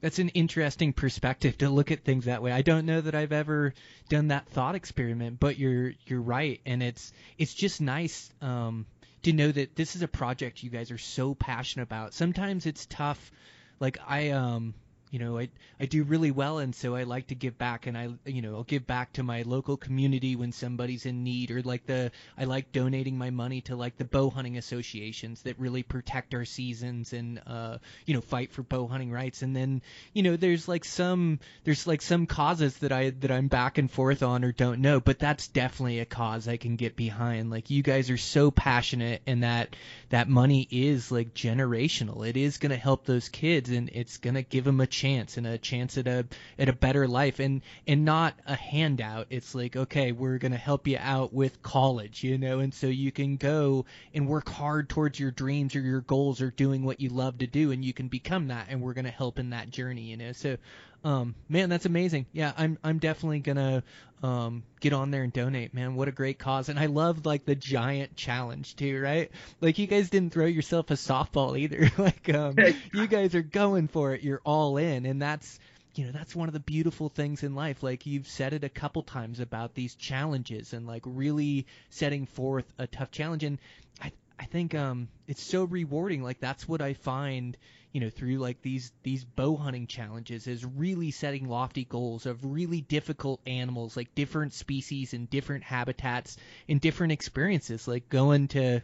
that's 0.00 0.18
an 0.18 0.28
interesting 0.30 0.92
perspective 0.92 1.58
to 1.58 1.68
look 1.68 1.90
at 1.90 2.04
things 2.04 2.26
that 2.26 2.42
way. 2.42 2.52
I 2.52 2.62
don't 2.62 2.86
know 2.86 3.00
that 3.00 3.14
I've 3.14 3.32
ever 3.32 3.74
done 4.08 4.28
that 4.28 4.48
thought 4.48 4.74
experiment, 4.74 5.40
but 5.40 5.58
you're 5.58 5.92
you're 6.06 6.20
right, 6.20 6.60
and 6.64 6.82
it's 6.82 7.12
it's 7.38 7.54
just 7.54 7.80
nice 7.80 8.30
um 8.40 8.86
to 9.26 9.32
know 9.32 9.50
that 9.50 9.74
this 9.74 9.96
is 9.96 10.02
a 10.02 10.08
project 10.08 10.62
you 10.62 10.70
guys 10.70 10.92
are 10.92 10.98
so 10.98 11.34
passionate 11.34 11.82
about. 11.82 12.14
Sometimes 12.14 12.64
it's 12.64 12.86
tough, 12.86 13.32
like 13.80 13.98
I 14.06 14.30
um 14.30 14.74
you 15.16 15.24
know, 15.24 15.38
I 15.38 15.48
I 15.80 15.86
do 15.86 16.04
really 16.04 16.30
well, 16.30 16.58
and 16.58 16.74
so 16.74 16.94
I 16.94 17.04
like 17.04 17.28
to 17.28 17.34
give 17.34 17.56
back, 17.56 17.86
and 17.86 17.96
I 17.96 18.10
you 18.26 18.42
know 18.42 18.56
I'll 18.56 18.64
give 18.64 18.86
back 18.86 19.14
to 19.14 19.22
my 19.22 19.44
local 19.46 19.78
community 19.78 20.36
when 20.36 20.52
somebody's 20.52 21.06
in 21.06 21.24
need, 21.24 21.50
or 21.50 21.62
like 21.62 21.86
the 21.86 22.12
I 22.36 22.44
like 22.44 22.70
donating 22.70 23.16
my 23.16 23.30
money 23.30 23.62
to 23.62 23.76
like 23.76 23.96
the 23.96 24.04
bow 24.04 24.28
hunting 24.28 24.58
associations 24.58 25.40
that 25.44 25.58
really 25.58 25.82
protect 25.82 26.34
our 26.34 26.44
seasons 26.44 27.14
and 27.14 27.40
uh 27.46 27.78
you 28.04 28.12
know 28.12 28.20
fight 28.20 28.52
for 28.52 28.62
bow 28.62 28.86
hunting 28.88 29.10
rights, 29.10 29.40
and 29.40 29.56
then 29.56 29.80
you 30.12 30.22
know 30.22 30.36
there's 30.36 30.68
like 30.68 30.84
some 30.84 31.40
there's 31.64 31.86
like 31.86 32.02
some 32.02 32.26
causes 32.26 32.76
that 32.78 32.92
I 32.92 33.08
that 33.08 33.30
I'm 33.30 33.48
back 33.48 33.78
and 33.78 33.90
forth 33.90 34.22
on 34.22 34.44
or 34.44 34.52
don't 34.52 34.82
know, 34.82 35.00
but 35.00 35.18
that's 35.18 35.48
definitely 35.48 36.00
a 36.00 36.04
cause 36.04 36.46
I 36.46 36.58
can 36.58 36.76
get 36.76 36.94
behind. 36.94 37.48
Like 37.48 37.70
you 37.70 37.82
guys 37.82 38.10
are 38.10 38.18
so 38.18 38.50
passionate, 38.50 39.22
and 39.26 39.44
that 39.44 39.76
that 40.10 40.28
money 40.28 40.68
is 40.70 41.10
like 41.10 41.32
generational. 41.32 42.28
It 42.28 42.36
is 42.36 42.58
gonna 42.58 42.76
help 42.76 43.06
those 43.06 43.30
kids, 43.30 43.70
and 43.70 43.88
it's 43.94 44.18
gonna 44.18 44.42
give 44.42 44.64
them 44.64 44.82
a 44.82 44.86
chance 44.86 45.05
and 45.14 45.46
a 45.46 45.58
chance 45.58 45.96
at 45.98 46.06
a 46.06 46.26
at 46.58 46.68
a 46.68 46.72
better 46.72 47.06
life. 47.06 47.38
And 47.38 47.62
and 47.86 48.04
not 48.04 48.34
a 48.46 48.54
handout. 48.54 49.26
It's 49.30 49.54
like 49.54 49.76
okay 49.76 50.12
we're 50.12 50.38
going 50.38 50.52
to 50.52 50.58
help 50.58 50.86
you 50.86 50.98
out 51.00 51.32
with 51.32 51.62
college 51.62 52.22
you 52.24 52.38
know? 52.38 52.60
And 52.60 52.72
so 52.72 52.86
you 52.86 53.12
can 53.12 53.36
go 53.36 53.84
and 54.14 54.28
work 54.28 54.48
hard 54.48 54.88
towards 54.88 55.18
your 55.18 55.30
dreams 55.30 55.74
or 55.76 55.80
your 55.80 56.00
goals 56.00 56.40
or 56.40 56.50
doing 56.50 56.84
what 56.84 57.00
you 57.00 57.08
love 57.08 57.38
to 57.38 57.46
do 57.46 57.72
and 57.72 57.84
you 57.84 57.92
can 57.92 58.08
become 58.08 58.48
that 58.48 58.66
and 58.68 58.80
we're 58.80 58.94
going 58.94 59.04
to 59.04 59.10
help 59.10 59.38
in 59.38 59.50
that 59.50 59.70
journey 59.70 60.02
you 60.02 60.16
know? 60.16 60.32
So 60.32 60.56
um, 61.04 61.34
man, 61.48 61.68
that's 61.68 61.86
amazing. 61.86 62.26
Yeah, 62.32 62.52
I'm 62.56 62.78
I'm 62.82 62.98
definitely 62.98 63.40
gonna 63.40 63.82
um, 64.22 64.62
get 64.80 64.92
on 64.92 65.10
there 65.10 65.22
and 65.22 65.32
donate. 65.32 65.74
Man, 65.74 65.94
what 65.94 66.08
a 66.08 66.12
great 66.12 66.38
cause! 66.38 66.68
And 66.68 66.78
I 66.78 66.86
love 66.86 67.26
like 67.26 67.44
the 67.44 67.54
giant 67.54 68.16
challenge 68.16 68.76
too, 68.76 69.00
right? 69.00 69.30
Like 69.60 69.78
you 69.78 69.86
guys 69.86 70.10
didn't 70.10 70.32
throw 70.32 70.46
yourself 70.46 70.90
a 70.90 70.94
softball 70.94 71.58
either. 71.58 71.90
like 71.98 72.28
um, 72.34 72.56
you 72.92 73.06
guys 73.06 73.34
are 73.34 73.42
going 73.42 73.88
for 73.88 74.14
it. 74.14 74.22
You're 74.22 74.42
all 74.44 74.76
in, 74.78 75.06
and 75.06 75.22
that's 75.22 75.60
you 75.96 76.04
know 76.04 76.12
that's 76.12 76.36
one 76.36 76.48
of 76.48 76.54
the 76.54 76.60
beautiful 76.60 77.08
things 77.08 77.42
in 77.42 77.54
life 77.54 77.82
like 77.82 78.04
you've 78.04 78.28
said 78.28 78.52
it 78.52 78.64
a 78.64 78.68
couple 78.68 79.02
times 79.02 79.40
about 79.40 79.74
these 79.74 79.94
challenges 79.94 80.74
and 80.74 80.86
like 80.86 81.02
really 81.06 81.66
setting 81.88 82.26
forth 82.26 82.70
a 82.78 82.86
tough 82.86 83.10
challenge 83.10 83.42
and 83.44 83.58
i 84.02 84.12
i 84.38 84.44
think 84.44 84.74
um 84.74 85.08
it's 85.26 85.42
so 85.42 85.64
rewarding 85.64 86.22
like 86.22 86.38
that's 86.38 86.68
what 86.68 86.82
i 86.82 86.92
find 86.92 87.56
you 87.96 88.00
know 88.00 88.10
through 88.10 88.36
like 88.36 88.60
these 88.60 88.92
these 89.04 89.24
bow 89.24 89.56
hunting 89.56 89.86
challenges 89.86 90.46
is 90.46 90.66
really 90.66 91.10
setting 91.10 91.48
lofty 91.48 91.86
goals 91.86 92.26
of 92.26 92.44
really 92.44 92.82
difficult 92.82 93.40
animals 93.46 93.96
like 93.96 94.14
different 94.14 94.52
species 94.52 95.14
and 95.14 95.30
different 95.30 95.64
habitats 95.64 96.36
and 96.68 96.78
different 96.78 97.14
experiences 97.14 97.88
like 97.88 98.10
going 98.10 98.48
to 98.48 98.82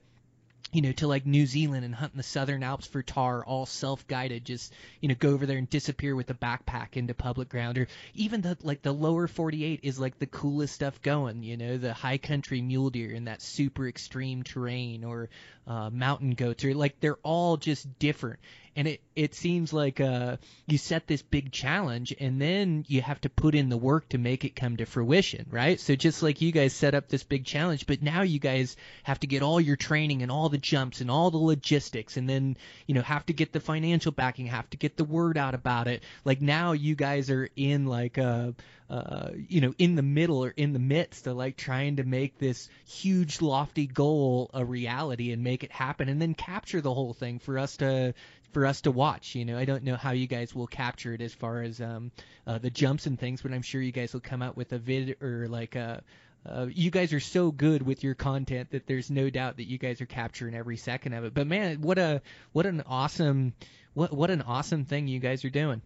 you 0.72 0.80
know, 0.80 0.92
to 0.92 1.06
like 1.06 1.26
New 1.26 1.44
Zealand 1.44 1.84
and 1.84 1.94
hunt 1.94 2.14
in 2.14 2.16
the 2.16 2.22
Southern 2.22 2.62
Alps 2.62 2.86
for 2.86 3.02
tahr, 3.02 3.44
all 3.44 3.66
self-guided. 3.66 4.46
Just 4.46 4.72
you 5.02 5.08
know, 5.08 5.14
go 5.14 5.30
over 5.30 5.44
there 5.44 5.58
and 5.58 5.68
disappear 5.68 6.16
with 6.16 6.30
a 6.30 6.34
backpack 6.34 6.96
into 6.96 7.12
public 7.12 7.50
ground, 7.50 7.76
or 7.76 7.88
even 8.14 8.40
the 8.40 8.56
like 8.62 8.80
the 8.80 8.92
lower 8.92 9.26
48 9.26 9.80
is 9.82 10.00
like 10.00 10.18
the 10.18 10.26
coolest 10.26 10.74
stuff 10.74 11.02
going. 11.02 11.42
You 11.42 11.58
know, 11.58 11.76
the 11.76 11.92
high 11.92 12.16
country 12.16 12.62
mule 12.62 12.88
deer 12.88 13.10
in 13.10 13.26
that 13.26 13.42
super 13.42 13.86
extreme 13.86 14.44
terrain, 14.44 15.04
or 15.04 15.28
uh, 15.66 15.90
mountain 15.90 16.30
goats, 16.30 16.64
or 16.64 16.72
like 16.72 17.00
they're 17.00 17.18
all 17.22 17.58
just 17.58 17.98
different 17.98 18.40
and 18.76 18.88
it 18.88 19.00
it 19.14 19.34
seems 19.34 19.72
like 19.72 20.00
uh 20.00 20.36
you 20.66 20.78
set 20.78 21.06
this 21.06 21.22
big 21.22 21.52
challenge 21.52 22.14
and 22.18 22.40
then 22.40 22.84
you 22.88 23.02
have 23.02 23.20
to 23.20 23.28
put 23.28 23.54
in 23.54 23.68
the 23.68 23.76
work 23.76 24.08
to 24.08 24.18
make 24.18 24.44
it 24.44 24.56
come 24.56 24.76
to 24.76 24.86
fruition 24.86 25.46
right? 25.50 25.78
So 25.80 25.94
just 25.94 26.22
like 26.22 26.40
you 26.40 26.52
guys 26.52 26.72
set 26.72 26.94
up 26.94 27.08
this 27.08 27.24
big 27.24 27.44
challenge 27.44 27.86
but 27.86 28.02
now 28.02 28.22
you 28.22 28.38
guys 28.38 28.76
have 29.02 29.20
to 29.20 29.26
get 29.26 29.42
all 29.42 29.60
your 29.60 29.76
training 29.76 30.22
and 30.22 30.30
all 30.30 30.48
the 30.48 30.58
jumps 30.58 31.00
and 31.00 31.10
all 31.10 31.30
the 31.30 31.38
logistics 31.38 32.16
and 32.16 32.28
then 32.28 32.56
you 32.86 32.94
know 32.94 33.02
have 33.02 33.26
to 33.26 33.32
get 33.32 33.52
the 33.52 33.60
financial 33.60 34.12
backing 34.12 34.46
have 34.46 34.68
to 34.70 34.76
get 34.76 34.96
the 34.96 35.04
word 35.04 35.36
out 35.36 35.54
about 35.54 35.88
it. 35.88 36.02
Like 36.24 36.40
now 36.40 36.72
you 36.72 36.94
guys 36.94 37.30
are 37.30 37.48
in 37.56 37.86
like 37.86 38.18
a 38.18 38.54
uh, 38.92 39.30
you 39.48 39.62
know, 39.62 39.72
in 39.78 39.94
the 39.94 40.02
middle 40.02 40.44
or 40.44 40.50
in 40.50 40.74
the 40.74 40.78
midst 40.78 41.26
of 41.26 41.34
like 41.34 41.56
trying 41.56 41.96
to 41.96 42.04
make 42.04 42.38
this 42.38 42.68
huge, 42.86 43.40
lofty 43.40 43.86
goal 43.86 44.50
a 44.52 44.62
reality 44.62 45.32
and 45.32 45.42
make 45.42 45.64
it 45.64 45.72
happen, 45.72 46.10
and 46.10 46.20
then 46.20 46.34
capture 46.34 46.82
the 46.82 46.92
whole 46.92 47.14
thing 47.14 47.38
for 47.38 47.58
us 47.58 47.78
to 47.78 48.12
for 48.52 48.66
us 48.66 48.82
to 48.82 48.90
watch. 48.90 49.34
You 49.34 49.44
know, 49.44 49.58
I 49.58 49.64
don't 49.64 49.84
know 49.84 49.96
how 49.96 50.12
you 50.12 50.26
guys 50.26 50.54
will 50.54 50.66
capture 50.66 51.14
it 51.14 51.20
as 51.20 51.34
far 51.34 51.62
as 51.62 51.80
um, 51.80 52.12
uh, 52.46 52.58
the 52.58 52.70
jumps 52.70 53.06
and 53.06 53.18
things, 53.18 53.42
but 53.42 53.52
I'm 53.52 53.62
sure 53.62 53.80
you 53.80 53.92
guys 53.92 54.12
will 54.12 54.20
come 54.20 54.42
out 54.42 54.56
with 54.56 54.72
a 54.72 54.78
vid 54.78 55.22
or 55.22 55.48
like 55.48 55.76
a. 55.76 56.02
Uh, 56.44 56.66
you 56.72 56.90
guys 56.90 57.12
are 57.12 57.20
so 57.20 57.52
good 57.52 57.82
with 57.82 58.02
your 58.02 58.16
content 58.16 58.72
that 58.72 58.88
there's 58.88 59.10
no 59.10 59.30
doubt 59.30 59.58
that 59.58 59.68
you 59.68 59.78
guys 59.78 60.00
are 60.00 60.06
capturing 60.06 60.56
every 60.56 60.76
second 60.76 61.12
of 61.12 61.24
it. 61.24 61.32
But 61.32 61.46
man, 61.46 61.80
what 61.82 61.98
a 61.98 62.20
what 62.52 62.66
an 62.66 62.82
awesome 62.86 63.54
what 63.94 64.12
what 64.12 64.30
an 64.30 64.42
awesome 64.42 64.84
thing 64.84 65.06
you 65.06 65.20
guys 65.20 65.44
are 65.44 65.50
doing. 65.50 65.82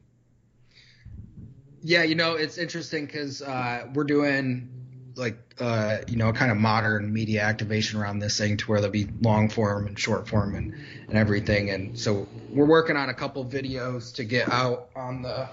Yeah, 1.83 2.03
you 2.03 2.15
know, 2.15 2.35
it's 2.35 2.59
interesting 2.59 3.07
because 3.07 3.43
uh, 3.43 3.87
we're 3.95 4.05
doing 4.05 4.86
like 5.17 5.39
uh, 5.61 5.99
you 6.07 6.17
know 6.17 6.29
a 6.29 6.33
kind 6.33 6.51
of 6.51 6.59
modern 6.59 7.13
media 7.13 7.43
activation 7.43 7.99
around 7.99 8.19
this 8.19 8.39
thing 8.39 8.57
to 8.59 8.67
where 8.67 8.81
there'll 8.81 8.93
be 8.93 9.09
long 9.23 9.49
form 9.49 9.87
and 9.87 9.99
short 9.99 10.29
form 10.29 10.55
and, 10.55 10.75
and 11.09 11.17
everything. 11.17 11.71
And 11.71 11.99
so 11.99 12.29
we're 12.51 12.67
working 12.67 12.97
on 12.97 13.09
a 13.09 13.15
couple 13.15 13.45
videos 13.45 14.15
to 14.17 14.25
get 14.25 14.51
out 14.53 14.91
on 14.95 15.23
the 15.23 15.49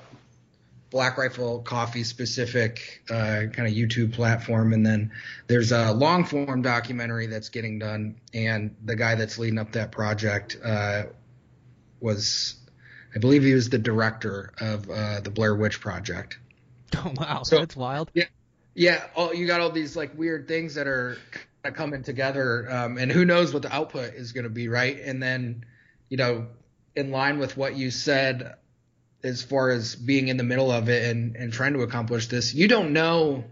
black 0.90 1.18
rifle 1.18 1.60
coffee 1.60 2.04
specific 2.04 3.02
uh, 3.10 3.46
kind 3.52 3.68
of 3.68 3.74
youtube 3.74 4.14
platform. 4.14 4.74
And 4.74 4.86
then 4.86 5.12
there's 5.48 5.72
a 5.72 5.92
long 5.92 6.24
form 6.24 6.62
documentary 6.62 7.26
that's 7.26 7.50
getting 7.50 7.80
done. 7.80 8.18
And 8.34 8.76
the 8.84 8.96
guy 8.96 9.16
that's 9.16 9.40
leading 9.40 9.58
up 9.58 9.72
that 9.72 9.92
project 9.92 10.58
uh, 10.64 11.04
was 12.00 12.56
i 13.16 13.20
believe 13.20 13.44
he 13.44 13.54
was 13.54 13.70
the 13.70 13.80
director 13.80 14.52
of 14.60 14.90
uh, 14.90 15.22
the 15.22 15.32
blair 15.32 15.56
witch 15.56 15.80
project. 15.80 16.38
Oh 16.96 17.12
wow 17.18 17.42
so, 17.44 17.58
that's 17.58 17.76
wild. 17.76 18.12
yeah 18.14 18.26
yeah, 18.76 19.04
all, 19.16 19.34
you 19.34 19.48
got 19.48 19.62
all 19.62 19.72
these 19.72 19.96
like 19.96 20.18
weird 20.18 20.48
things 20.48 20.76
that 20.76 20.88
are 20.88 21.18
kind 21.32 21.46
of 21.66 21.76
coming 21.76 22.04
together, 22.04 22.68
um, 22.70 22.98
and 22.98 23.12
who 23.12 23.26
knows 23.26 23.54
what 23.54 23.62
the 23.62 23.74
output 23.74 24.14
is 24.14 24.32
going 24.32 24.46
to 24.46 24.50
be, 24.50 24.68
right? 24.68 25.00
And 25.00 25.22
then, 25.22 25.66
you 26.10 26.18
know, 26.18 26.48
in 26.96 27.12
line 27.12 27.40
with 27.40 27.56
what 27.56 27.76
you 27.76 27.92
said, 27.92 28.56
as 29.24 29.42
far 29.42 29.70
as 29.70 29.96
being 29.96 30.28
in 30.28 30.38
the 30.38 30.44
middle 30.44 30.72
of 30.72 30.90
it 30.90 31.10
and 31.10 31.36
and 31.36 31.54
trying 31.54 31.74
to 31.74 31.82
accomplish 31.82 32.28
this, 32.28 32.54
you 32.54 32.68
don't 32.68 32.94
know, 32.94 33.44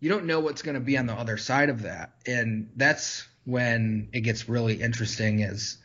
you 0.00 0.08
don't 0.08 0.24
know 0.24 0.40
what's 0.40 0.62
going 0.62 0.74
to 0.74 0.80
be 0.80 0.96
on 0.96 1.06
the 1.06 1.14
other 1.14 1.36
side 1.36 1.68
of 1.68 1.82
that, 1.82 2.14
and 2.26 2.70
that's 2.76 3.26
when 3.44 4.08
it 4.12 4.20
gets 4.20 4.48
really 4.48 4.80
interesting. 4.80 5.40
Is 5.40 5.78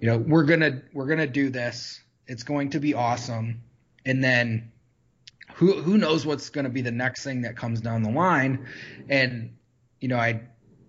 you 0.00 0.08
know 0.08 0.18
we're 0.18 0.44
gonna 0.44 0.82
we're 0.92 1.06
gonna 1.06 1.26
do 1.26 1.48
this, 1.48 2.00
it's 2.26 2.42
going 2.42 2.70
to 2.70 2.80
be 2.80 2.94
awesome, 2.94 3.62
and 4.04 4.22
then 4.22 4.71
who 5.62 5.80
who 5.80 5.96
knows 5.96 6.26
what's 6.26 6.50
going 6.50 6.64
to 6.64 6.70
be 6.70 6.82
the 6.82 6.90
next 6.90 7.22
thing 7.22 7.42
that 7.42 7.56
comes 7.56 7.80
down 7.80 8.02
the 8.02 8.10
line. 8.10 8.66
And 9.08 9.56
you 10.00 10.08
know 10.08 10.18
i 10.18 10.42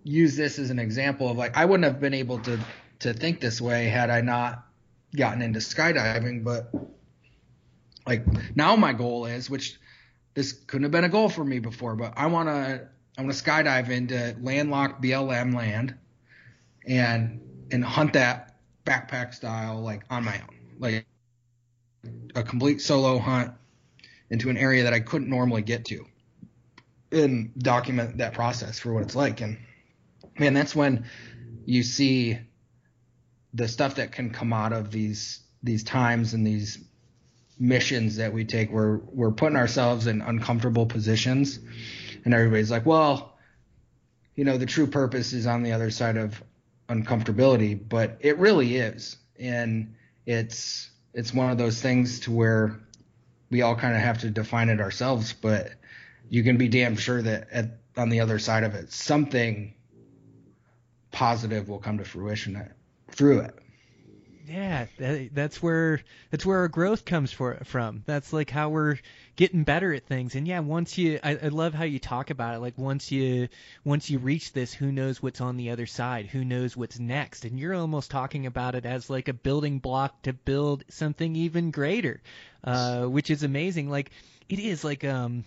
use 0.04 0.36
this 0.36 0.60
as 0.60 0.70
an 0.72 0.80
example 0.80 1.30
of 1.30 1.38
like 1.38 1.56
i 1.56 1.64
wouldn't 1.64 1.86
have 1.86 2.02
been 2.02 2.16
able 2.16 2.40
to 2.40 2.60
to 3.00 3.14
think 3.14 3.40
this 3.40 3.62
way 3.62 3.86
had 3.86 4.10
i 4.10 4.20
not 4.20 4.66
gotten 5.16 5.42
into 5.42 5.60
skydiving 5.60 6.44
but 6.44 6.74
like 8.08 8.26
now 8.56 8.76
my 8.76 8.92
goal 8.92 9.26
is 9.28 9.50
which 9.50 9.80
this 10.34 10.52
couldn't 10.52 10.84
have 10.84 10.92
been 10.92 11.04
a 11.04 11.10
goal 11.10 11.30
for 11.30 11.46
me 11.46 11.60
before 11.60 11.96
but 11.96 12.12
i 12.18 12.26
want 12.26 12.50
to 12.50 12.90
i 13.18 13.22
want 13.22 13.32
to 13.32 13.44
skydive 13.44 13.90
into 13.90 14.36
landlocked 14.42 15.02
blm 15.02 15.56
land 15.56 15.96
and 16.88 17.40
and 17.72 17.86
hunt 17.86 18.14
that 18.14 18.56
backpack 18.86 19.34
style 19.34 19.80
like 19.80 20.04
on 20.10 20.24
my 20.26 20.36
own. 20.36 20.58
Like 20.80 21.06
a 22.36 22.44
complete 22.44 22.82
solo 22.82 23.20
hunt 23.20 23.54
into 24.34 24.50
an 24.50 24.58
area 24.58 24.84
that 24.84 24.94
I 24.94 25.00
couldn't 25.00 25.30
normally 25.30 25.62
get 25.62 25.86
to 25.86 26.08
and 27.12 27.54
document 27.56 28.18
that 28.18 28.34
process 28.34 28.80
for 28.80 28.92
what 28.92 29.04
it's 29.04 29.16
like. 29.16 29.42
And 29.42 29.60
man, 30.40 30.56
that's 30.56 30.76
when 30.76 31.06
you 31.66 31.84
see 31.84 32.40
the 33.54 33.68
stuff 33.68 33.96
that 33.96 34.12
can 34.12 34.32
come 34.32 34.52
out 34.52 34.74
of 34.74 34.90
these 34.90 35.40
these 35.62 35.84
times 35.84 36.34
and 36.34 36.46
these 36.48 36.84
missions 37.60 38.16
that 38.16 38.34
we 38.34 38.44
take 38.44 38.72
where 38.72 39.02
we're 39.12 39.32
putting 39.32 39.56
ourselves 39.56 40.08
in 40.08 40.22
uncomfortable 40.22 40.88
positions 40.88 41.60
and 42.26 42.34
everybody's 42.34 42.72
like, 42.72 42.88
well, 42.88 43.38
you 44.36 44.46
know, 44.46 44.58
the 44.58 44.66
true 44.66 44.88
purpose 44.88 45.32
is 45.34 45.46
on 45.46 45.62
the 45.62 45.74
other 45.74 45.92
side 45.92 46.18
of 46.18 46.44
uncomfortability, 46.90 47.80
but 47.88 48.18
it 48.22 48.40
really 48.40 48.78
is, 48.78 49.16
and 49.40 49.94
it's 50.26 50.90
it's 51.14 51.32
one 51.32 51.52
of 51.52 51.60
those 51.60 51.80
things 51.80 52.22
to 52.22 52.32
where 52.32 52.80
we 53.50 53.62
all 53.62 53.76
kind 53.76 53.96
of 53.96 54.02
have 54.02 54.20
to 54.20 54.30
define 54.30 54.70
it 54.70 54.80
ourselves, 54.80 55.34
but 55.34 55.72
you 56.30 56.44
can 56.44 56.58
be 56.58 56.68
damn 56.68 56.96
sure 56.96 57.22
that 57.22 57.48
at, 57.52 57.78
on 57.98 58.10
the 58.10 58.20
other 58.20 58.40
side 58.40 58.64
of 58.64 58.74
it, 58.76 58.92
something 58.92 59.74
positive 61.12 61.70
will 61.70 61.80
come 61.80 61.98
to 61.98 62.06
fruition 62.06 62.70
through 63.12 63.40
it. 63.40 63.58
Yeah, 64.46 64.88
that, 64.98 65.34
that's 65.34 65.64
where 65.64 66.02
that's 66.30 66.46
where 66.46 66.60
our 66.60 66.68
growth 66.68 67.06
comes 67.06 67.32
for, 67.32 67.62
from. 67.64 68.04
That's 68.06 68.34
like 68.34 68.50
how 68.50 68.70
we're 68.72 68.98
getting 69.38 69.64
better 69.64 69.94
at 69.94 70.06
things. 70.06 70.36
And 70.36 70.46
yeah, 70.46 70.60
once 70.60 70.98
you, 70.98 71.18
I, 71.24 71.38
I 71.38 71.48
love 71.48 71.74
how 71.74 71.86
you 71.86 71.98
talk 71.98 72.30
about 72.30 72.56
it. 72.56 72.60
Like 72.60 72.78
once 72.78 73.10
you 73.10 73.48
once 73.86 74.10
you 74.10 74.20
reach 74.20 74.52
this, 74.52 74.74
who 74.74 74.92
knows 74.92 75.24
what's 75.24 75.40
on 75.40 75.56
the 75.56 75.70
other 75.70 75.86
side? 75.86 76.26
Who 76.26 76.44
knows 76.44 76.76
what's 76.76 77.00
next? 77.00 77.46
And 77.46 77.58
you're 77.58 77.74
almost 77.74 78.12
talking 78.12 78.46
about 78.46 78.76
it 78.76 78.86
as 78.86 79.10
like 79.10 79.30
a 79.30 79.34
building 79.34 79.80
block 79.80 80.22
to 80.24 80.34
build 80.34 80.84
something 80.90 81.38
even 81.38 81.72
greater, 81.72 82.22
uh, 82.66 83.06
which 83.06 83.30
is 83.30 83.44
amazing. 83.44 83.90
Like 83.90 84.12
it 84.50 84.60
is 84.60 84.84
like 84.84 85.06
um 85.06 85.46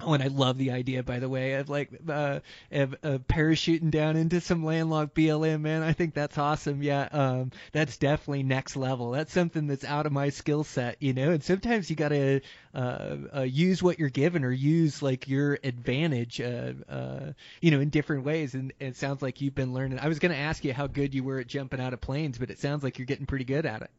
Oh, 0.00 0.14
and 0.14 0.22
I 0.22 0.28
love 0.28 0.58
the 0.58 0.72
idea, 0.72 1.02
by 1.02 1.18
the 1.20 1.28
way, 1.28 1.54
of 1.54 1.68
like 1.68 1.90
uh, 2.08 2.40
of, 2.72 2.96
parachuting 3.28 3.90
down 3.90 4.16
into 4.16 4.40
some 4.40 4.64
landlocked 4.64 5.14
BLM, 5.14 5.60
man. 5.60 5.82
I 5.82 5.92
think 5.92 6.14
that's 6.14 6.38
awesome. 6.38 6.82
Yeah, 6.82 7.08
um, 7.12 7.52
that's 7.72 7.98
definitely 7.98 8.42
next 8.42 8.74
level. 8.74 9.12
That's 9.12 9.32
something 9.32 9.66
that's 9.66 9.84
out 9.84 10.06
of 10.06 10.12
my 10.12 10.30
skill 10.30 10.64
set, 10.64 10.96
you 11.00 11.12
know. 11.12 11.30
And 11.30 11.42
sometimes 11.42 11.88
you 11.88 11.94
gotta 11.94 12.40
uh, 12.74 13.16
uh, 13.36 13.40
use 13.42 13.82
what 13.82 13.98
you're 13.98 14.08
given 14.08 14.44
or 14.44 14.50
use 14.50 15.02
like 15.02 15.28
your 15.28 15.58
advantage, 15.62 16.40
uh, 16.40 16.72
uh, 16.88 17.32
you 17.60 17.70
know, 17.70 17.80
in 17.80 17.90
different 17.90 18.24
ways. 18.24 18.54
And 18.54 18.72
it 18.80 18.96
sounds 18.96 19.22
like 19.22 19.40
you've 19.40 19.54
been 19.54 19.72
learning. 19.72 20.00
I 20.00 20.08
was 20.08 20.18
gonna 20.18 20.34
ask 20.34 20.64
you 20.64 20.72
how 20.72 20.88
good 20.88 21.14
you 21.14 21.22
were 21.22 21.38
at 21.38 21.46
jumping 21.46 21.80
out 21.80 21.92
of 21.92 22.00
planes, 22.00 22.38
but 22.38 22.50
it 22.50 22.58
sounds 22.58 22.82
like 22.82 22.98
you're 22.98 23.06
getting 23.06 23.26
pretty 23.26 23.44
good 23.44 23.66
at 23.66 23.82
it. 23.82 23.90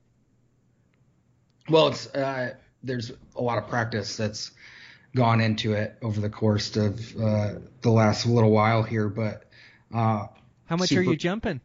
Well, 1.70 1.88
it's 1.90 2.08
uh, 2.14 2.56
there's 2.84 3.12
a 3.38 3.42
lot 3.42 3.58
of 3.58 3.70
practice 3.70 4.18
that's 4.18 4.52
gone 5.16 5.42
into 5.42 5.74
it 5.74 5.98
over 6.02 6.20
the 6.20 6.30
course 6.30 6.76
of 6.76 7.16
uh, 7.18 7.56
the 7.82 7.90
last 7.90 8.26
little 8.26 8.52
while 8.52 8.84
here. 8.84 9.10
But 9.10 9.46
uh, 9.94 10.28
how 10.66 10.76
much 10.78 10.90
super, 10.90 11.02
are 11.02 11.04
you 11.04 11.16
jumping? 11.16 11.62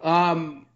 Um, 0.00 0.66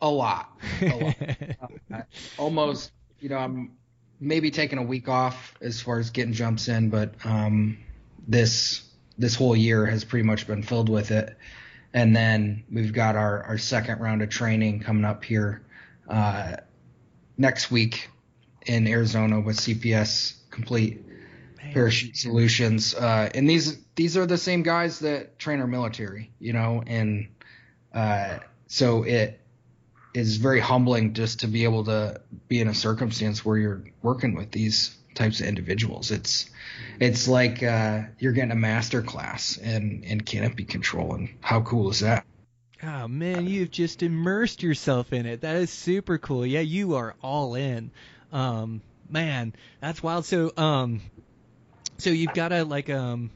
a 0.00 0.08
lot, 0.08 0.58
a 0.80 0.86
lot. 0.86 1.16
uh, 1.94 2.02
almost. 2.38 2.92
You 3.20 3.28
know, 3.28 3.38
I'm 3.38 3.72
maybe 4.18 4.50
taking 4.50 4.78
a 4.78 4.82
week 4.82 5.08
off 5.08 5.54
as 5.60 5.80
far 5.80 6.00
as 6.00 6.10
getting 6.10 6.32
jumps 6.32 6.66
in, 6.68 6.90
but 6.90 7.14
um, 7.24 7.78
this 8.26 8.82
this 9.18 9.34
whole 9.36 9.54
year 9.54 9.86
has 9.86 10.04
pretty 10.04 10.26
much 10.26 10.46
been 10.46 10.62
filled 10.62 10.88
with 10.88 11.10
it. 11.10 11.36
And 11.94 12.16
then 12.16 12.64
we've 12.72 12.92
got 12.92 13.16
our, 13.16 13.42
our 13.44 13.58
second 13.58 14.00
round 14.00 14.22
of 14.22 14.30
training 14.30 14.80
coming 14.80 15.04
up 15.04 15.24
here 15.24 15.62
uh, 16.08 16.56
next 17.36 17.70
week 17.70 18.08
in 18.66 18.88
Arizona 18.88 19.40
with 19.40 19.58
CPS 19.58 20.34
complete 20.52 21.04
Man. 21.58 21.72
parachute 21.72 22.16
solutions. 22.16 22.94
Uh, 22.94 23.28
and 23.34 23.50
these 23.50 23.76
these 23.96 24.16
are 24.16 24.26
the 24.26 24.38
same 24.38 24.62
guys 24.62 25.00
that 25.00 25.38
train 25.38 25.60
our 25.60 25.66
military, 25.66 26.30
you 26.38 26.52
know, 26.52 26.84
and 26.86 27.28
uh, 27.92 28.38
so 28.68 29.02
it 29.02 29.40
is 30.14 30.36
very 30.36 30.60
humbling 30.60 31.14
just 31.14 31.40
to 31.40 31.46
be 31.48 31.64
able 31.64 31.84
to 31.84 32.20
be 32.48 32.60
in 32.60 32.68
a 32.68 32.74
circumstance 32.74 33.44
where 33.44 33.56
you're 33.56 33.82
working 34.02 34.34
with 34.34 34.50
these 34.52 34.96
types 35.14 35.40
of 35.40 35.46
individuals. 35.46 36.10
It's 36.10 36.50
it's 37.00 37.28
like 37.28 37.62
uh, 37.62 38.02
you're 38.18 38.32
getting 38.32 38.52
a 38.52 38.56
master 38.56 39.02
class 39.02 39.56
in 39.56 40.04
in 40.04 40.20
canopy 40.20 40.64
control, 40.64 41.14
and 41.14 41.30
how 41.40 41.62
cool 41.62 41.90
is 41.90 42.00
that? 42.00 42.24
Oh 42.82 43.08
man, 43.08 43.46
you've 43.46 43.70
just 43.70 44.02
immersed 44.02 44.62
yourself 44.62 45.12
in 45.12 45.24
it. 45.26 45.42
That 45.42 45.56
is 45.56 45.70
super 45.70 46.18
cool. 46.18 46.44
Yeah, 46.44 46.60
you 46.60 46.94
are 46.96 47.14
all 47.22 47.54
in. 47.54 47.90
Um, 48.32 48.82
man, 49.08 49.54
that's 49.80 50.02
wild. 50.02 50.24
So, 50.24 50.52
um, 50.56 51.00
so 51.98 52.10
you've 52.10 52.34
got 52.34 52.48
to 52.48 52.64
like, 52.64 52.90
um, 52.90 53.30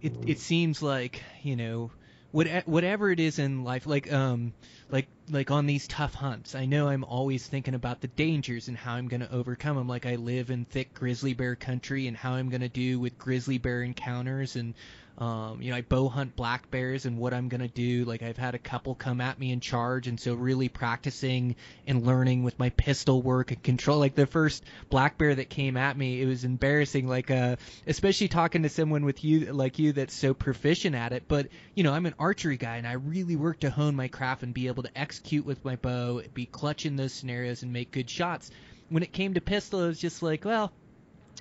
it 0.00 0.12
it 0.26 0.38
seems 0.38 0.82
like 0.82 1.22
you 1.42 1.56
know, 1.56 1.90
what 2.32 2.48
whatever 2.66 3.10
it 3.10 3.20
is 3.20 3.38
in 3.38 3.64
life, 3.64 3.86
like, 3.86 4.12
um, 4.12 4.52
like 4.90 5.08
like 5.28 5.50
on 5.50 5.66
these 5.66 5.86
tough 5.86 6.14
hunts, 6.14 6.54
I 6.54 6.66
know 6.66 6.88
I'm 6.88 7.04
always 7.04 7.46
thinking 7.46 7.74
about 7.74 8.00
the 8.00 8.08
dangers 8.08 8.68
and 8.68 8.76
how 8.76 8.94
I'm 8.94 9.08
going 9.08 9.20
to 9.20 9.32
overcome 9.32 9.76
them. 9.76 9.88
Like 9.88 10.06
I 10.06 10.16
live 10.16 10.50
in 10.50 10.64
thick 10.64 10.94
grizzly 10.94 11.34
bear 11.34 11.54
country 11.54 12.06
and 12.06 12.16
how 12.16 12.32
I'm 12.32 12.48
going 12.48 12.62
to 12.62 12.68
do 12.68 12.98
with 12.98 13.18
grizzly 13.18 13.58
bear 13.58 13.82
encounters 13.82 14.56
and 14.56 14.74
um, 15.20 15.60
you 15.60 15.70
know, 15.70 15.76
I 15.76 15.82
bow 15.82 16.08
hunt 16.08 16.34
black 16.34 16.70
bears 16.70 17.04
and 17.04 17.18
what 17.18 17.34
I'm 17.34 17.50
gonna 17.50 17.68
do. 17.68 18.06
Like 18.06 18.22
I've 18.22 18.38
had 18.38 18.54
a 18.54 18.58
couple 18.58 18.94
come 18.94 19.20
at 19.20 19.38
me 19.38 19.52
in 19.52 19.60
charge, 19.60 20.06
and 20.06 20.18
so 20.18 20.32
really 20.34 20.70
practicing 20.70 21.56
and 21.86 22.06
learning 22.06 22.42
with 22.42 22.58
my 22.58 22.70
pistol 22.70 23.20
work 23.20 23.50
and 23.50 23.62
control. 23.62 23.98
Like 23.98 24.14
the 24.14 24.26
first 24.26 24.64
black 24.88 25.18
bear 25.18 25.34
that 25.34 25.50
came 25.50 25.76
at 25.76 25.98
me, 25.98 26.22
it 26.22 26.26
was 26.26 26.44
embarrassing. 26.44 27.06
Like 27.06 27.30
uh, 27.30 27.56
especially 27.86 28.28
talking 28.28 28.62
to 28.62 28.70
someone 28.70 29.04
with 29.04 29.22
you 29.22 29.52
like 29.52 29.78
you 29.78 29.92
that's 29.92 30.14
so 30.14 30.32
proficient 30.32 30.96
at 30.96 31.12
it. 31.12 31.24
But 31.28 31.48
you 31.74 31.82
know, 31.82 31.92
I'm 31.92 32.06
an 32.06 32.14
archery 32.18 32.56
guy, 32.56 32.78
and 32.78 32.86
I 32.86 32.92
really 32.92 33.36
work 33.36 33.60
to 33.60 33.70
hone 33.70 33.94
my 33.94 34.08
craft 34.08 34.42
and 34.42 34.54
be 34.54 34.68
able 34.68 34.84
to 34.84 34.98
execute 34.98 35.44
with 35.44 35.62
my 35.66 35.76
bow, 35.76 36.22
be 36.32 36.46
clutch 36.46 36.86
in 36.86 36.96
those 36.96 37.12
scenarios, 37.12 37.62
and 37.62 37.74
make 37.74 37.90
good 37.92 38.08
shots. 38.08 38.50
When 38.88 39.02
it 39.02 39.12
came 39.12 39.34
to 39.34 39.42
pistol, 39.42 39.84
it 39.84 39.88
was 39.88 40.00
just 40.00 40.22
like, 40.22 40.46
well, 40.46 40.72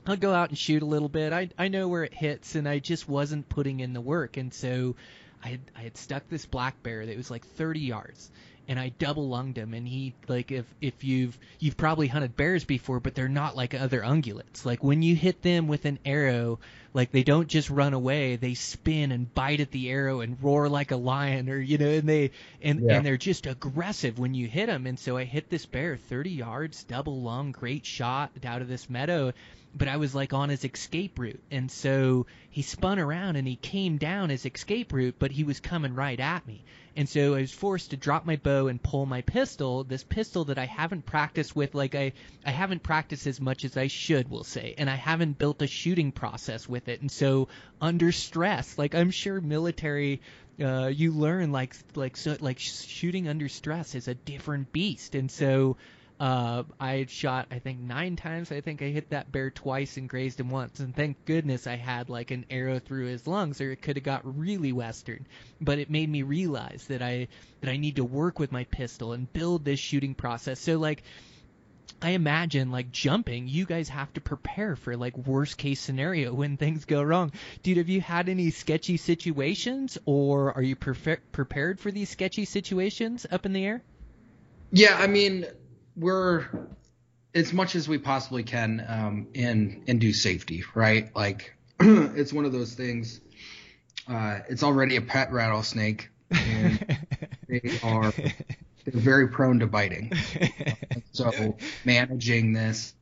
I'll 0.05 0.17
go 0.17 0.33
out 0.33 0.49
and 0.49 0.57
shoot 0.57 0.81
a 0.81 0.85
little 0.85 1.09
bit. 1.09 1.33
I 1.33 1.49
I 1.57 1.67
know 1.67 1.87
where 1.87 2.03
it 2.03 2.13
hits, 2.13 2.55
and 2.55 2.67
I 2.67 2.79
just 2.79 3.07
wasn't 3.07 3.49
putting 3.49 3.79
in 3.79 3.93
the 3.93 4.01
work, 4.01 4.37
and 4.37 4.53
so 4.53 4.95
I 5.43 5.49
had, 5.49 5.61
I 5.77 5.81
had 5.81 5.97
stuck 5.97 6.27
this 6.29 6.45
black 6.45 6.81
bear 6.83 7.05
that 7.05 7.17
was 7.17 7.31
like 7.31 7.45
30 7.45 7.79
yards, 7.79 8.29
and 8.67 8.79
I 8.79 8.89
double 8.89 9.29
lunged 9.29 9.57
him, 9.57 9.73
and 9.73 9.87
he 9.87 10.13
like 10.27 10.51
if 10.51 10.65
if 10.81 11.03
you've 11.03 11.37
you've 11.59 11.77
probably 11.77 12.07
hunted 12.07 12.35
bears 12.35 12.65
before, 12.65 12.99
but 12.99 13.15
they're 13.15 13.29
not 13.29 13.55
like 13.55 13.73
other 13.73 14.01
ungulates. 14.01 14.65
Like 14.65 14.83
when 14.83 15.01
you 15.01 15.15
hit 15.15 15.41
them 15.41 15.67
with 15.67 15.85
an 15.85 15.97
arrow, 16.05 16.59
like 16.93 17.11
they 17.11 17.23
don't 17.23 17.47
just 17.47 17.69
run 17.69 17.93
away, 17.93 18.35
they 18.35 18.53
spin 18.53 19.11
and 19.11 19.33
bite 19.33 19.59
at 19.59 19.71
the 19.71 19.89
arrow 19.89 20.21
and 20.21 20.41
roar 20.43 20.69
like 20.69 20.91
a 20.91 20.97
lion, 20.97 21.49
or 21.49 21.57
you 21.57 21.77
know, 21.77 21.89
and 21.89 22.07
they 22.07 22.31
and 22.61 22.81
yeah. 22.81 22.97
and 22.97 23.05
they're 23.05 23.17
just 23.17 23.47
aggressive 23.47 24.19
when 24.19 24.33
you 24.33 24.47
hit 24.47 24.67
them. 24.67 24.85
And 24.85 24.99
so 24.99 25.17
I 25.17 25.23
hit 25.23 25.49
this 25.49 25.65
bear 25.65 25.97
30 25.97 26.29
yards, 26.31 26.83
double 26.83 27.21
lung, 27.21 27.51
great 27.51 27.85
shot 27.85 28.31
out 28.45 28.61
of 28.61 28.67
this 28.67 28.89
meadow 28.89 29.33
but 29.75 29.87
I 29.87 29.97
was 29.97 30.15
like 30.15 30.33
on 30.33 30.49
his 30.49 30.63
escape 30.65 31.19
route. 31.19 31.41
And 31.51 31.71
so 31.71 32.25
he 32.49 32.61
spun 32.61 32.99
around 32.99 33.35
and 33.35 33.47
he 33.47 33.55
came 33.55 33.97
down 33.97 34.29
his 34.29 34.45
escape 34.45 34.91
route, 34.93 35.15
but 35.19 35.31
he 35.31 35.43
was 35.43 35.59
coming 35.59 35.95
right 35.95 36.19
at 36.19 36.45
me. 36.47 36.63
And 36.95 37.07
so 37.07 37.35
I 37.35 37.41
was 37.41 37.51
forced 37.51 37.91
to 37.91 37.97
drop 37.97 38.25
my 38.25 38.35
bow 38.35 38.67
and 38.67 38.81
pull 38.81 39.05
my 39.05 39.21
pistol, 39.21 39.83
this 39.83 40.03
pistol 40.03 40.45
that 40.45 40.57
I 40.57 40.65
haven't 40.65 41.05
practiced 41.05 41.55
with 41.55 41.75
like 41.75 41.95
I 41.95 42.13
I 42.45 42.51
haven't 42.51 42.83
practiced 42.83 43.27
as 43.27 43.39
much 43.39 43.63
as 43.63 43.77
I 43.77 43.87
should, 43.87 44.29
we'll 44.29 44.43
say. 44.43 44.75
And 44.77 44.89
I 44.89 44.95
haven't 44.95 45.37
built 45.37 45.61
a 45.61 45.67
shooting 45.67 46.11
process 46.11 46.67
with 46.67 46.87
it. 46.89 47.01
And 47.01 47.11
so 47.11 47.47
under 47.79 48.11
stress, 48.11 48.77
like 48.77 48.95
I'm 48.95 49.11
sure 49.11 49.39
military 49.39 50.21
uh, 50.61 50.87
you 50.87 51.13
learn 51.13 51.51
like 51.51 51.75
like 51.95 52.17
so 52.17 52.35
like 52.39 52.59
shooting 52.59 53.27
under 53.29 53.47
stress 53.47 53.95
is 53.95 54.07
a 54.07 54.15
different 54.15 54.71
beast. 54.71 55.15
And 55.15 55.31
so 55.31 55.77
uh, 56.19 56.63
I 56.79 57.05
shot, 57.07 57.47
I 57.49 57.59
think, 57.59 57.79
nine 57.79 58.17
times. 58.17 58.51
I 58.51 58.59
think 58.59 58.81
I 58.81 58.87
hit 58.87 59.11
that 59.11 59.31
bear 59.31 59.49
twice 59.49 59.95
and 59.95 60.09
grazed 60.09 60.39
him 60.39 60.49
once. 60.49 60.79
And 60.79 60.93
thank 60.93 61.23
goodness 61.23 61.65
I 61.65 61.77
had 61.77 62.09
like 62.09 62.31
an 62.31 62.45
arrow 62.49 62.79
through 62.79 63.05
his 63.05 63.25
lungs, 63.25 63.61
or 63.61 63.71
it 63.71 63.81
could 63.81 63.95
have 63.95 64.03
got 64.03 64.37
really 64.37 64.73
western. 64.73 65.25
But 65.61 65.79
it 65.79 65.89
made 65.89 66.09
me 66.09 66.23
realize 66.23 66.85
that 66.89 67.01
I 67.01 67.29
that 67.61 67.69
I 67.69 67.77
need 67.77 67.95
to 67.95 68.03
work 68.03 68.37
with 68.37 68.51
my 68.51 68.65
pistol 68.65 69.13
and 69.13 69.31
build 69.31 69.63
this 69.63 69.79
shooting 69.79 70.15
process. 70.15 70.59
So 70.59 70.77
like. 70.77 71.03
I 72.01 72.11
imagine 72.11 72.71
like 72.71 72.93
jumping, 72.93 73.49
you 73.49 73.65
guys 73.65 73.89
have 73.89 74.13
to 74.13 74.21
prepare 74.21 74.77
for 74.77 74.95
like 74.95 75.17
worst 75.17 75.57
case 75.57 75.81
scenario 75.81 76.33
when 76.41 76.55
things 76.55 76.85
go 76.85 77.03
wrong. 77.03 77.33
Dude, 77.61 77.75
have 77.75 77.89
you 77.89 77.99
had 77.99 78.29
any 78.29 78.51
sketchy 78.51 78.95
situations 78.95 79.97
or 80.05 80.53
are 80.53 80.61
you 80.61 80.77
pre- 80.77 81.17
prepared 81.33 81.77
for 81.77 81.91
these 81.91 82.07
sketchy 82.07 82.45
situations 82.45 83.25
up 83.29 83.45
in 83.45 83.51
the 83.51 83.65
air? 83.65 83.83
Yeah, 84.71 84.95
I 84.97 85.07
mean, 85.07 85.45
we're 85.99 86.47
as 87.35 87.53
much 87.53 87.75
as 87.75 87.87
we 87.87 87.97
possibly 87.97 88.43
can 88.43 88.83
um, 88.87 89.27
in 89.33 89.83
and 89.87 89.99
do 89.99 90.13
safety, 90.13 90.63
right? 90.73 91.13
Like 91.15 91.55
it's 91.79 92.33
one 92.33 92.45
of 92.45 92.51
those 92.51 92.73
things. 92.73 93.19
Uh, 94.07 94.39
it's 94.49 94.63
already 94.63 94.95
a 94.95 95.01
pet 95.01 95.31
rattlesnake, 95.31 96.09
and 96.31 96.97
they 97.47 97.79
are 97.83 98.11
they're 98.11 99.01
very 99.01 99.27
prone 99.27 99.59
to 99.59 99.67
biting. 99.67 100.11
so 101.11 101.57
managing 101.85 102.53
this 102.53 102.93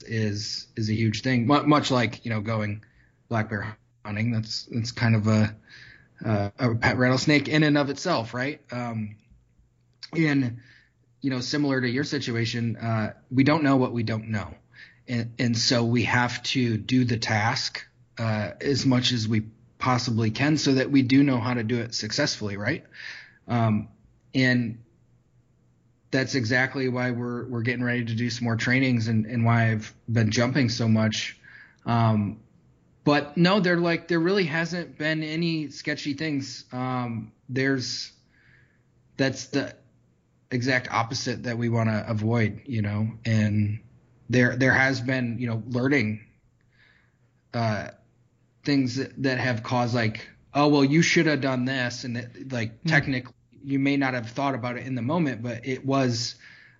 is 0.00 0.66
is 0.76 0.88
a 0.88 0.94
huge 0.94 1.22
thing. 1.22 1.46
Much 1.46 1.90
like 1.90 2.24
you 2.24 2.30
know 2.30 2.40
going 2.40 2.82
black 3.28 3.50
bear 3.50 3.76
hunting, 4.04 4.32
that's 4.32 4.66
that's 4.72 4.90
kind 4.90 5.14
of 5.14 5.26
a 5.28 5.54
uh, 6.24 6.50
a 6.58 6.74
pet 6.74 6.98
rattlesnake 6.98 7.48
in 7.48 7.62
and 7.62 7.78
of 7.78 7.90
itself, 7.90 8.34
right? 8.34 8.60
Um, 8.72 9.16
and 10.16 10.60
you 11.20 11.30
know, 11.30 11.40
similar 11.40 11.80
to 11.80 11.88
your 11.88 12.04
situation, 12.04 12.76
uh, 12.76 13.12
we 13.30 13.44
don't 13.44 13.62
know 13.62 13.76
what 13.76 13.92
we 13.92 14.02
don't 14.02 14.28
know. 14.28 14.54
And, 15.08 15.32
and 15.38 15.56
so 15.56 15.84
we 15.84 16.04
have 16.04 16.42
to 16.44 16.76
do 16.76 17.04
the 17.04 17.18
task 17.18 17.84
uh, 18.18 18.52
as 18.60 18.86
much 18.86 19.12
as 19.12 19.26
we 19.26 19.42
possibly 19.78 20.30
can 20.30 20.56
so 20.56 20.74
that 20.74 20.90
we 20.90 21.02
do 21.02 21.22
know 21.22 21.38
how 21.38 21.54
to 21.54 21.64
do 21.64 21.80
it 21.80 21.94
successfully, 21.94 22.56
right? 22.56 22.84
Um, 23.48 23.88
and 24.34 24.78
that's 26.10 26.34
exactly 26.34 26.88
why 26.88 27.12
we're 27.12 27.46
we're 27.46 27.62
getting 27.62 27.84
ready 27.84 28.04
to 28.04 28.14
do 28.14 28.30
some 28.30 28.44
more 28.44 28.56
trainings 28.56 29.08
and, 29.08 29.26
and 29.26 29.44
why 29.44 29.70
I've 29.70 29.94
been 30.10 30.30
jumping 30.30 30.68
so 30.68 30.88
much. 30.88 31.38
Um, 31.86 32.40
but 33.04 33.36
no, 33.36 33.60
there 33.60 33.76
like 33.76 34.08
there 34.08 34.20
really 34.20 34.44
hasn't 34.44 34.98
been 34.98 35.22
any 35.22 35.70
sketchy 35.70 36.14
things. 36.14 36.64
Um, 36.72 37.32
there's 37.48 38.12
that's 39.16 39.46
the 39.46 39.74
exact 40.50 40.90
opposite 40.90 41.44
that 41.44 41.58
we 41.58 41.68
want 41.68 41.88
to 41.88 42.04
avoid, 42.08 42.62
you 42.66 42.82
know. 42.82 43.08
And 43.24 43.80
there 44.28 44.56
there 44.56 44.72
has 44.72 45.00
been 45.00 45.38
you 45.38 45.46
know 45.46 45.62
learning 45.68 46.24
uh, 47.54 47.88
things 48.64 48.96
that, 48.96 49.22
that 49.22 49.38
have 49.38 49.62
caused 49.62 49.94
like 49.94 50.28
oh 50.54 50.68
well 50.68 50.84
you 50.84 51.02
should 51.02 51.26
have 51.26 51.40
done 51.40 51.64
this 51.64 52.04
and 52.04 52.16
that 52.16 52.52
like 52.52 52.72
mm-hmm. 52.72 52.88
technically 52.88 53.34
you 53.62 53.78
may 53.78 53.96
not 53.96 54.14
have 54.14 54.30
thought 54.30 54.54
about 54.54 54.76
it 54.76 54.86
in 54.86 54.94
the 54.94 55.02
moment, 55.02 55.42
but 55.42 55.66
it 55.66 55.84
was 55.84 56.36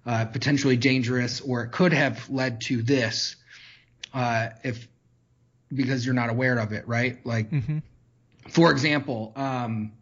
uh, 0.06 0.24
potentially 0.26 0.76
dangerous 0.76 1.40
or 1.40 1.62
it 1.62 1.72
could 1.72 1.92
have 1.92 2.28
led 2.30 2.60
to 2.62 2.82
this 2.82 3.36
uh, 4.14 4.48
if 4.64 4.88
because 5.72 6.04
you're 6.04 6.14
not 6.14 6.30
aware 6.30 6.58
of 6.58 6.72
it, 6.72 6.88
right? 6.88 7.24
Like, 7.24 7.50
mm-hmm. 7.50 7.78
for 8.48 8.70
example, 8.72 9.32
um, 9.36 9.92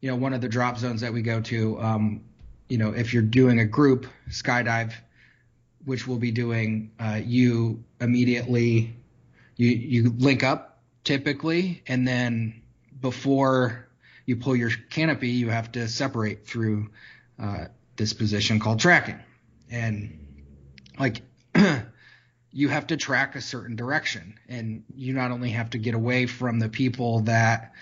you 0.00 0.10
know, 0.10 0.16
one 0.16 0.34
of 0.34 0.40
the 0.40 0.48
drop 0.48 0.76
zones 0.76 1.00
that 1.00 1.12
we 1.12 1.22
go 1.22 1.40
to, 1.40 1.80
um, 1.80 2.24
you 2.68 2.78
know, 2.78 2.92
if 2.92 3.12
you're 3.12 3.22
doing 3.22 3.60
a 3.60 3.64
group 3.64 4.06
skydive, 4.30 4.92
which 5.84 6.06
we'll 6.06 6.18
be 6.18 6.32
doing, 6.32 6.90
uh, 6.98 7.20
you 7.24 7.84
immediately 8.00 8.96
you 9.56 9.68
you 9.68 10.10
link 10.18 10.42
up 10.42 10.80
typically, 11.04 11.82
and 11.86 12.06
then 12.06 12.62
before 13.00 13.86
you 14.24 14.36
pull 14.36 14.56
your 14.56 14.70
canopy, 14.90 15.28
you 15.28 15.48
have 15.48 15.70
to 15.72 15.88
separate 15.88 16.46
through 16.46 16.90
uh, 17.38 17.66
this 17.96 18.12
position 18.12 18.58
called 18.58 18.80
tracking. 18.80 19.18
And 19.70 20.18
like 20.98 21.22
you 22.52 22.68
have 22.68 22.88
to 22.88 22.96
track 22.96 23.36
a 23.36 23.40
certain 23.40 23.76
direction. 23.76 24.38
And 24.48 24.84
you 24.94 25.12
not 25.12 25.30
only 25.30 25.50
have 25.50 25.70
to 25.70 25.78
get 25.78 25.94
away 25.94 26.26
from 26.26 26.58
the 26.58 26.68
people 26.68 27.20
that 27.20 27.72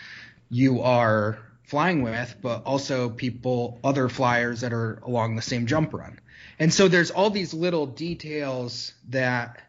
you 0.51 0.83
are 0.83 1.39
flying 1.65 2.03
with, 2.03 2.37
but 2.43 2.65
also 2.65 3.09
people, 3.09 3.81
other 3.83 4.09
flyers 4.09 4.61
that 4.61 4.73
are 4.73 5.01
along 5.03 5.37
the 5.37 5.43
same 5.43 5.67
jump 5.67 5.93
run. 5.93 6.21
And 6.59 6.73
so 6.73 6.89
there's 6.89 7.11
all 7.11 7.31
these 7.31 7.55
little 7.55 7.87
details 7.87 8.93
that 9.09 9.61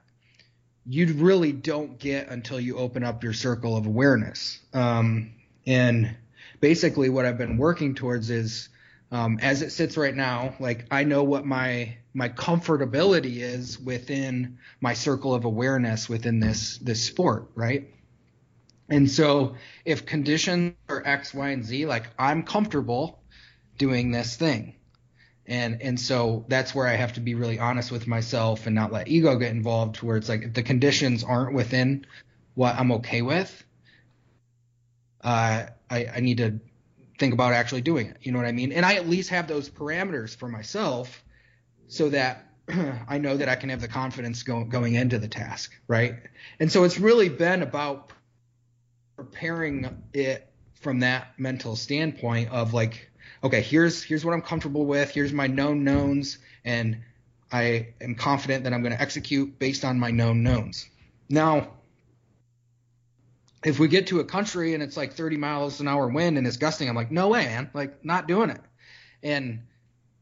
you 0.86 1.14
really 1.14 1.52
don't 1.52 1.98
get 1.98 2.30
until 2.30 2.60
you 2.60 2.78
open 2.78 3.04
up 3.04 3.24
your 3.24 3.34
circle 3.34 3.76
of 3.76 3.88
awareness. 3.88 4.60
Um, 4.74 5.32
and 5.66 6.16
basically 6.60 7.10
what 7.10 7.26
I've 7.26 7.38
been 7.38 7.58
working 7.58 7.96
towards 7.96 8.30
is 8.30 8.70
um, 9.12 9.40
as 9.42 9.62
it 9.62 9.72
sits 9.72 9.98
right 9.98 10.16
now, 10.16 10.56
like 10.60 10.88
I 10.92 11.04
know 11.04 11.24
what 11.24 11.46
my 11.46 11.98
my 12.14 12.30
comfortability 12.30 13.38
is 13.38 13.80
within 13.80 14.58
my 14.82 14.94
circle 14.94 15.34
of 15.34 15.46
awareness 15.46 16.10
within 16.10 16.40
this 16.40 16.78
this 16.80 17.04
sport, 17.04 17.50
right? 17.56 17.94
And 18.90 19.10
so 19.10 19.56
if 19.84 20.06
conditions 20.06 20.76
are 20.90 21.02
X, 21.06 21.34
Y, 21.34 21.50
and 21.50 21.66
Z, 21.66 21.86
like 21.86 22.08
I'm 22.20 22.44
comfortable 22.44 23.20
doing 23.78 24.12
this 24.12 24.36
thing. 24.36 24.76
And 25.48 25.82
and 25.82 26.00
so 26.00 26.46
that's 26.48 26.74
where 26.74 26.88
I 26.88 26.96
have 26.96 27.14
to 27.14 27.20
be 27.20 27.36
really 27.36 27.60
honest 27.60 27.92
with 27.92 28.08
myself 28.08 28.66
and 28.66 28.76
not 28.76 28.92
let 28.92 29.08
ego 29.08 29.36
get 29.38 29.52
involved 29.52 29.98
where 29.98 30.18
it's 30.18 30.30
like 30.30 30.42
if 30.42 30.54
the 30.54 30.64
conditions 30.64 31.24
aren't 31.24 31.54
within 31.54 32.06
what 32.56 32.76
I'm 32.76 32.92
okay 32.94 33.22
with, 33.22 33.64
uh, 35.24 35.66
I, 35.90 36.06
I 36.16 36.20
need 36.22 36.38
to 36.38 36.60
think 37.20 37.34
about 37.34 37.54
actually 37.54 37.82
doing 37.82 38.08
it. 38.08 38.18
You 38.22 38.32
know 38.32 38.40
what 38.40 38.48
I 38.48 38.52
mean? 38.52 38.72
And 38.72 38.86
I 38.86 38.96
at 38.96 39.08
least 39.08 39.30
have 39.30 39.48
those 39.48 39.70
parameters 39.70 40.36
for 40.36 40.48
myself 40.48 41.24
so 41.88 42.10
that 42.10 42.46
I 43.08 43.20
know 43.20 43.38
that 43.38 43.48
I 43.50 43.56
can 43.56 43.70
have 43.70 43.82
the 43.82 43.88
confidence 43.88 44.44
go, 44.44 44.64
going 44.64 44.96
into 44.96 45.20
the 45.20 45.28
task, 45.28 45.74
right? 45.88 46.16
And 46.60 46.72
so 46.72 46.84
it's 46.84 47.00
really 47.00 47.30
been 47.30 47.62
about 47.62 48.12
preparing 49.16 50.04
it 50.14 50.48
from 50.82 51.00
that 51.00 51.40
mental 51.40 51.76
standpoint 51.76 52.52
of 52.52 52.74
like, 52.74 53.10
okay, 53.44 53.62
here's 53.62 54.04
here's 54.04 54.24
what 54.24 54.34
I'm 54.34 54.42
comfortable 54.42 54.86
with, 54.86 55.12
here's 55.12 55.34
my 55.34 55.48
known 55.48 55.84
knowns, 55.84 56.38
and 56.64 57.02
I 57.52 57.94
am 58.02 58.16
confident 58.16 58.64
that 58.64 58.74
I'm 58.74 58.82
going 58.82 58.94
to 58.94 59.02
execute 59.02 59.58
based 59.60 59.86
on 59.86 60.00
my 60.00 60.12
known 60.12 60.44
knowns. 60.44 60.88
Now, 61.30 61.70
if 63.64 63.80
we 63.80 63.88
get 63.88 64.08
to 64.08 64.20
a 64.20 64.26
country 64.26 64.74
and 64.74 64.84
it's 64.84 64.96
like 64.96 65.14
30 65.14 65.38
miles 65.38 65.80
an 65.80 65.88
hour 65.88 66.08
wind 66.08 66.38
and 66.38 66.46
it's 66.46 66.58
gusting, 66.58 66.88
I'm 66.88 66.96
like, 66.96 67.12
no 67.12 67.30
way, 67.30 67.46
man, 67.46 67.70
like 67.74 68.06
not 68.06 68.28
doing 68.28 68.52
it. 68.52 68.62
And 69.24 69.62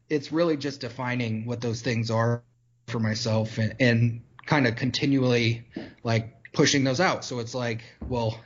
it's 0.08 0.32
really 0.32 0.56
just 0.56 0.80
defining 0.80 1.44
what 1.44 1.60
those 1.60 1.82
things 1.82 2.10
are 2.10 2.42
for 2.86 2.98
myself 2.98 3.58
and, 3.58 3.74
and 3.80 4.22
kind 4.46 4.66
of 4.66 4.76
continually 4.76 5.66
like 6.02 6.52
pushing 6.52 6.84
those 6.84 7.00
out. 7.00 7.24
So 7.24 7.38
it's 7.40 7.54
like, 7.54 7.82
well, 8.08 8.38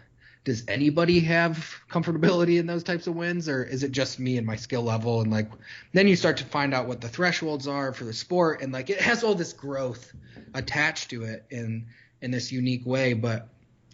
does 0.44 0.64
anybody 0.68 1.20
have 1.20 1.74
comfortability 1.90 2.58
in 2.58 2.66
those 2.66 2.82
types 2.82 3.06
of 3.06 3.14
winds 3.14 3.48
or 3.48 3.62
is 3.62 3.82
it 3.82 3.92
just 3.92 4.18
me 4.18 4.38
and 4.38 4.46
my 4.46 4.56
skill 4.56 4.82
level 4.82 5.20
and 5.20 5.30
like 5.30 5.50
then 5.92 6.08
you 6.08 6.16
start 6.16 6.38
to 6.38 6.44
find 6.44 6.72
out 6.72 6.86
what 6.86 7.00
the 7.00 7.08
thresholds 7.08 7.68
are 7.68 7.92
for 7.92 8.04
the 8.04 8.12
sport 8.12 8.62
and 8.62 8.72
like 8.72 8.90
it 8.90 9.00
has 9.00 9.24
all 9.24 9.34
this 9.34 9.52
growth 9.52 10.12
attached 10.54 11.10
to 11.10 11.24
it 11.24 11.44
in 11.50 11.86
in 12.20 12.30
this 12.30 12.50
unique 12.52 12.86
way 12.86 13.12
but 13.12 13.48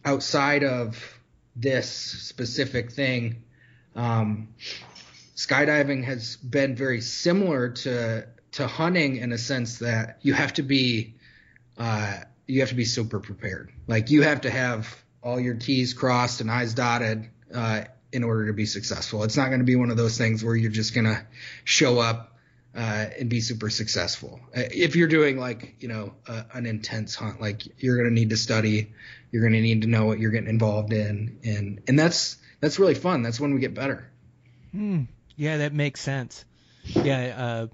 outside 0.04 0.62
of 0.62 1.18
this 1.56 1.90
specific 1.90 2.92
thing, 2.92 3.42
um, 3.94 4.48
skydiving 5.36 6.04
has 6.04 6.36
been 6.36 6.74
very 6.74 7.00
similar 7.00 7.70
to 7.70 8.26
to 8.52 8.66
hunting 8.68 9.16
in 9.16 9.32
a 9.32 9.38
sense 9.38 9.78
that 9.78 10.18
you 10.22 10.32
have 10.32 10.52
to 10.54 10.62
be 10.62 11.14
uh, 11.78 12.18
you 12.46 12.60
have 12.60 12.68
to 12.68 12.74
be 12.74 12.84
super 12.84 13.20
prepared. 13.20 13.72
Like 13.86 14.10
you 14.10 14.22
have 14.22 14.42
to 14.42 14.50
have 14.50 15.02
all 15.24 15.40
your 15.40 15.54
T's 15.54 15.94
crossed 15.94 16.40
and 16.40 16.50
I's 16.50 16.74
dotted 16.74 17.28
uh, 17.52 17.84
in 18.12 18.22
order 18.22 18.46
to 18.46 18.52
be 18.52 18.66
successful. 18.66 19.24
It's 19.24 19.36
not 19.36 19.48
going 19.48 19.60
to 19.60 19.64
be 19.64 19.74
one 19.74 19.90
of 19.90 19.96
those 19.96 20.16
things 20.16 20.44
where 20.44 20.54
you're 20.54 20.70
just 20.70 20.94
going 20.94 21.06
to 21.06 21.26
show 21.64 21.98
up 21.98 22.36
uh, 22.76 23.06
and 23.18 23.30
be 23.30 23.40
super 23.40 23.70
successful. 23.70 24.40
Uh, 24.56 24.62
if 24.70 24.96
you're 24.96 25.08
doing 25.08 25.38
like 25.38 25.76
you 25.80 25.88
know 25.88 26.14
uh, 26.28 26.42
an 26.52 26.66
intense 26.66 27.14
hunt, 27.14 27.40
like 27.40 27.62
you're 27.82 27.96
going 27.96 28.08
to 28.08 28.14
need 28.14 28.30
to 28.30 28.36
study, 28.36 28.92
you're 29.32 29.42
going 29.42 29.54
to 29.54 29.60
need 29.60 29.82
to 29.82 29.88
know 29.88 30.04
what 30.04 30.18
you're 30.18 30.30
getting 30.30 30.48
involved 30.48 30.92
in, 30.92 31.38
and 31.44 31.80
and 31.88 31.98
that's 31.98 32.36
that's 32.60 32.78
really 32.78 32.94
fun. 32.94 33.22
That's 33.22 33.40
when 33.40 33.54
we 33.54 33.60
get 33.60 33.74
better. 33.74 34.10
Hmm. 34.72 35.02
Yeah, 35.36 35.58
that 35.58 35.72
makes 35.72 36.00
sense. 36.00 36.44
Yeah, 36.84 37.34
uh, 37.36 37.66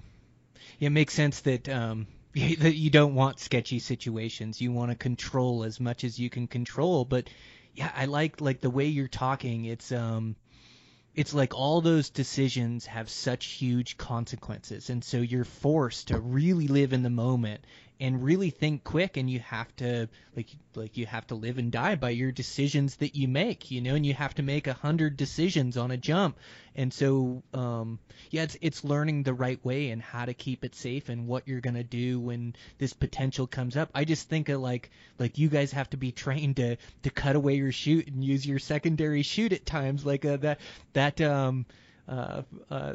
yeah, 0.78 0.86
it 0.86 0.90
makes 0.90 1.14
sense 1.14 1.40
that 1.40 1.68
um, 1.68 2.07
you 2.35 2.91
don't 2.91 3.14
want 3.14 3.41
sketchy 3.41 3.78
situations. 3.78 4.61
You 4.61 4.72
want 4.72 4.91
to 4.91 4.97
control 4.97 5.64
as 5.64 5.81
much 5.81 6.05
as 6.05 6.18
you 6.18 6.31
can 6.31 6.47
control. 6.47 7.05
But 7.05 7.28
yeah, 7.74 7.91
I 7.95 8.05
like 8.05 8.41
like 8.41 8.61
the 8.61 8.70
way 8.70 8.87
you're 8.87 9.09
talking. 9.09 9.64
It's 9.64 9.91
um 9.91 10.37
it's 11.14 11.35
like 11.35 11.55
all 11.55 11.81
those 11.81 12.11
decisions 12.11 12.87
have 12.87 13.11
such 13.11 13.47
huge 13.47 13.97
consequences 13.97 14.91
and 14.91 15.03
so 15.03 15.16
you're 15.16 15.45
forced 15.45 16.09
to 16.09 16.20
really 16.20 16.68
live 16.68 16.93
in 16.93 17.03
the 17.03 17.11
moment 17.11 17.64
and 18.01 18.24
really 18.24 18.51
think 18.51 18.82
quick 18.82 19.18
and 19.18 19.30
you 19.30 19.38
have 19.40 19.74
to 19.76 20.09
like 20.34 20.48
like 20.74 20.96
you 20.96 21.05
have 21.05 21.26
to 21.26 21.34
live 21.34 21.59
and 21.59 21.70
die 21.70 21.94
by 21.94 22.11
your 22.11 22.32
decisions 22.32 22.96
that 22.96 23.14
you 23.14 23.28
make 23.28 23.70
you 23.70 23.80
know 23.82 23.94
and 23.94 24.07
you 24.07 24.14
have 24.14 24.34
to 24.34 24.42
make 24.42 24.66
a 24.66 24.72
hundred 24.72 25.16
decisions 25.16 25.76
on 25.76 25.90
a 25.90 25.96
jump. 25.96 26.38
And 26.74 26.92
so 26.92 27.42
um 27.53 27.98
yeah 28.30 28.42
it's 28.42 28.57
it's 28.61 28.84
learning 28.84 29.22
the 29.22 29.34
right 29.34 29.62
way 29.64 29.90
and 29.90 30.01
how 30.01 30.24
to 30.24 30.34
keep 30.34 30.64
it 30.64 30.74
safe 30.74 31.11
and 31.11 31.26
what 31.26 31.46
you're 31.46 31.61
gonna 31.61 31.84
do 31.84 32.18
when 32.18 32.55
this 32.78 32.94
potential 32.94 33.46
comes 33.46 33.76
up. 33.76 33.90
I 33.94 34.05
just 34.05 34.28
think 34.28 34.48
of 34.48 34.61
like 34.61 34.90
like 35.18 35.38
you 35.38 35.48
guys 35.48 35.72
have 35.72 35.90
to 35.90 35.96
be 35.96 36.11
trained 36.11 36.57
to 36.57 36.76
to 37.03 37.11
cut 37.11 37.36
away 37.36 37.57
your 37.57 37.72
chute 37.72 38.09
and 38.09 38.24
use 38.24 38.46
your 38.46 38.59
secondary 38.59 39.22
chute 39.22 39.53
at 39.53 39.66
times 39.66 40.07
like 40.07 40.24
uh, 40.24 40.38
that 40.38 40.61
that 40.94 41.20
um 41.20 41.66
uh, 42.11 42.42
uh, 42.70 42.94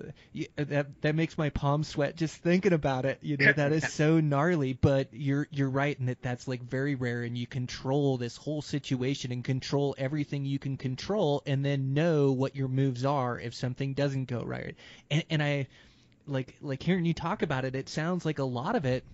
that 0.58 0.88
that 1.02 1.16
makes 1.16 1.38
my 1.38 1.50
palms 1.50 1.88
sweat 1.88 2.18
just 2.18 2.36
thinking 2.36 2.74
about 2.74 3.06
it. 3.06 3.18
You 3.22 3.38
know, 3.38 3.54
that 3.54 3.72
is 3.72 3.88
so 3.94 4.20
gnarly. 4.20 4.74
But 4.74 5.08
you're 5.14 5.48
you're 5.52 5.70
right 5.70 5.98
in 5.98 6.08
that 6.08 6.22
that's 6.22 6.50
like 6.50 6.62
very 6.62 6.96
rare, 6.96 7.24
and 7.24 7.38
you 7.38 7.48
control 7.48 8.18
this 8.18 8.36
whole 8.36 8.62
situation 8.62 9.32
and 9.32 9.44
control 9.44 9.96
everything 9.98 10.44
you 10.44 10.60
can 10.60 10.76
control, 10.76 11.42
and 11.46 11.64
then 11.64 11.94
know 11.94 12.34
what 12.34 12.58
your 12.58 12.68
moves 12.68 13.06
are 13.06 13.40
if 13.40 13.56
something 13.56 13.94
doesn't 13.94 14.26
go 14.26 14.44
right. 14.44 14.76
And 15.10 15.24
and 15.30 15.42
I 15.42 15.68
like 16.28 16.56
like 16.62 16.84
hearing 16.84 17.06
you 17.06 17.14
talk 17.14 17.42
about 17.42 17.64
it, 17.64 17.74
it 17.74 17.88
sounds 17.88 18.26
like 18.26 18.40
a 18.40 18.44
lot 18.44 18.76
of 18.76 18.86
it 18.86 19.06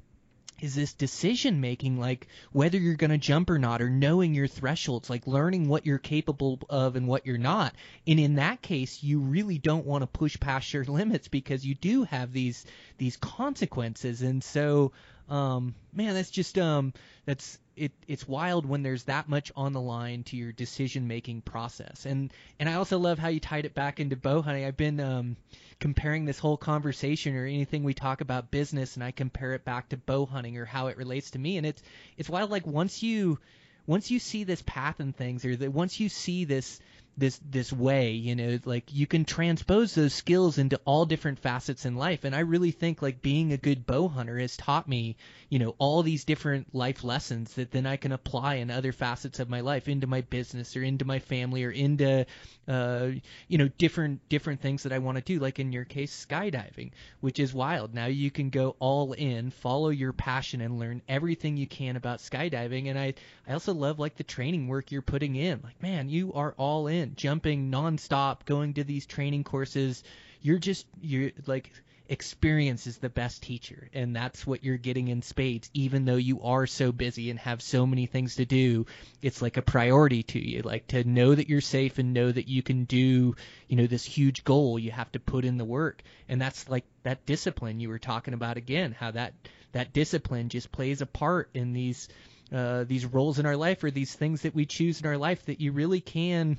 is 0.61 0.75
this 0.75 0.93
decision 0.93 1.59
making 1.59 1.99
like 1.99 2.27
whether 2.51 2.77
you're 2.77 2.95
going 2.95 3.11
to 3.11 3.17
jump 3.17 3.49
or 3.49 3.59
not 3.59 3.81
or 3.81 3.89
knowing 3.89 4.33
your 4.33 4.47
thresholds 4.47 5.09
like 5.09 5.27
learning 5.27 5.67
what 5.67 5.85
you're 5.85 5.97
capable 5.97 6.59
of 6.69 6.95
and 6.95 7.07
what 7.07 7.25
you're 7.25 7.37
not 7.37 7.73
and 8.07 8.19
in 8.19 8.35
that 8.35 8.61
case 8.61 9.03
you 9.03 9.19
really 9.19 9.57
don't 9.57 9.85
want 9.85 10.03
to 10.03 10.07
push 10.07 10.39
past 10.39 10.73
your 10.73 10.85
limits 11.01 11.27
because 11.27 11.65
you 11.65 11.75
do 11.75 12.03
have 12.03 12.31
these 12.31 12.65
these 12.97 13.17
consequences 13.17 14.21
and 14.21 14.43
so 14.43 14.91
um, 15.31 15.75
man, 15.93 16.13
that's 16.13 16.29
just 16.29 16.57
um, 16.57 16.93
that's 17.25 17.57
it. 17.77 17.93
It's 18.05 18.27
wild 18.27 18.65
when 18.65 18.83
there's 18.83 19.03
that 19.03 19.29
much 19.29 19.49
on 19.55 19.71
the 19.71 19.79
line 19.79 20.23
to 20.23 20.35
your 20.35 20.51
decision 20.51 21.07
making 21.07 21.41
process. 21.41 22.05
And 22.05 22.33
and 22.59 22.67
I 22.67 22.73
also 22.73 22.99
love 22.99 23.17
how 23.17 23.29
you 23.29 23.39
tied 23.39 23.65
it 23.65 23.73
back 23.73 24.01
into 24.01 24.17
bow 24.17 24.41
hunting. 24.41 24.65
I've 24.65 24.75
been 24.75 24.99
um, 24.99 25.37
comparing 25.81 26.25
this 26.25 26.39
whole 26.39 26.57
conversation 26.57 27.35
or 27.35 27.45
anything 27.45 27.83
we 27.83 27.93
talk 27.93 28.21
about 28.21 28.51
business, 28.51 28.95
and 28.95 29.03
I 29.03 29.11
compare 29.11 29.53
it 29.53 29.65
back 29.65 29.89
to 29.89 29.97
bow 29.97 30.25
hunting 30.25 30.57
or 30.57 30.63
how 30.63 30.87
it 30.87 30.95
relates 30.95 31.31
to 31.31 31.39
me. 31.39 31.57
And 31.57 31.65
it's 31.65 31.81
it's 32.17 32.29
wild. 32.29 32.51
Like 32.51 32.65
once 32.65 33.03
you 33.03 33.39
once 33.87 34.11
you 34.11 34.19
see 34.19 34.45
this 34.45 34.61
path 34.61 34.99
and 34.99 35.13
things, 35.13 35.43
or 35.43 35.55
that 35.55 35.73
once 35.73 35.99
you 35.99 36.07
see 36.07 36.45
this 36.45 36.79
this 37.17 37.39
this 37.49 37.71
way 37.73 38.11
you 38.11 38.35
know 38.35 38.59
like 38.65 38.93
you 38.93 39.05
can 39.05 39.25
transpose 39.25 39.93
those 39.93 40.13
skills 40.13 40.57
into 40.57 40.79
all 40.85 41.05
different 41.05 41.39
facets 41.39 41.85
in 41.85 41.95
life. 41.95 42.23
And 42.23 42.35
i 42.35 42.39
really 42.39 42.71
think 42.71 43.01
like 43.01 43.21
being 43.21 43.53
a 43.53 43.57
good 43.57 43.85
bow 43.85 44.07
hunter 44.07 44.37
has 44.39 44.57
taught 44.57 44.87
me 44.87 45.17
you 45.49 45.59
know 45.59 45.75
all 45.77 46.03
these 46.03 46.23
different 46.23 46.73
life 46.73 47.03
lessons 47.03 47.53
that 47.55 47.71
then 47.71 47.85
i 47.85 47.97
can 47.97 48.11
apply 48.11 48.55
in 48.55 48.71
other 48.71 48.91
facets 48.91 49.39
of 49.39 49.49
my 49.49 49.61
life 49.61 49.87
into 49.87 50.07
my 50.07 50.21
business 50.21 50.75
or 50.75 50.83
into 50.83 51.05
my 51.05 51.19
family 51.19 51.63
or 51.63 51.71
into 51.71 52.25
uh 52.67 53.07
you 53.47 53.57
know 53.57 53.67
different 53.77 54.27
different 54.29 54.61
things 54.61 54.83
that 54.83 54.93
i 54.93 54.99
want 54.99 55.17
to 55.17 55.23
do 55.23 55.39
like 55.39 55.59
in 55.59 55.71
your 55.71 55.85
case 55.85 56.25
skydiving 56.25 56.91
which 57.19 57.39
is 57.39 57.53
wild. 57.53 57.93
Now 57.93 58.07
you 58.07 58.31
can 58.31 58.49
go 58.49 58.75
all 58.79 59.13
in 59.13 59.51
follow 59.51 59.89
your 59.89 60.13
passion 60.13 60.61
and 60.61 60.79
learn 60.79 61.01
everything 61.07 61.57
you 61.57 61.67
can 61.67 61.95
about 61.95 62.19
skydiving. 62.19 62.89
And 62.89 62.97
i 62.97 63.13
i 63.47 63.53
also 63.53 63.73
love 63.73 63.99
like 63.99 64.15
the 64.15 64.23
training 64.23 64.67
work 64.67 64.91
you're 64.91 65.01
putting 65.01 65.35
in. 65.35 65.61
Like 65.63 65.81
man 65.81 66.09
you 66.09 66.33
are 66.33 66.53
all 66.57 66.87
in 66.87 67.00
jumping 67.07 67.71
nonstop, 67.71 68.45
going 68.45 68.75
to 68.75 68.83
these 68.83 69.05
training 69.05 69.43
courses. 69.43 70.03
You're 70.41 70.59
just 70.59 70.85
you're 71.01 71.31
like 71.45 71.71
experience 72.09 72.87
is 72.87 72.97
the 72.97 73.09
best 73.09 73.41
teacher 73.41 73.89
and 73.93 74.13
that's 74.13 74.45
what 74.45 74.65
you're 74.65 74.77
getting 74.77 75.07
in 75.07 75.21
spades. 75.21 75.69
Even 75.73 76.03
though 76.03 76.17
you 76.17 76.41
are 76.41 76.67
so 76.67 76.91
busy 76.91 77.29
and 77.29 77.39
have 77.39 77.61
so 77.61 77.85
many 77.85 78.05
things 78.05 78.35
to 78.35 78.45
do 78.45 78.85
it's 79.21 79.41
like 79.41 79.55
a 79.55 79.61
priority 79.61 80.23
to 80.23 80.39
you. 80.39 80.61
Like 80.61 80.87
to 80.87 81.03
know 81.05 81.33
that 81.33 81.47
you're 81.47 81.61
safe 81.61 81.99
and 81.99 82.13
know 82.13 82.29
that 82.29 82.49
you 82.49 82.63
can 82.63 82.83
do 82.83 83.35
you 83.67 83.77
know 83.77 83.87
this 83.87 84.03
huge 84.03 84.43
goal 84.43 84.77
you 84.77 84.91
have 84.91 85.11
to 85.13 85.19
put 85.19 85.45
in 85.45 85.57
the 85.57 85.65
work. 85.65 86.01
And 86.27 86.41
that's 86.41 86.67
like 86.69 86.85
that 87.03 87.25
discipline 87.25 87.79
you 87.79 87.89
were 87.89 87.99
talking 87.99 88.33
about 88.33 88.57
again 88.57 88.95
how 88.99 89.11
that 89.11 89.33
that 89.71 89.93
discipline 89.93 90.49
just 90.49 90.71
plays 90.71 91.01
a 91.01 91.05
part 91.05 91.49
in 91.53 91.73
these 91.73 92.09
uh, 92.51 92.83
these 92.83 93.05
roles 93.05 93.39
in 93.39 93.45
our 93.45 93.55
life 93.55 93.83
or 93.83 93.91
these 93.91 94.13
things 94.13 94.41
that 94.41 94.53
we 94.53 94.65
choose 94.65 94.99
in 94.99 95.07
our 95.07 95.17
life 95.17 95.45
that 95.45 95.61
you 95.61 95.71
really 95.71 96.01
can 96.01 96.57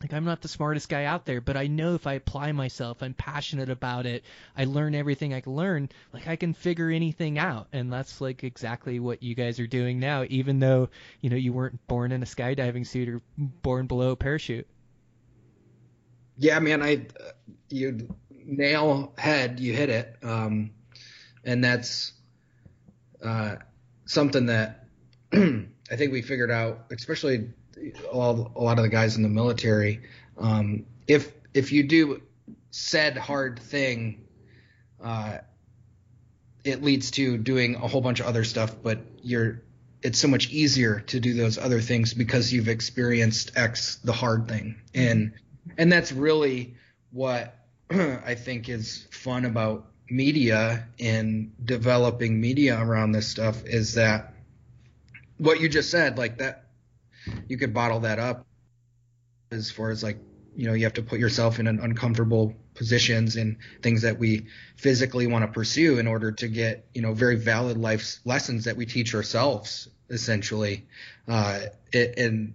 like 0.00 0.12
I'm 0.12 0.24
not 0.24 0.42
the 0.42 0.48
smartest 0.48 0.88
guy 0.88 1.04
out 1.04 1.24
there, 1.24 1.40
but 1.40 1.56
I 1.56 1.68
know 1.68 1.94
if 1.94 2.06
I 2.06 2.14
apply 2.14 2.50
myself, 2.52 3.02
I'm 3.02 3.14
passionate 3.14 3.70
about 3.70 4.04
it, 4.04 4.24
I 4.56 4.64
learn 4.64 4.94
everything 4.94 5.32
I 5.32 5.40
can 5.40 5.54
learn, 5.54 5.90
like 6.12 6.26
I 6.26 6.36
can 6.36 6.54
figure 6.54 6.90
anything 6.90 7.38
out. 7.38 7.68
And 7.72 7.92
that's 7.92 8.20
like 8.20 8.42
exactly 8.42 8.98
what 8.98 9.22
you 9.22 9.34
guys 9.34 9.60
are 9.60 9.66
doing 9.66 10.00
now, 10.00 10.24
even 10.28 10.58
though, 10.58 10.88
you 11.20 11.30
know, 11.30 11.36
you 11.36 11.52
weren't 11.52 11.86
born 11.86 12.10
in 12.10 12.22
a 12.22 12.26
skydiving 12.26 12.86
suit 12.86 13.08
or 13.08 13.20
born 13.38 13.86
below 13.86 14.10
a 14.10 14.16
parachute. 14.16 14.66
Yeah, 16.36 16.58
man, 16.58 16.82
I 16.82 17.06
you 17.68 18.08
nail 18.44 19.12
head, 19.16 19.60
you 19.60 19.72
hit 19.72 19.88
it. 19.88 20.16
Um 20.22 20.72
and 21.44 21.62
that's 21.62 22.12
uh 23.22 23.56
something 24.06 24.46
that 24.46 24.86
I 25.32 25.96
think 25.96 26.12
we 26.12 26.22
figured 26.22 26.50
out, 26.50 26.86
especially 26.90 27.50
all, 28.10 28.52
a 28.56 28.62
lot 28.62 28.78
of 28.78 28.84
the 28.84 28.88
guys 28.88 29.16
in 29.16 29.22
the 29.22 29.28
military, 29.28 30.02
um, 30.38 30.86
if 31.06 31.32
if 31.54 31.72
you 31.72 31.82
do 31.82 32.22
said 32.70 33.16
hard 33.16 33.58
thing, 33.58 34.24
uh, 35.02 35.38
it 36.64 36.82
leads 36.82 37.10
to 37.12 37.36
doing 37.36 37.74
a 37.74 37.86
whole 37.88 38.00
bunch 38.00 38.20
of 38.20 38.26
other 38.26 38.44
stuff. 38.44 38.74
But 38.82 39.00
you're 39.22 39.62
it's 40.02 40.18
so 40.18 40.28
much 40.28 40.50
easier 40.50 41.00
to 41.00 41.20
do 41.20 41.34
those 41.34 41.58
other 41.58 41.80
things 41.80 42.14
because 42.14 42.52
you've 42.52 42.68
experienced 42.68 43.52
X 43.56 43.96
the 43.96 44.12
hard 44.12 44.48
thing, 44.48 44.76
and 44.94 45.32
and 45.78 45.92
that's 45.92 46.12
really 46.12 46.74
what 47.10 47.56
I 47.90 48.34
think 48.34 48.68
is 48.68 49.06
fun 49.10 49.44
about 49.44 49.86
media 50.10 50.86
and 51.00 51.52
developing 51.64 52.40
media 52.40 52.78
around 52.80 53.12
this 53.12 53.28
stuff 53.28 53.64
is 53.64 53.94
that 53.94 54.34
what 55.38 55.60
you 55.60 55.68
just 55.68 55.90
said, 55.90 56.18
like 56.18 56.38
that 56.38 56.61
you 57.48 57.56
could 57.56 57.74
bottle 57.74 58.00
that 58.00 58.18
up 58.18 58.46
as 59.50 59.70
far 59.70 59.90
as 59.90 60.02
like 60.02 60.18
you 60.56 60.66
know 60.66 60.74
you 60.74 60.84
have 60.84 60.94
to 60.94 61.02
put 61.02 61.18
yourself 61.18 61.58
in 61.58 61.66
an 61.66 61.80
uncomfortable 61.80 62.54
positions 62.74 63.36
and 63.36 63.56
things 63.82 64.02
that 64.02 64.18
we 64.18 64.46
physically 64.76 65.26
want 65.26 65.44
to 65.44 65.50
pursue 65.50 65.98
in 65.98 66.06
order 66.06 66.32
to 66.32 66.48
get 66.48 66.86
you 66.94 67.02
know 67.02 67.12
very 67.12 67.36
valid 67.36 67.76
life 67.76 68.18
lessons 68.24 68.64
that 68.64 68.76
we 68.76 68.86
teach 68.86 69.14
ourselves 69.14 69.88
essentially. 70.10 70.86
Uh, 71.26 71.60
it, 71.92 72.18
and 72.18 72.54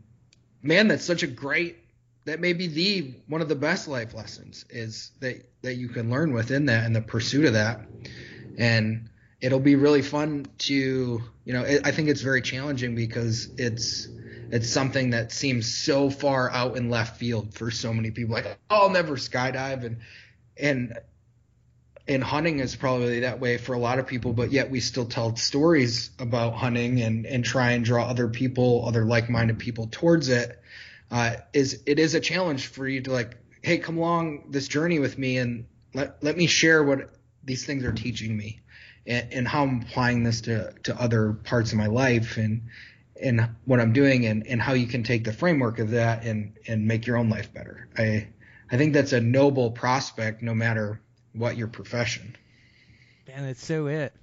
man 0.62 0.88
that's 0.88 1.06
such 1.06 1.24
a 1.24 1.28
great 1.28 1.78
that 2.26 2.40
may 2.40 2.54
be 2.54 2.68
the 2.68 3.14
one 3.28 3.42
of 3.42 3.48
the 3.48 3.56
best 3.56 3.88
life 3.88 4.14
lessons 4.14 4.66
is 4.70 5.12
that 5.20 5.50
that 5.62 5.76
you 5.76 5.88
can 5.88 6.10
learn 6.10 6.34
within 6.34 6.66
that 6.66 6.86
and 6.86 6.96
the 6.96 7.02
pursuit 7.02 7.46
of 7.46 7.54
that. 7.54 7.82
And 8.58 9.10
it'll 9.40 9.60
be 9.60 9.76
really 9.76 10.02
fun 10.02 10.46
to 10.58 11.22
you 11.46 11.54
know 11.54 11.64
it, 11.64 11.82
i 11.86 11.92
think 11.92 12.10
it's 12.10 12.22
very 12.22 12.42
challenging 12.42 12.96
because 12.96 13.50
it's 13.58 14.08
it's 14.52 14.70
something 14.70 15.12
that 15.12 15.32
seems 15.32 15.74
so 15.74 16.10
far 16.10 16.50
out 16.52 16.78
in 16.78 16.90
left 16.90 17.18
field 17.18 17.54
for 17.54 17.72
so 17.72 17.94
many 17.94 18.12
people. 18.12 18.34
Like, 18.34 18.58
I'll 18.70 18.90
never 18.90 19.16
skydive, 19.16 19.86
and 19.86 19.98
and 20.58 20.98
and 22.08 22.24
hunting 22.24 22.60
is 22.60 22.76
probably 22.76 23.22
that 23.22 23.40
way 23.40 23.58
for 23.58 23.74
a 23.74 23.80
lot 23.80 24.00
of 24.00 24.08
people. 24.08 24.34
But 24.34 24.52
yet 24.52 24.72
we 24.72 24.80
still 24.80 25.06
tell 25.06 25.36
stories 25.36 26.12
about 26.20 26.54
hunting 26.54 27.02
and 27.02 27.26
and 27.26 27.44
try 27.44 27.72
and 27.72 27.84
draw 27.84 28.06
other 28.06 28.28
people, 28.28 28.86
other 28.88 29.06
like-minded 29.06 29.60
people 29.60 29.88
towards 29.92 30.30
it. 30.30 30.62
Uh, 31.12 31.36
is 31.54 31.84
it 31.86 32.00
is 32.00 32.16
a 32.16 32.20
challenge 32.20 32.68
for 32.68 32.88
you 32.88 33.02
to 33.02 33.12
like, 33.12 33.38
hey, 33.62 33.78
come 33.78 33.98
along 33.98 34.46
this 34.50 34.68
journey 34.68 35.00
with 35.00 35.18
me 35.18 35.38
and 35.38 35.66
let 35.94 36.24
let 36.24 36.38
me 36.38 36.48
share 36.48 36.84
what 36.84 37.14
these 37.44 37.66
things 37.66 37.84
are 37.84 37.94
teaching 37.94 38.36
me 38.36 38.62
and, 39.06 39.34
and 39.34 39.48
how 39.48 39.64
I'm 39.64 39.82
applying 39.82 40.24
this 40.24 40.42
to 40.42 40.74
to 40.84 41.02
other 41.02 41.34
parts 41.34 41.72
of 41.72 41.78
my 41.78 41.88
life 41.88 42.38
and 42.38 42.64
in 43.20 43.56
what 43.66 43.80
I'm 43.80 43.94
doing 43.94 44.26
and, 44.26 44.46
and 44.48 44.62
how 44.62 44.74
you 44.74 44.88
can 44.88 45.04
take 45.04 45.24
the 45.24 45.34
framework 45.34 45.80
of 45.80 45.92
that 45.92 46.24
and, 46.24 46.54
and 46.68 46.88
make 46.88 47.08
your 47.08 47.18
own 47.18 47.30
life 47.30 47.54
better. 47.54 47.88
I 47.98 48.28
I 48.70 48.78
think 48.78 48.94
that's 48.94 49.14
a 49.14 49.22
noble 49.22 49.72
prospect 49.72 50.42
no 50.42 50.54
matter 50.54 51.00
what 51.34 51.56
your 51.56 51.68
profession. 51.68 52.36
Man, 53.28 53.46
that's 53.46 53.66
so 53.66 53.88
it. 53.88 54.14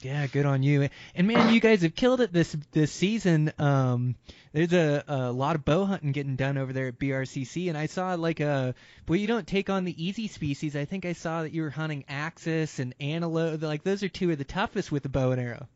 Yeah, 0.00 0.26
good 0.26 0.46
on 0.46 0.64
you. 0.64 0.88
And 1.14 1.28
man, 1.28 1.54
you 1.54 1.60
guys 1.60 1.82
have 1.82 1.94
killed 1.94 2.20
it 2.20 2.32
this 2.32 2.56
this 2.72 2.90
season. 2.90 3.52
Um, 3.58 4.16
there's 4.52 4.72
a, 4.72 5.04
a 5.06 5.32
lot 5.32 5.54
of 5.54 5.64
bow 5.64 5.84
hunting 5.84 6.10
getting 6.10 6.34
done 6.34 6.58
over 6.58 6.72
there 6.72 6.88
at 6.88 6.98
BRCC, 6.98 7.68
and 7.68 7.78
I 7.78 7.86
saw 7.86 8.14
like 8.14 8.40
a 8.40 8.74
well, 9.06 9.18
you 9.18 9.28
don't 9.28 9.46
take 9.46 9.70
on 9.70 9.84
the 9.84 10.04
easy 10.04 10.26
species. 10.26 10.74
I 10.74 10.86
think 10.86 11.04
I 11.04 11.12
saw 11.12 11.42
that 11.42 11.52
you 11.52 11.62
were 11.62 11.70
hunting 11.70 12.04
axis 12.08 12.80
and 12.80 12.94
antelope. 13.00 13.62
Like 13.62 13.84
those 13.84 14.02
are 14.02 14.08
two 14.08 14.30
of 14.32 14.38
the 14.38 14.44
toughest 14.44 14.90
with 14.90 15.04
the 15.04 15.08
bow 15.08 15.30
and 15.30 15.40
arrow. 15.40 15.68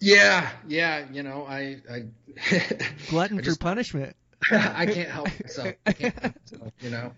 Yeah, 0.00 0.50
yeah, 0.66 1.04
you 1.12 1.22
know, 1.22 1.46
I, 1.46 1.82
I 1.90 2.04
glutton 3.08 3.38
I 3.38 3.42
just, 3.42 3.60
for 3.60 3.64
punishment. 3.64 4.16
I 4.50 4.86
can't 4.86 5.10
help 5.10 5.28
myself. 5.40 5.74
I 5.86 5.92
can't 5.92 6.18
help 6.18 6.34
myself, 6.50 6.72
you 6.80 6.90
know. 6.90 7.12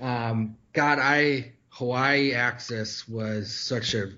Um, 0.00 0.56
God, 0.72 0.98
I 1.00 1.52
Hawaii 1.70 2.32
Axis 2.32 3.08
was 3.08 3.54
such 3.54 3.94
a 3.94 4.12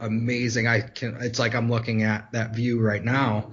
amazing. 0.00 0.66
I 0.66 0.80
can. 0.80 1.18
It's 1.20 1.38
like 1.38 1.54
I'm 1.54 1.70
looking 1.70 2.02
at 2.02 2.32
that 2.32 2.54
view 2.54 2.80
right 2.80 3.04
now, 3.04 3.52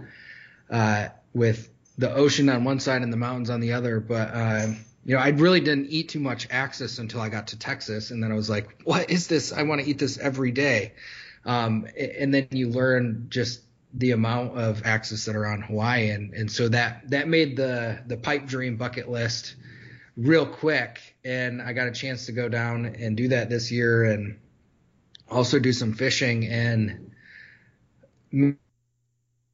uh, 0.69 1.09
with 1.33 1.69
the 1.97 2.13
ocean 2.13 2.47
on 2.49 2.63
one 2.63 2.79
side 2.79 3.01
and 3.01 3.11
the 3.11 3.17
mountains 3.17 3.49
on 3.49 3.59
the 3.59 3.73
other. 3.73 3.99
But 3.99 4.29
uh, 4.33 4.67
you 5.03 5.15
know, 5.15 5.21
I 5.21 5.29
really 5.29 5.59
didn't 5.59 5.87
eat 5.89 6.09
too 6.09 6.21
much 6.21 6.47
Axis 6.49 6.99
until 6.99 7.19
I 7.19 7.27
got 7.27 7.47
to 7.47 7.59
Texas, 7.59 8.11
and 8.11 8.23
then 8.23 8.31
I 8.31 8.35
was 8.35 8.49
like, 8.49 8.83
"What 8.85 9.09
is 9.09 9.27
this? 9.27 9.51
I 9.51 9.63
want 9.63 9.81
to 9.81 9.87
eat 9.89 9.99
this 9.99 10.17
every 10.17 10.51
day." 10.51 10.93
Um, 11.45 11.87
and 11.97 12.33
then 12.33 12.47
you 12.51 12.69
learn 12.69 13.27
just 13.29 13.61
the 13.97 14.11
amount 14.11 14.57
of 14.57 14.85
axis 14.85 15.25
that 15.25 15.35
are 15.35 15.47
on 15.47 15.61
Hawaii, 15.61 16.09
and 16.09 16.33
and 16.33 16.51
so 16.51 16.69
that 16.69 17.09
that 17.09 17.27
made 17.27 17.57
the 17.57 17.99
the 18.07 18.17
pipe 18.17 18.45
dream 18.45 18.77
bucket 18.77 19.09
list 19.09 19.55
real 20.15 20.45
quick, 20.45 20.99
and 21.25 21.61
I 21.61 21.73
got 21.73 21.87
a 21.87 21.91
chance 21.91 22.27
to 22.27 22.31
go 22.31 22.47
down 22.47 22.85
and 22.85 23.17
do 23.17 23.27
that 23.29 23.49
this 23.49 23.71
year, 23.71 24.05
and 24.05 24.39
also 25.29 25.59
do 25.59 25.73
some 25.73 25.93
fishing, 25.93 26.45
and 26.45 27.11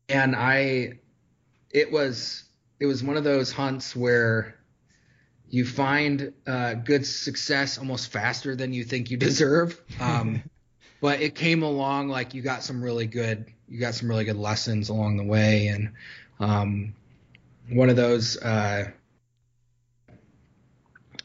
and 0.10 0.36
I 0.36 1.00
it 1.72 1.92
was 1.92 2.44
it 2.80 2.86
was 2.86 3.02
one 3.02 3.16
of 3.16 3.24
those 3.24 3.52
hunts 3.52 3.96
where 3.96 4.60
you 5.48 5.66
find 5.66 6.34
uh, 6.48 6.74
good 6.74 7.06
success 7.06 7.78
almost 7.78 8.12
faster 8.12 8.56
than 8.56 8.74
you 8.74 8.84
think 8.84 9.10
you 9.10 9.18
deserve. 9.18 9.80
Um, 10.02 10.44
but 11.00 11.22
it 11.22 11.36
came 11.36 11.64
along 11.64 12.08
like 12.08 12.34
you 12.34 12.42
got 12.42 12.64
some 12.64 12.82
really 12.82 13.08
good 13.08 13.53
you 13.68 13.80
got 13.80 13.96
some 13.96 14.10
really 14.10 14.26
good 14.26 14.38
lessons 14.38 14.90
along 14.90 15.18
the 15.18 15.24
way, 15.24 15.68
and 15.68 15.92
um, 16.40 16.94
one 17.70 17.90
of 17.90 17.96
those 17.96 18.38
uh, 18.38 18.90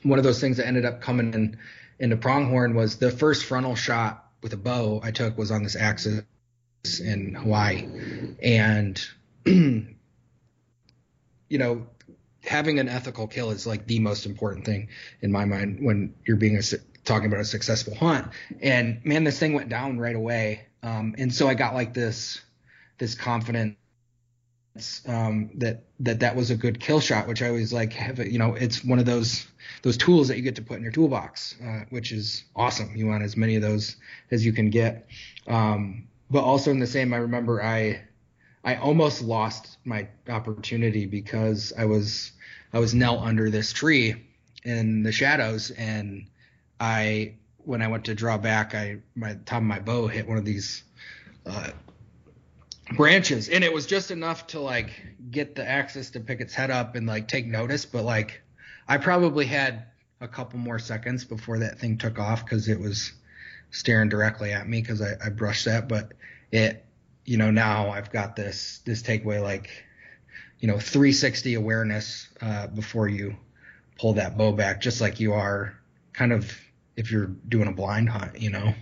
one 0.02 0.18
of 0.18 0.24
those 0.24 0.40
things 0.40 0.58
that 0.58 0.66
ended 0.66 0.84
up 0.84 1.00
coming 1.00 1.34
in 1.34 1.58
into 1.98 2.16
pronghorn 2.16 2.74
was 2.74 2.98
the 2.98 3.10
first 3.10 3.44
frontal 3.44 3.74
shot 3.74 4.24
with 4.42 4.52
a 4.52 4.56
bow 4.56 5.00
I 5.02 5.10
took 5.10 5.36
was 5.36 5.50
on 5.50 5.62
this 5.62 5.76
axis 5.76 6.22
in 7.00 7.34
Hawaii, 7.34 7.88
and 8.42 9.00
you 9.44 9.96
know, 11.50 11.86
having 12.44 12.78
an 12.78 12.88
ethical 12.88 13.26
kill 13.26 13.50
is 13.50 13.66
like 13.66 13.86
the 13.86 13.98
most 13.98 14.26
important 14.26 14.64
thing 14.64 14.88
in 15.20 15.32
my 15.32 15.44
mind 15.44 15.78
when 15.80 16.14
you're 16.24 16.36
being 16.36 16.56
a, 16.56 16.62
talking 17.04 17.26
about 17.26 17.40
a 17.40 17.44
successful 17.44 17.94
hunt. 17.94 18.28
And 18.60 19.04
man, 19.04 19.24
this 19.24 19.38
thing 19.38 19.54
went 19.54 19.68
down 19.68 19.98
right 19.98 20.16
away. 20.16 20.67
Um, 20.82 21.14
and 21.18 21.32
so 21.32 21.48
I 21.48 21.54
got 21.54 21.74
like 21.74 21.94
this 21.94 22.40
this 22.98 23.14
confidence 23.14 23.76
um, 25.06 25.50
that 25.56 25.84
that 26.00 26.20
that 26.20 26.36
was 26.36 26.50
a 26.50 26.56
good 26.56 26.80
kill 26.80 27.00
shot, 27.00 27.26
which 27.26 27.42
I 27.42 27.48
always 27.48 27.72
like 27.72 27.92
have. 27.94 28.18
You 28.18 28.38
know, 28.38 28.54
it's 28.54 28.84
one 28.84 28.98
of 28.98 29.06
those 29.06 29.46
those 29.82 29.96
tools 29.96 30.28
that 30.28 30.36
you 30.36 30.42
get 30.42 30.56
to 30.56 30.62
put 30.62 30.76
in 30.76 30.82
your 30.82 30.92
toolbox, 30.92 31.56
uh, 31.64 31.80
which 31.90 32.12
is 32.12 32.44
awesome. 32.54 32.94
You 32.94 33.06
want 33.06 33.22
as 33.22 33.36
many 33.36 33.56
of 33.56 33.62
those 33.62 33.96
as 34.30 34.44
you 34.44 34.52
can 34.52 34.70
get. 34.70 35.06
Um, 35.46 36.08
but 36.30 36.44
also 36.44 36.70
in 36.70 36.78
the 36.78 36.86
same, 36.86 37.12
I 37.12 37.18
remember 37.18 37.62
I 37.62 38.02
I 38.64 38.76
almost 38.76 39.22
lost 39.22 39.78
my 39.84 40.08
opportunity 40.28 41.06
because 41.06 41.72
I 41.76 41.84
was 41.86 42.32
I 42.72 42.78
was 42.78 42.94
knelt 42.94 43.22
under 43.22 43.50
this 43.50 43.72
tree 43.72 44.26
in 44.64 45.02
the 45.02 45.12
shadows, 45.12 45.70
and 45.70 46.26
I 46.78 47.34
when 47.68 47.82
I 47.82 47.88
went 47.88 48.06
to 48.06 48.14
draw 48.14 48.38
back, 48.38 48.74
I 48.74 49.00
my 49.14 49.34
top 49.44 49.58
of 49.58 49.64
my 49.64 49.78
bow 49.78 50.06
hit 50.06 50.26
one 50.26 50.38
of 50.38 50.44
these 50.46 50.84
uh, 51.44 51.68
branches, 52.96 53.50
and 53.50 53.62
it 53.62 53.70
was 53.70 53.84
just 53.84 54.10
enough 54.10 54.46
to 54.48 54.60
like 54.60 54.90
get 55.30 55.54
the 55.54 55.68
axis 55.68 56.12
to 56.12 56.20
pick 56.20 56.40
its 56.40 56.54
head 56.54 56.70
up 56.70 56.94
and 56.94 57.06
like 57.06 57.28
take 57.28 57.46
notice, 57.46 57.84
but 57.84 58.04
like 58.04 58.40
I 58.88 58.96
probably 58.96 59.44
had 59.44 59.84
a 60.18 60.26
couple 60.26 60.58
more 60.58 60.78
seconds 60.78 61.26
before 61.26 61.58
that 61.58 61.78
thing 61.78 61.98
took 61.98 62.18
off 62.18 62.42
because 62.42 62.68
it 62.68 62.80
was 62.80 63.12
staring 63.70 64.08
directly 64.08 64.50
at 64.52 64.66
me 64.66 64.80
because 64.80 65.02
I, 65.02 65.16
I 65.22 65.28
brushed 65.28 65.66
that, 65.66 65.88
but 65.88 66.14
it 66.50 66.86
you 67.26 67.36
know 67.36 67.50
now 67.50 67.90
I've 67.90 68.10
got 68.10 68.34
this 68.34 68.80
this 68.86 69.02
takeaway 69.02 69.42
like 69.42 69.68
you 70.58 70.68
know 70.68 70.78
360 70.78 71.52
awareness 71.52 72.28
uh, 72.40 72.68
before 72.68 73.08
you 73.08 73.36
pull 73.98 74.14
that 74.14 74.38
bow 74.38 74.52
back, 74.52 74.80
just 74.80 75.02
like 75.02 75.20
you 75.20 75.34
are 75.34 75.78
kind 76.14 76.32
of 76.32 76.50
if 76.98 77.12
you're 77.12 77.26
doing 77.48 77.68
a 77.68 77.72
blind 77.72 78.08
hunt, 78.08 78.38
you 78.38 78.50
know. 78.50 78.74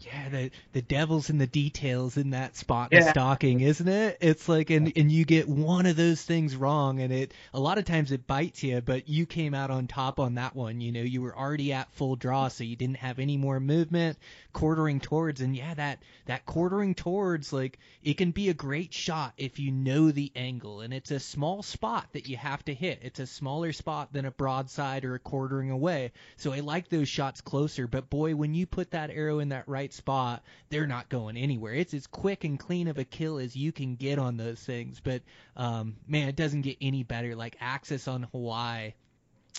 Yeah, 0.00 0.28
the 0.28 0.50
the 0.72 0.82
devil's 0.82 1.28
in 1.28 1.38
the 1.38 1.46
details 1.46 2.16
in 2.16 2.30
that 2.30 2.56
spot 2.56 2.90
Yeah. 2.92 3.00
and 3.00 3.08
stalking, 3.08 3.60
isn't 3.60 3.88
it? 3.88 4.18
It's 4.20 4.48
like 4.48 4.70
and 4.70 4.92
and 4.96 5.10
you 5.10 5.24
get 5.24 5.48
one 5.48 5.86
of 5.86 5.96
those 5.96 6.22
things 6.22 6.54
wrong 6.54 7.00
and 7.00 7.12
it 7.12 7.32
a 7.52 7.58
lot 7.58 7.78
of 7.78 7.84
times 7.84 8.12
it 8.12 8.26
bites 8.26 8.62
you, 8.62 8.80
but 8.80 9.08
you 9.08 9.26
came 9.26 9.54
out 9.54 9.70
on 9.70 9.88
top 9.88 10.20
on 10.20 10.34
that 10.36 10.54
one, 10.54 10.80
you 10.80 10.92
know, 10.92 11.02
you 11.02 11.20
were 11.20 11.36
already 11.36 11.72
at 11.72 11.90
full 11.92 12.14
draw 12.14 12.46
so 12.48 12.62
you 12.62 12.76
didn't 12.76 12.98
have 12.98 13.18
any 13.18 13.36
more 13.36 13.58
movement 13.58 14.18
quartering 14.52 15.00
towards 15.00 15.40
and 15.40 15.56
yeah, 15.56 15.74
that 15.74 16.02
that 16.26 16.46
quartering 16.46 16.94
towards 16.94 17.52
like 17.52 17.78
it 18.02 18.14
can 18.14 18.30
be 18.30 18.48
a 18.50 18.54
great 18.54 18.92
shot 18.94 19.32
if 19.36 19.58
you 19.58 19.72
know 19.72 20.10
the 20.12 20.30
angle 20.36 20.80
and 20.80 20.94
it's 20.94 21.10
a 21.10 21.18
small 21.20 21.62
spot 21.62 22.06
that 22.12 22.28
you 22.28 22.36
have 22.36 22.64
to 22.64 22.74
hit. 22.74 23.00
It's 23.02 23.18
a 23.20 23.26
smaller 23.26 23.72
spot 23.72 24.12
than 24.12 24.26
a 24.26 24.30
broadside 24.30 25.04
or 25.04 25.14
a 25.16 25.18
quartering 25.18 25.70
away. 25.70 26.12
So 26.36 26.52
I 26.52 26.60
like 26.60 26.88
those 26.88 27.08
shots 27.08 27.40
closer, 27.40 27.88
but 27.88 28.08
boy, 28.08 28.36
when 28.36 28.54
you 28.54 28.66
put 28.66 28.92
that 28.92 29.10
arrow 29.10 29.40
in 29.40 29.48
that 29.48 29.66
right 29.68 29.87
spot, 29.92 30.42
they're 30.70 30.86
not 30.86 31.08
going 31.08 31.36
anywhere. 31.36 31.74
It's 31.74 31.94
as 31.94 32.06
quick 32.06 32.44
and 32.44 32.58
clean 32.58 32.88
of 32.88 32.98
a 32.98 33.04
kill 33.04 33.38
as 33.38 33.56
you 33.56 33.72
can 33.72 33.96
get 33.96 34.18
on 34.18 34.36
those 34.36 34.60
things. 34.60 35.00
But 35.02 35.22
um, 35.56 35.96
man, 36.06 36.28
it 36.28 36.36
doesn't 36.36 36.62
get 36.62 36.78
any 36.80 37.02
better. 37.02 37.34
Like 37.34 37.56
Axis 37.60 38.08
on 38.08 38.24
Hawaii, 38.24 38.94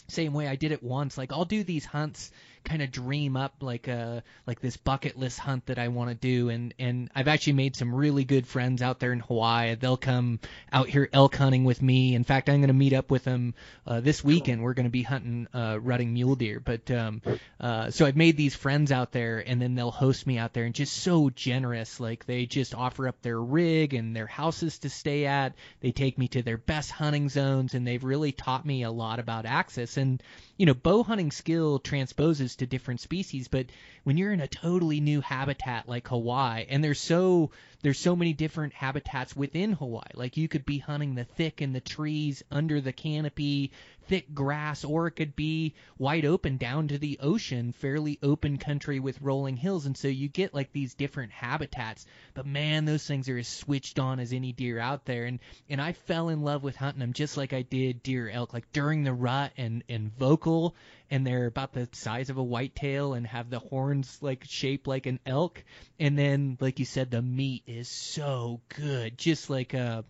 same 0.08 0.34
way 0.34 0.48
I 0.48 0.56
did 0.56 0.72
it 0.72 0.84
once. 0.84 1.18
Like 1.18 1.32
I'll 1.32 1.46
do 1.46 1.64
these 1.64 1.86
hunts, 1.86 2.32
kind 2.64 2.82
of 2.82 2.92
dream 2.92 3.36
up 3.36 3.56
like 3.62 3.88
a 3.88 4.24
like 4.46 4.60
this 4.60 4.78
bucket 4.78 5.18
list 5.18 5.40
hunt 5.40 5.66
that 5.68 5.80
I 5.80 5.88
want 5.88 6.10
to 6.10 6.16
do, 6.16 6.50
and 6.50 6.74
and 6.80 7.10
I've 7.16 7.28
actually 7.28 7.54
made 7.54 7.76
some 7.76 7.94
really 7.94 8.24
good 8.24 8.48
friends 8.48 8.82
out 8.82 9.00
there 9.00 9.12
in 9.12 9.20
Hawaii. 9.20 9.76
They'll 9.76 9.98
come 9.98 10.40
out 10.72 10.90
here 10.90 11.10
elk 11.12 11.36
hunting 11.36 11.64
with 11.64 11.82
me. 11.82 12.16
In 12.16 12.24
fact, 12.24 12.50
I'm 12.50 12.58
going 12.58 12.68
to 12.68 12.74
meet 12.74 12.94
up 12.94 13.12
with 13.12 13.24
them 13.24 13.54
uh, 13.88 14.00
this 14.02 14.24
weekend. 14.24 14.62
We're 14.62 14.74
going 14.74 14.86
to 14.86 14.92
be 14.92 15.04
hunting 15.04 15.48
uh, 15.54 15.80
rutting 15.82 16.14
mule 16.14 16.36
deer. 16.36 16.60
But 16.60 16.90
um, 16.92 17.22
uh, 17.60 17.92
so 17.92 18.06
I've 18.06 18.16
made 18.16 18.38
these 18.38 18.56
friends 18.56 18.92
out 18.92 19.12
there, 19.12 19.44
and 19.46 19.62
then 19.62 19.76
they'll 19.76 19.92
host 19.92 20.28
me 20.28 20.38
out 20.38 20.54
there, 20.54 20.66
and 20.66 20.76
just 20.76 20.98
so 20.98 21.30
generous. 21.30 22.00
Like 22.00 22.26
they 22.26 22.46
just 22.46 22.76
offer 22.76 23.08
up 23.08 23.22
their 23.22 23.40
rig 23.40 23.94
and 23.94 24.16
their 24.16 24.28
houses 24.28 24.80
to 24.80 24.90
stay 24.90 25.26
at. 25.26 25.56
They 25.82 25.92
take 25.92 26.18
me 26.18 26.28
to 26.30 26.42
their 26.42 26.58
best 26.58 26.92
hunting 26.92 27.30
zones, 27.30 27.74
and 27.74 27.86
they've 27.86 28.04
really 28.04 28.32
taught 28.32 28.66
me 28.66 28.84
a 28.84 28.92
lot 28.92 29.20
about 29.20 29.46
access. 29.46 29.98
And 29.98 30.22
you 30.60 30.66
know, 30.66 30.74
bow 30.74 31.04
hunting 31.04 31.32
skill 31.32 31.80
transposes 31.80 32.58
to 32.58 32.66
different 32.66 33.00
species, 33.00 33.48
but 33.48 33.68
when 34.04 34.18
you're 34.18 34.34
in 34.34 34.42
a 34.42 34.48
totally 34.48 35.00
new 35.00 35.22
habitat 35.22 35.88
like 35.88 36.10
Hawaii, 36.10 36.66
and 36.68 36.84
there's 36.84 37.00
so 37.00 37.52
there's 37.82 37.98
so 37.98 38.14
many 38.14 38.34
different 38.34 38.74
habitats 38.74 39.34
within 39.34 39.72
Hawaii. 39.72 40.12
Like 40.16 40.36
you 40.36 40.50
could 40.50 40.66
be 40.66 40.80
hunting 40.80 41.16
the 41.16 41.24
thick 41.24 41.62
in 41.62 41.72
the 41.72 41.80
trees 41.80 42.44
under 42.52 42.82
the 42.82 42.92
canopy, 42.92 43.72
thick 44.10 44.34
grass, 44.34 44.84
or 44.84 45.06
it 45.06 45.12
could 45.12 45.36
be 45.36 45.76
wide 46.00 46.26
open 46.26 46.58
down 46.58 46.88
to 46.88 46.98
the 46.98 47.20
ocean, 47.22 47.72
fairly 47.72 48.18
open 48.24 48.58
country 48.58 49.00
with 49.00 49.22
rolling 49.22 49.56
hills. 49.56 49.86
And 49.86 49.96
so 49.96 50.08
you 50.08 50.28
get 50.28 50.54
like 50.54 50.72
these 50.72 50.96
different 50.96 51.32
habitats. 51.32 52.08
But 52.34 52.48
man, 52.48 52.86
those 52.86 53.06
things 53.06 53.30
are 53.30 53.38
as 53.38 53.48
switched 53.48 54.00
on 54.00 54.20
as 54.20 54.34
any 54.34 54.52
deer 54.52 54.80
out 54.80 55.06
there. 55.06 55.26
And 55.26 55.40
and 55.70 55.80
I 55.80 55.94
fell 55.94 56.30
in 56.30 56.42
love 56.42 56.64
with 56.64 56.76
hunting 56.76 57.00
them 57.00 57.14
just 57.14 57.38
like 57.38 57.54
I 57.54 57.62
did 57.62 58.02
deer 58.02 58.28
elk, 58.30 58.52
like 58.52 58.72
during 58.74 59.04
the 59.04 59.14
rut 59.14 59.54
and 59.58 59.84
and 59.88 60.12
vocal 60.18 60.76
and 61.12 61.26
they're 61.26 61.46
about 61.46 61.74
the 61.74 61.88
size 61.92 62.30
of 62.32 62.38
a 62.38 62.44
whitetail 62.44 63.14
and 63.14 63.26
have 63.28 63.50
the 63.50 63.60
horns 63.60 64.18
like 64.22 64.44
shaped 64.48 64.88
like 64.88 65.06
an 65.06 65.20
elk. 65.26 65.64
And 66.00 66.18
then, 66.18 66.58
like 66.60 66.80
you 66.80 66.86
said, 66.86 67.12
the 67.12 67.22
meat 67.22 67.64
is 67.68 67.88
so 67.88 68.62
good, 68.76 69.18
just 69.18 69.50
like 69.52 69.76
uh 69.76 70.02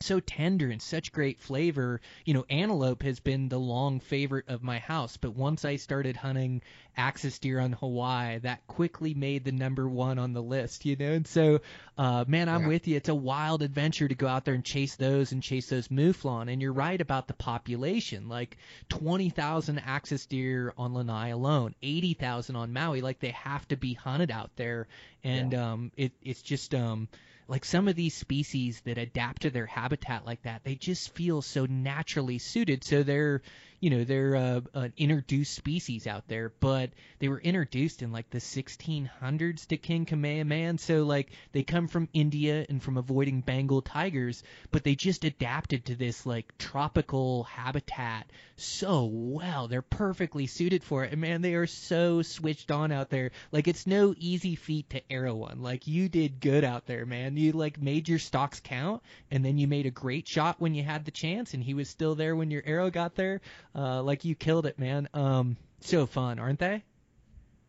so 0.00 0.20
tender 0.20 0.68
and 0.70 0.82
such 0.82 1.12
great 1.12 1.38
flavor. 1.40 2.00
You 2.24 2.34
know, 2.34 2.44
antelope 2.50 3.02
has 3.02 3.20
been 3.20 3.48
the 3.48 3.58
long 3.58 4.00
favorite 4.00 4.48
of 4.48 4.62
my 4.62 4.78
house, 4.78 5.16
but 5.16 5.34
once 5.34 5.64
I 5.64 5.76
started 5.76 6.16
hunting 6.16 6.62
axis 6.96 7.38
deer 7.38 7.58
on 7.58 7.72
Hawaii, 7.72 8.38
that 8.40 8.66
quickly 8.66 9.14
made 9.14 9.44
the 9.44 9.52
number 9.52 9.88
one 9.88 10.18
on 10.18 10.32
the 10.32 10.42
list, 10.42 10.84
you 10.84 10.94
know? 10.96 11.12
And 11.12 11.26
so, 11.26 11.60
uh, 11.98 12.24
man, 12.28 12.48
I'm 12.48 12.62
Yeah. 12.62 12.68
with 12.68 12.86
you. 12.88 12.96
It's 12.96 13.08
a 13.08 13.14
wild 13.14 13.62
adventure 13.62 14.06
to 14.06 14.14
go 14.14 14.28
out 14.28 14.44
there 14.44 14.54
and 14.54 14.64
chase 14.64 14.94
those 14.96 15.32
and 15.32 15.42
chase 15.42 15.68
those 15.68 15.88
mouflon. 15.88 16.52
And 16.52 16.62
you're 16.62 16.72
right 16.72 17.00
about 17.00 17.26
the 17.26 17.34
population. 17.34 18.28
Like 18.28 18.56
20,000 18.90 19.78
axis 19.80 20.26
deer 20.26 20.72
on 20.76 20.94
Lanai 20.94 21.30
alone, 21.30 21.74
80,000 21.82 22.56
on 22.56 22.72
Maui. 22.72 23.00
Like 23.00 23.18
they 23.20 23.30
have 23.30 23.66
to 23.68 23.76
be 23.76 23.94
hunted 23.94 24.30
out 24.30 24.50
there. 24.56 24.86
And, 25.24 25.54
um, 25.54 25.92
it, 25.96 26.12
it's 26.22 26.42
just, 26.42 26.74
um, 26.74 27.08
like 27.46 27.64
some 27.64 27.88
of 27.88 27.94
these 27.96 28.14
species 28.14 28.80
that 28.84 28.98
adapt 28.98 29.42
to 29.42 29.50
their 29.50 29.66
habitat 29.66 30.24
like 30.24 30.42
that, 30.42 30.64
they 30.64 30.74
just 30.74 31.14
feel 31.14 31.42
so 31.42 31.66
naturally 31.66 32.38
suited. 32.38 32.84
So 32.84 33.02
they're, 33.02 33.42
you 33.84 33.90
know, 33.90 34.02
they're 34.02 34.34
uh, 34.34 34.60
an 34.72 34.94
introduced 34.96 35.52
species 35.52 36.06
out 36.06 36.26
there, 36.26 36.50
but 36.58 36.88
they 37.18 37.28
were 37.28 37.38
introduced 37.38 38.00
in 38.00 38.12
like 38.12 38.30
the 38.30 38.38
1600s 38.38 39.66
to 39.66 39.76
King 39.76 40.06
Kamehameha. 40.06 40.78
So 40.78 41.04
like 41.04 41.28
they 41.52 41.64
come 41.64 41.86
from 41.88 42.08
India 42.14 42.64
and 42.66 42.82
from 42.82 42.96
avoiding 42.96 43.42
Bengal 43.42 43.82
tigers, 43.82 44.42
but 44.70 44.84
they 44.84 44.94
just 44.94 45.24
adapted 45.24 45.84
to 45.84 45.96
this 45.96 46.24
like 46.24 46.56
tropical 46.56 47.44
habitat 47.44 48.30
so 48.56 49.04
well. 49.04 49.68
They're 49.68 49.82
perfectly 49.82 50.46
suited 50.46 50.82
for 50.82 51.04
it. 51.04 51.12
And 51.12 51.20
man, 51.20 51.42
they 51.42 51.52
are 51.52 51.66
so 51.66 52.22
switched 52.22 52.70
on 52.70 52.90
out 52.90 53.10
there. 53.10 53.32
Like 53.52 53.68
it's 53.68 53.86
no 53.86 54.14
easy 54.16 54.54
feat 54.54 54.88
to 54.90 55.12
arrow 55.12 55.34
one. 55.34 55.60
Like 55.60 55.86
you 55.86 56.08
did 56.08 56.40
good 56.40 56.64
out 56.64 56.86
there, 56.86 57.04
man. 57.04 57.36
You 57.36 57.52
like 57.52 57.82
made 57.82 58.08
your 58.08 58.18
stocks 58.18 58.60
count 58.60 59.02
and 59.30 59.44
then 59.44 59.58
you 59.58 59.68
made 59.68 59.84
a 59.84 59.90
great 59.90 60.26
shot 60.26 60.58
when 60.58 60.74
you 60.74 60.82
had 60.82 61.04
the 61.04 61.10
chance 61.10 61.52
and 61.52 61.62
he 61.62 61.74
was 61.74 61.90
still 61.90 62.14
there 62.14 62.34
when 62.34 62.50
your 62.50 62.62
arrow 62.64 62.88
got 62.88 63.14
there. 63.14 63.42
Uh 63.74 64.02
like 64.02 64.24
you 64.24 64.34
killed 64.34 64.66
it, 64.66 64.78
man. 64.78 65.08
Um 65.14 65.56
so 65.80 66.06
fun, 66.06 66.38
aren't 66.38 66.58
they? 66.58 66.82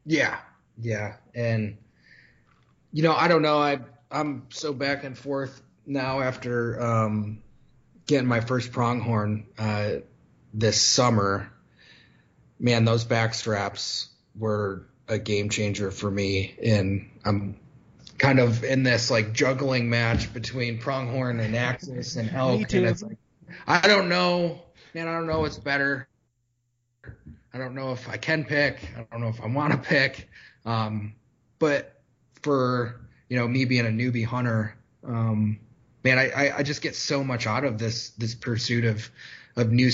Yeah, 0.05 0.37
yeah, 0.77 1.15
and 1.33 1.77
you 2.91 3.03
know, 3.03 3.13
I 3.13 3.27
don't 3.27 3.41
know. 3.41 3.57
I 3.57 3.79
I'm 4.09 4.47
so 4.49 4.71
back 4.73 5.03
and 5.03 5.17
forth 5.17 5.61
now 5.85 6.21
after 6.21 6.81
um, 6.81 7.41
getting 8.07 8.27
my 8.27 8.39
first 8.39 8.71
pronghorn 8.71 9.47
uh, 9.57 9.95
this 10.53 10.81
summer. 10.81 11.51
Man, 12.57 12.85
those 12.85 13.03
back 13.03 13.33
straps 13.33 14.07
were 14.33 14.87
a 15.09 15.19
game 15.19 15.49
changer 15.49 15.91
for 15.91 16.09
me, 16.09 16.55
and 16.63 17.09
I'm 17.25 17.59
kind 18.17 18.39
of 18.39 18.63
in 18.63 18.83
this 18.83 19.11
like 19.11 19.33
juggling 19.33 19.89
match 19.89 20.33
between 20.33 20.79
pronghorn 20.79 21.41
and 21.41 21.55
axis 21.55 22.15
and 22.15 22.29
elk, 22.31 22.73
and 22.73 22.85
it's 22.85 23.03
like 23.03 23.17
I 23.67 23.87
don't 23.87 24.07
know, 24.07 24.61
man. 24.95 25.09
I 25.09 25.11
don't 25.11 25.27
know 25.27 25.41
what's 25.41 25.57
better. 25.57 26.07
I 27.53 27.57
don't 27.57 27.75
know 27.75 27.91
if 27.91 28.07
I 28.07 28.15
can 28.15 28.45
pick. 28.45 28.79
I 28.97 29.05
don't 29.11 29.21
know 29.21 29.27
if 29.27 29.41
I 29.41 29.47
want 29.47 29.73
to 29.73 29.77
pick. 29.77 30.29
Um, 30.65 31.15
but 31.59 32.01
for 32.41 33.01
you 33.27 33.37
know 33.37 33.45
me 33.45 33.65
being 33.65 33.85
a 33.85 33.89
newbie 33.89 34.25
hunter, 34.25 34.77
um, 35.05 35.59
man, 36.05 36.17
I, 36.17 36.53
I, 36.57 36.63
just 36.63 36.81
get 36.81 36.95
so 36.95 37.25
much 37.25 37.45
out 37.45 37.65
of 37.65 37.77
this 37.77 38.11
this 38.11 38.35
pursuit 38.35 38.85
of 38.85 39.11
of 39.57 39.69
new 39.69 39.91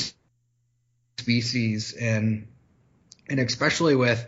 species 1.18 1.94
and 1.94 2.48
and 3.28 3.40
especially 3.40 3.96
with 3.96 4.24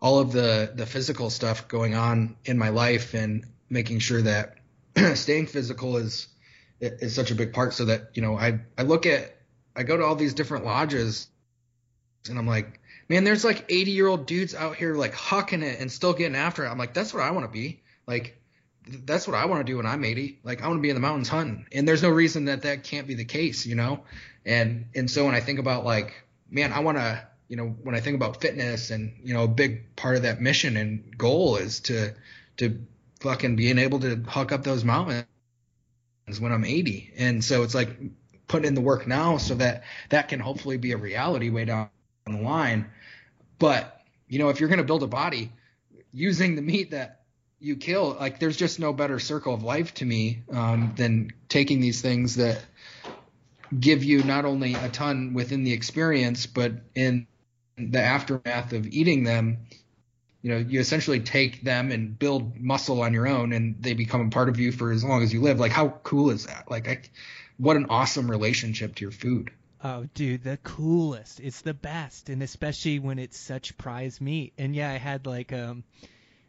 all 0.00 0.18
of 0.18 0.32
the 0.32 0.72
the 0.74 0.86
physical 0.86 1.28
stuff 1.28 1.68
going 1.68 1.94
on 1.94 2.36
in 2.46 2.56
my 2.56 2.70
life 2.70 3.12
and 3.12 3.44
making 3.68 3.98
sure 3.98 4.22
that 4.22 4.56
staying 5.14 5.46
physical 5.46 5.98
is 5.98 6.28
is 6.80 7.14
such 7.14 7.30
a 7.30 7.34
big 7.34 7.52
part. 7.52 7.74
So 7.74 7.84
that 7.84 8.12
you 8.14 8.22
know, 8.22 8.38
I 8.38 8.60
I 8.78 8.82
look 8.82 9.04
at 9.04 9.35
I 9.76 9.82
go 9.82 9.96
to 9.96 10.04
all 10.04 10.16
these 10.16 10.34
different 10.34 10.64
lodges, 10.64 11.28
and 12.28 12.38
I'm 12.38 12.46
like, 12.46 12.80
man, 13.08 13.24
there's 13.24 13.44
like 13.44 13.66
80 13.68 13.90
year 13.90 14.06
old 14.08 14.26
dudes 14.26 14.54
out 14.54 14.76
here 14.76 14.94
like 14.94 15.14
hucking 15.14 15.62
it 15.62 15.80
and 15.80 15.90
still 15.90 16.12
getting 16.12 16.36
after 16.36 16.64
it. 16.64 16.68
I'm 16.68 16.78
like, 16.78 16.94
that's 16.94 17.14
what 17.14 17.22
I 17.22 17.30
want 17.30 17.46
to 17.46 17.52
be. 17.52 17.82
Like, 18.06 18.40
that's 19.04 19.26
what 19.26 19.36
I 19.36 19.46
want 19.46 19.66
to 19.66 19.72
do 19.72 19.76
when 19.76 19.86
I'm 19.86 20.04
80. 20.04 20.40
Like, 20.44 20.62
I 20.62 20.68
want 20.68 20.78
to 20.78 20.82
be 20.82 20.90
in 20.90 20.96
the 20.96 21.00
mountains 21.00 21.28
hunting, 21.28 21.66
and 21.72 21.86
there's 21.86 22.02
no 22.02 22.10
reason 22.10 22.46
that 22.46 22.62
that 22.62 22.84
can't 22.84 23.06
be 23.06 23.14
the 23.14 23.24
case, 23.24 23.66
you 23.66 23.74
know. 23.74 24.00
And 24.44 24.86
and 24.94 25.10
so 25.10 25.24
when 25.26 25.34
I 25.34 25.40
think 25.40 25.58
about 25.58 25.84
like, 25.84 26.14
man, 26.50 26.72
I 26.72 26.80
want 26.80 26.98
to, 26.98 27.26
you 27.48 27.56
know, 27.56 27.66
when 27.82 27.94
I 27.94 28.00
think 28.00 28.16
about 28.16 28.40
fitness 28.40 28.90
and 28.90 29.12
you 29.22 29.34
know, 29.34 29.44
a 29.44 29.48
big 29.48 29.96
part 29.96 30.16
of 30.16 30.22
that 30.22 30.40
mission 30.40 30.76
and 30.76 31.16
goal 31.18 31.56
is 31.56 31.80
to 31.80 32.14
to 32.58 32.80
fucking 33.20 33.56
being 33.56 33.78
able 33.78 34.00
to 34.00 34.22
huck 34.26 34.52
up 34.52 34.62
those 34.62 34.84
mountains 34.84 35.26
when 36.38 36.52
I'm 36.52 36.64
80. 36.64 37.12
And 37.16 37.44
so 37.44 37.62
it's 37.62 37.74
like 37.74 37.96
putting 38.48 38.68
in 38.68 38.74
the 38.74 38.80
work 38.80 39.06
now 39.06 39.36
so 39.36 39.54
that 39.54 39.84
that 40.10 40.28
can 40.28 40.40
hopefully 40.40 40.76
be 40.76 40.92
a 40.92 40.96
reality 40.96 41.50
way 41.50 41.64
down 41.64 41.88
the 42.26 42.38
line. 42.38 42.86
But 43.58 44.00
you 44.28 44.38
know, 44.38 44.48
if 44.48 44.60
you're 44.60 44.68
going 44.68 44.78
to 44.78 44.84
build 44.84 45.02
a 45.02 45.08
body 45.08 45.52
using 46.12 46.56
the 46.56 46.62
meat 46.62 46.90
that 46.90 47.22
you 47.58 47.76
kill, 47.76 48.16
like 48.18 48.38
there's 48.38 48.56
just 48.56 48.78
no 48.78 48.92
better 48.92 49.18
circle 49.18 49.54
of 49.54 49.62
life 49.62 49.94
to 49.94 50.04
me 50.04 50.42
um, 50.52 50.92
than 50.96 51.32
taking 51.48 51.80
these 51.80 52.02
things 52.02 52.36
that 52.36 52.60
give 53.78 54.04
you 54.04 54.22
not 54.22 54.44
only 54.44 54.74
a 54.74 54.88
ton 54.88 55.34
within 55.34 55.64
the 55.64 55.72
experience, 55.72 56.46
but 56.46 56.72
in 56.94 57.26
the 57.76 58.00
aftermath 58.00 58.72
of 58.72 58.86
eating 58.86 59.24
them, 59.24 59.58
you 60.42 60.50
know, 60.50 60.58
you 60.58 60.80
essentially 60.80 61.20
take 61.20 61.62
them 61.62 61.90
and 61.90 62.18
build 62.18 62.58
muscle 62.60 63.02
on 63.02 63.12
your 63.12 63.26
own, 63.26 63.52
and 63.52 63.76
they 63.80 63.94
become 63.94 64.20
a 64.20 64.30
part 64.30 64.48
of 64.48 64.60
you 64.60 64.70
for 64.70 64.92
as 64.92 65.02
long 65.02 65.22
as 65.22 65.32
you 65.32 65.40
live. 65.40 65.58
Like, 65.58 65.72
how 65.72 65.88
cool 66.04 66.30
is 66.30 66.46
that? 66.46 66.70
Like, 66.70 66.88
I, 66.88 67.00
what 67.58 67.76
an 67.76 67.86
awesome 67.88 68.30
relationship 68.30 68.94
to 68.96 69.02
your 69.02 69.12
food. 69.12 69.50
Oh, 69.82 70.08
dude, 70.14 70.42
the 70.42 70.56
coolest. 70.58 71.40
It's 71.40 71.60
the 71.60 71.74
best, 71.74 72.28
and 72.28 72.42
especially 72.42 72.98
when 72.98 73.18
it's 73.18 73.38
such 73.38 73.76
prize 73.76 74.20
meat. 74.20 74.52
And 74.58 74.74
yeah, 74.74 74.90
I 74.90 74.96
had 74.96 75.26
like 75.26 75.52
um, 75.52 75.84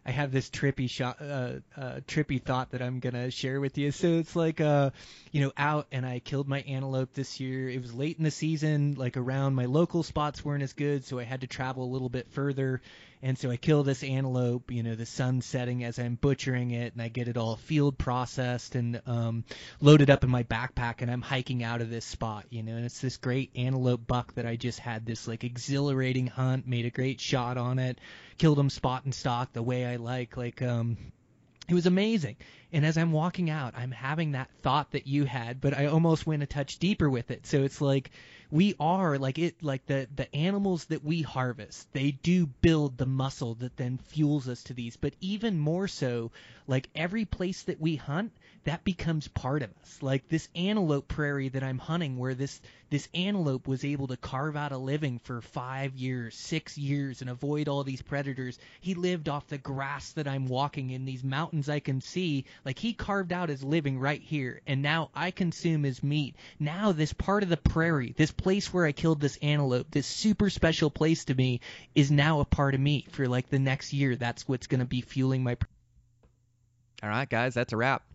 I 0.07 0.11
have 0.11 0.31
this 0.31 0.49
trippy 0.49 0.89
shot, 0.89 1.21
uh, 1.21 1.59
uh, 1.75 1.99
trippy 2.07 2.41
thought 2.41 2.71
that 2.71 2.81
I'm 2.81 3.01
gonna 3.01 3.29
share 3.29 3.59
with 3.59 3.77
you. 3.77 3.91
So 3.91 4.19
it's 4.19 4.37
like, 4.37 4.61
uh, 4.61 4.91
you 5.33 5.41
know, 5.41 5.51
out 5.57 5.87
and 5.91 6.05
I 6.05 6.19
killed 6.19 6.47
my 6.47 6.61
antelope 6.61 7.13
this 7.13 7.41
year. 7.41 7.69
It 7.69 7.81
was 7.81 7.93
late 7.93 8.17
in 8.17 8.23
the 8.23 8.31
season, 8.31 8.95
like 8.97 9.17
around 9.17 9.55
my 9.55 9.65
local 9.65 10.03
spots 10.03 10.45
weren't 10.45 10.63
as 10.63 10.71
good, 10.71 11.03
so 11.03 11.19
I 11.19 11.23
had 11.23 11.41
to 11.41 11.47
travel 11.47 11.83
a 11.83 11.91
little 11.91 12.07
bit 12.07 12.31
further. 12.31 12.81
And 13.21 13.37
so 13.37 13.49
I 13.49 13.57
kill 13.57 13.83
this 13.83 14.03
antelope, 14.03 14.69
you 14.71 14.83
know, 14.83 14.95
the 14.95 15.05
sun's 15.05 15.45
setting 15.45 15.83
as 15.83 15.97
I'm 15.97 16.15
butchering 16.15 16.71
it, 16.71 16.93
and 16.93 17.01
I 17.01 17.07
get 17.07 17.27
it 17.27 17.37
all 17.37 17.55
field 17.55 17.97
processed 17.97 18.75
and 18.75 19.01
um, 19.07 19.43
loaded 19.81 20.09
up 20.09 20.23
in 20.23 20.29
my 20.29 20.43
backpack, 20.43 21.01
and 21.01 21.09
I'm 21.09 21.21
hiking 21.21 21.63
out 21.63 21.81
of 21.81 21.89
this 21.89 22.05
spot, 22.05 22.45
you 22.49 22.61
know, 22.61 22.75
and 22.75 22.85
it's 22.85 23.01
this 23.01 23.17
great 23.17 23.51
antelope 23.55 24.05
buck 24.05 24.33
that 24.35 24.45
I 24.45 24.55
just 24.55 24.79
had 24.79 25.05
this 25.05 25.27
like 25.27 25.43
exhilarating 25.43 26.27
hunt, 26.27 26.67
made 26.67 26.85
a 26.85 26.91
great 26.91 27.19
shot 27.19 27.57
on 27.57 27.79
it, 27.79 27.99
killed 28.37 28.59
him 28.59 28.69
spot 28.69 29.05
and 29.05 29.15
stock 29.15 29.51
the 29.51 29.63
way 29.63 29.85
I 29.85 29.95
like, 29.95 30.37
like 30.37 30.61
um, 30.61 30.97
it 31.67 31.73
was 31.73 31.85
amazing. 31.85 32.37
And 32.71 32.85
as 32.85 32.97
I'm 32.97 33.11
walking 33.11 33.49
out, 33.49 33.73
I'm 33.75 33.91
having 33.91 34.33
that 34.33 34.49
thought 34.61 34.91
that 34.91 35.07
you 35.07 35.25
had, 35.25 35.59
but 35.59 35.75
I 35.75 35.87
almost 35.87 36.27
went 36.27 36.43
a 36.43 36.45
touch 36.45 36.79
deeper 36.79 37.09
with 37.09 37.31
it. 37.31 37.47
So 37.47 37.63
it's 37.63 37.81
like 37.81 38.11
we 38.49 38.75
are 38.79 39.17
like 39.17 39.37
it 39.37 39.61
like 39.61 39.85
the 39.87 40.07
the 40.15 40.33
animals 40.35 40.85
that 40.85 41.03
we 41.03 41.21
harvest 41.21 41.91
they 41.91 42.11
do 42.11 42.45
build 42.45 42.97
the 42.97 43.05
muscle 43.05 43.55
that 43.55 43.75
then 43.75 43.97
fuels 43.97 44.47
us 44.47 44.63
to 44.63 44.73
these. 44.73 44.95
But 44.95 45.13
even 45.19 45.59
more 45.59 45.87
so 45.87 46.31
like 46.65 46.89
every 46.95 47.25
place 47.25 47.63
that 47.63 47.79
we 47.81 47.95
hunt 47.95 48.31
that 48.67 48.83
becomes 48.83 49.27
part 49.27 49.61
of 49.63 49.69
us 49.81 49.97
like 50.01 50.27
this 50.27 50.47
antelope 50.55 51.07
prairie 51.07 51.49
that 51.49 51.63
i'm 51.63 51.77
hunting 51.77 52.17
where 52.17 52.35
this 52.35 52.61
this 52.89 53.09
antelope 53.13 53.67
was 53.67 53.83
able 53.83 54.07
to 54.07 54.17
carve 54.17 54.55
out 54.55 54.71
a 54.71 54.77
living 54.77 55.19
for 55.19 55.41
five 55.41 55.95
years 55.95 56.35
six 56.35 56.77
years 56.77 57.21
and 57.21 57.29
avoid 57.29 57.67
all 57.67 57.83
these 57.83 58.01
predators 58.01 58.59
he 58.79 58.93
lived 58.93 59.29
off 59.29 59.47
the 59.47 59.57
grass 59.57 60.11
that 60.13 60.27
i'm 60.27 60.47
walking 60.47 60.89
in 60.89 61.05
these 61.05 61.23
mountains 61.23 61.69
i 61.69 61.79
can 61.79 62.01
see 62.01 62.45
like 62.65 62.79
he 62.79 62.93
carved 62.93 63.33
out 63.33 63.49
his 63.49 63.63
living 63.63 63.99
right 63.99 64.21
here 64.21 64.61
and 64.67 64.81
now 64.81 65.09
i 65.15 65.31
consume 65.31 65.83
his 65.83 66.03
meat 66.03 66.35
now 66.59 66.91
this 66.91 67.13
part 67.13 67.43
of 67.43 67.49
the 67.49 67.57
prairie 67.57 68.13
this 68.17 68.31
place 68.31 68.73
where 68.73 68.85
I 68.85 68.91
killed 68.91 69.19
this 69.19 69.37
antelope, 69.41 69.91
this 69.91 70.07
super 70.07 70.49
special 70.49 70.89
place 70.89 71.25
to 71.25 71.35
me, 71.35 71.61
is 71.93 72.09
now 72.09 72.39
a 72.39 72.45
part 72.45 72.73
of 72.73 72.79
me 72.79 73.05
for 73.11 73.27
like 73.27 73.49
the 73.49 73.59
next 73.59 73.93
year. 73.93 74.15
That's 74.15 74.47
what's 74.47 74.67
going 74.67 74.79
to 74.79 74.85
be 74.85 75.01
fueling 75.01 75.43
my. 75.43 75.57
All 77.03 77.09
right, 77.09 77.29
guys, 77.29 77.53
that's 77.53 77.73
a 77.73 77.77
wrap. 77.77 78.06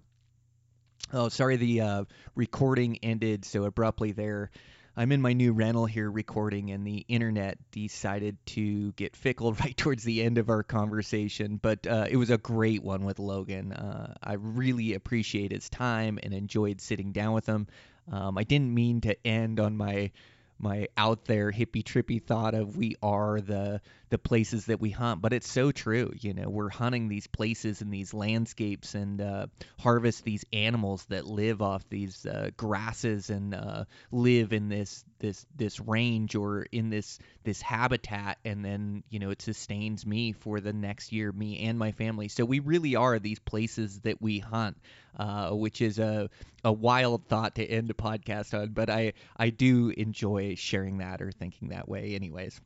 Oh, 1.12 1.28
sorry, 1.28 1.56
the 1.56 1.80
uh, 1.80 2.04
recording 2.34 2.98
ended 3.02 3.44
so 3.44 3.64
abruptly 3.64 4.12
there. 4.12 4.50
I'm 4.94 5.10
in 5.10 5.22
my 5.22 5.32
new 5.32 5.52
rental 5.52 5.86
here 5.86 6.10
recording, 6.10 6.70
and 6.70 6.86
the 6.86 7.04
internet 7.08 7.58
decided 7.70 8.36
to 8.46 8.92
get 8.92 9.16
fickle 9.16 9.52
right 9.64 9.76
towards 9.76 10.04
the 10.04 10.22
end 10.22 10.36
of 10.38 10.50
our 10.50 10.62
conversation. 10.62 11.58
But 11.60 11.86
uh, 11.86 12.06
it 12.10 12.16
was 12.16 12.30
a 12.30 12.38
great 12.38 12.82
one 12.82 13.04
with 13.04 13.18
Logan. 13.18 13.72
Uh, 13.72 14.14
I 14.22 14.34
really 14.34 14.94
appreciate 14.94 15.52
his 15.52 15.70
time 15.70 16.18
and 16.22 16.34
enjoyed 16.34 16.80
sitting 16.80 17.12
down 17.12 17.32
with 17.32 17.46
him. 17.46 17.68
Um, 18.10 18.36
I 18.36 18.44
didn't 18.44 18.74
mean 18.74 19.00
to 19.02 19.26
end 19.26 19.60
on 19.60 19.76
my 19.76 20.10
my 20.58 20.86
out 20.96 21.24
there 21.24 21.50
hippie 21.50 21.82
trippy 21.82 22.22
thought 22.22 22.54
of 22.54 22.76
we 22.76 22.94
are 23.02 23.40
the 23.40 23.80
the 24.12 24.18
places 24.18 24.66
that 24.66 24.78
we 24.78 24.90
hunt 24.90 25.22
but 25.22 25.32
it's 25.32 25.50
so 25.50 25.72
true 25.72 26.12
you 26.20 26.34
know 26.34 26.50
we're 26.50 26.68
hunting 26.68 27.08
these 27.08 27.26
places 27.26 27.80
and 27.80 27.90
these 27.90 28.12
landscapes 28.12 28.94
and 28.94 29.22
uh, 29.22 29.46
harvest 29.78 30.22
these 30.22 30.44
animals 30.52 31.06
that 31.06 31.26
live 31.26 31.62
off 31.62 31.88
these 31.88 32.26
uh, 32.26 32.50
grasses 32.58 33.30
and 33.30 33.54
uh, 33.54 33.84
live 34.10 34.52
in 34.52 34.68
this 34.68 35.02
this 35.18 35.46
this 35.56 35.80
range 35.80 36.34
or 36.34 36.66
in 36.72 36.90
this 36.90 37.18
this 37.44 37.62
habitat. 37.62 38.38
And 38.44 38.62
then 38.62 39.02
you 39.08 39.18
know 39.18 39.30
it 39.30 39.40
sustains 39.40 40.04
me 40.04 40.32
for 40.32 40.60
the 40.60 40.72
next 40.72 41.12
year 41.12 41.32
me 41.32 41.60
and 41.60 41.78
my 41.78 41.92
family. 41.92 42.28
So 42.28 42.44
we 42.44 42.58
really 42.58 42.96
are 42.96 43.18
these 43.18 43.38
places 43.38 44.00
that 44.00 44.20
we 44.20 44.40
hunt 44.40 44.76
uh, 45.16 45.50
which 45.50 45.80
is 45.80 45.98
a 45.98 46.28
a 46.64 46.72
wild 46.72 47.26
thought 47.26 47.56
to 47.56 47.64
end 47.64 47.90
a 47.90 47.94
podcast 47.94 48.58
on 48.58 48.70
but 48.70 48.88
I 48.90 49.12
I 49.36 49.50
do 49.50 49.88
enjoy 49.90 50.54
sharing 50.54 50.98
that 50.98 51.20
or 51.20 51.32
thinking 51.32 51.68
that 51.68 51.88
way 51.88 52.14
anyways 52.14 52.60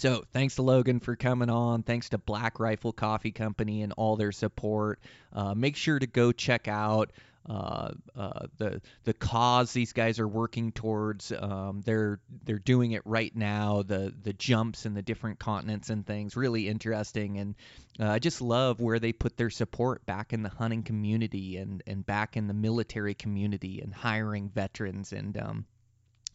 so 0.00 0.24
thanks 0.32 0.54
to 0.54 0.62
Logan 0.62 0.98
for 0.98 1.14
coming 1.14 1.50
on. 1.50 1.82
Thanks 1.82 2.08
to 2.08 2.18
Black 2.18 2.58
Rifle 2.58 2.92
Coffee 2.92 3.32
Company 3.32 3.82
and 3.82 3.92
all 3.92 4.16
their 4.16 4.32
support. 4.32 4.98
Uh, 5.30 5.54
make 5.54 5.76
sure 5.76 5.98
to 5.98 6.06
go 6.06 6.32
check 6.32 6.68
out 6.68 7.12
uh, 7.46 7.90
uh, 8.16 8.46
the 8.56 8.80
the 9.04 9.12
cause 9.12 9.72
these 9.72 9.92
guys 9.92 10.18
are 10.18 10.28
working 10.28 10.72
towards. 10.72 11.32
Um, 11.32 11.82
they're 11.84 12.18
they're 12.44 12.58
doing 12.58 12.92
it 12.92 13.02
right 13.04 13.34
now. 13.36 13.82
The 13.82 14.14
the 14.22 14.32
jumps 14.32 14.86
and 14.86 14.96
the 14.96 15.02
different 15.02 15.38
continents 15.38 15.90
and 15.90 16.06
things 16.06 16.34
really 16.34 16.66
interesting. 16.66 17.38
And 17.38 17.54
uh, 17.98 18.08
I 18.10 18.20
just 18.20 18.40
love 18.40 18.80
where 18.80 18.98
they 18.98 19.12
put 19.12 19.36
their 19.36 19.50
support 19.50 20.06
back 20.06 20.32
in 20.32 20.42
the 20.42 20.48
hunting 20.48 20.82
community 20.82 21.58
and 21.58 21.82
and 21.86 22.06
back 22.06 22.38
in 22.38 22.46
the 22.46 22.54
military 22.54 23.14
community 23.14 23.80
and 23.82 23.92
hiring 23.92 24.48
veterans 24.48 25.12
and 25.12 25.36
um, 25.36 25.66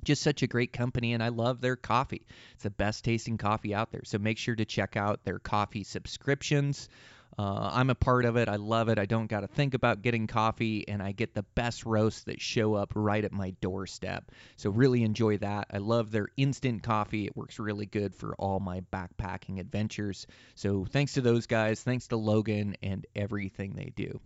just 0.06 0.22
such 0.22 0.44
a 0.44 0.48
great 0.48 0.72
company 0.72 1.14
and 1.14 1.22
I 1.22 1.30
love 1.30 1.62
their 1.62 1.76
coffee. 1.76 2.26
It's 2.54 2.64
the 2.64 2.70
best 2.70 3.04
tasting 3.04 3.38
coffee 3.38 3.74
out 3.74 3.92
there. 3.92 4.04
So 4.06 4.18
make 4.18 4.38
sure 4.38 4.56
to 4.56 4.66
check 4.66 4.96
out 4.96 5.24
their 5.24 5.40
coffee 5.40 5.84
subscriptions. 5.84 6.90
Uh, 7.38 7.70
I'm 7.74 7.90
a 7.90 7.96
part 7.96 8.24
of 8.24 8.38
it. 8.38 8.48
I 8.48 8.56
love 8.56 8.88
it. 8.88 8.98
I 8.98 9.06
don't 9.06 9.28
got 9.28 9.42
to 9.42 9.48
think 9.48 9.74
about 9.74 10.02
getting 10.02 10.26
coffee, 10.26 10.88
and 10.88 11.04
I 11.04 11.12
get 11.12 11.34
the 11.34 11.44
best 11.44 11.86
roasts 11.86 12.24
that 12.24 12.40
show 12.40 12.76
up 12.76 12.94
right 12.96 13.24
at 13.24 13.34
my 13.34 13.52
doorstep. 13.62 14.32
So, 14.56 14.70
really 14.70 15.04
enjoy 15.04 15.40
that. 15.40 15.68
I 15.72 15.80
love 15.80 16.12
their 16.12 16.30
instant 16.38 16.84
coffee. 16.84 17.26
It 17.26 17.36
works 17.36 17.60
really 17.60 17.88
good 17.88 18.16
for 18.16 18.36
all 18.36 18.62
my 18.62 18.82
backpacking 18.94 19.60
adventures. 19.60 20.28
So, 20.56 20.86
thanks 20.86 21.14
to 21.14 21.22
those 21.22 21.46
guys. 21.46 21.84
Thanks 21.84 22.08
to 22.08 22.16
Logan 22.16 22.78
and 22.82 23.06
everything 23.16 23.74
they 23.76 23.92
do. 23.94 24.22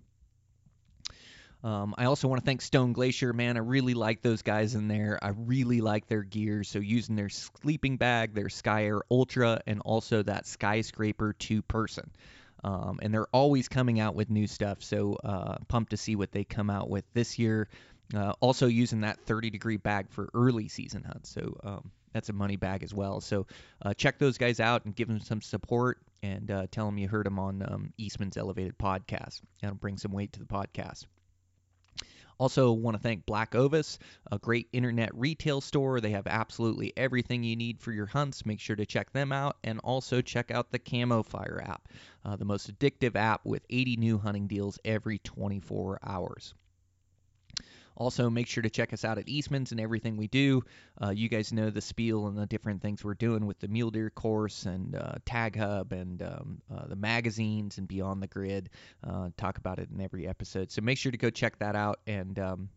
Um, 1.63 1.93
I 1.97 2.05
also 2.05 2.27
want 2.27 2.41
to 2.41 2.45
thank 2.45 2.61
Stone 2.61 2.93
Glacier, 2.93 3.33
man. 3.33 3.57
I 3.57 3.59
really 3.59 3.93
like 3.93 4.21
those 4.21 4.41
guys 4.41 4.75
in 4.75 4.87
there. 4.87 5.19
I 5.21 5.29
really 5.29 5.81
like 5.81 6.07
their 6.07 6.23
gear. 6.23 6.63
So 6.63 6.79
using 6.79 7.15
their 7.15 7.29
sleeping 7.29 7.97
bag, 7.97 8.33
their 8.33 8.49
Sky 8.49 8.85
Air 8.85 9.01
Ultra, 9.11 9.61
and 9.67 9.81
also 9.81 10.23
that 10.23 10.47
Skyscraper 10.47 11.33
two 11.33 11.61
person. 11.61 12.11
Um, 12.63 12.99
and 13.01 13.13
they're 13.13 13.27
always 13.27 13.67
coming 13.67 13.99
out 13.99 14.15
with 14.15 14.29
new 14.29 14.47
stuff. 14.47 14.83
So 14.83 15.17
uh, 15.23 15.57
pumped 15.67 15.91
to 15.91 15.97
see 15.97 16.15
what 16.15 16.31
they 16.31 16.43
come 16.43 16.69
out 16.69 16.89
with 16.89 17.05
this 17.13 17.37
year. 17.39 17.67
Uh, 18.15 18.33
also 18.39 18.67
using 18.67 19.01
that 19.01 19.19
30 19.25 19.49
degree 19.49 19.77
bag 19.77 20.09
for 20.09 20.29
early 20.33 20.67
season 20.67 21.03
hunts. 21.03 21.29
So 21.29 21.57
um, 21.63 21.91
that's 22.13 22.29
a 22.29 22.33
money 22.33 22.55
bag 22.55 22.83
as 22.83 22.93
well. 22.93 23.21
So 23.21 23.47
uh, 23.81 23.93
check 23.93 24.17
those 24.17 24.37
guys 24.37 24.59
out 24.59 24.85
and 24.85 24.95
give 24.95 25.07
them 25.07 25.19
some 25.19 25.41
support 25.41 25.99
and 26.23 26.49
uh, 26.49 26.67
tell 26.71 26.85
them 26.85 26.97
you 26.97 27.07
heard 27.07 27.25
them 27.25 27.37
on 27.39 27.61
um, 27.61 27.93
Eastman's 27.97 28.37
Elevated 28.37 28.77
podcast. 28.77 29.41
That'll 29.61 29.77
bring 29.77 29.97
some 29.97 30.11
weight 30.11 30.33
to 30.33 30.39
the 30.39 30.45
podcast. 30.45 31.05
Also, 32.39 32.71
want 32.71 32.95
to 32.95 33.03
thank 33.03 33.25
Black 33.25 33.53
Ovis, 33.53 33.99
a 34.31 34.39
great 34.39 34.69
internet 34.71 35.13
retail 35.13 35.59
store. 35.59 35.99
They 35.99 36.11
have 36.11 36.25
absolutely 36.25 36.93
everything 36.95 37.43
you 37.43 37.57
need 37.57 37.81
for 37.81 37.91
your 37.91 38.05
hunts. 38.05 38.45
Make 38.45 38.61
sure 38.61 38.77
to 38.77 38.85
check 38.85 39.11
them 39.11 39.33
out. 39.33 39.57
And 39.65 39.79
also 39.79 40.21
check 40.21 40.49
out 40.49 40.71
the 40.71 40.79
Camo 40.79 41.21
Fire 41.21 41.61
app, 41.61 41.89
uh, 42.23 42.37
the 42.37 42.45
most 42.45 42.73
addictive 42.73 43.17
app 43.17 43.45
with 43.45 43.65
80 43.69 43.97
new 43.97 44.17
hunting 44.17 44.47
deals 44.47 44.79
every 44.85 45.19
24 45.19 45.99
hours. 46.01 46.53
Also, 47.99 48.29
make 48.29 48.47
sure 48.47 48.63
to 48.63 48.69
check 48.69 48.93
us 48.93 49.03
out 49.03 49.17
at 49.17 49.27
Eastman's 49.27 49.73
and 49.73 49.81
everything 49.81 50.15
we 50.15 50.27
do. 50.27 50.63
Uh, 51.03 51.09
you 51.09 51.27
guys 51.27 51.51
know 51.51 51.69
the 51.69 51.81
spiel 51.81 52.27
and 52.27 52.37
the 52.37 52.45
different 52.45 52.81
things 52.81 53.03
we're 53.03 53.13
doing 53.13 53.45
with 53.45 53.59
the 53.59 53.67
Mule 53.67 53.91
Deer 53.91 54.09
course 54.09 54.65
and 54.65 54.95
uh, 54.95 55.15
Tag 55.25 55.57
Hub 55.57 55.91
and 55.91 56.21
um, 56.21 56.61
uh, 56.73 56.87
the 56.87 56.95
magazines 56.95 57.77
and 57.77 57.89
Beyond 57.89 58.23
the 58.23 58.27
Grid. 58.27 58.69
Uh, 59.05 59.29
talk 59.35 59.57
about 59.57 59.79
it 59.79 59.89
in 59.93 59.99
every 59.99 60.27
episode. 60.27 60.71
So 60.71 60.81
make 60.81 60.97
sure 60.97 61.11
to 61.11 61.17
go 61.17 61.29
check 61.29 61.59
that 61.59 61.75
out 61.75 61.99
and 62.07 62.39
um, 62.39 62.69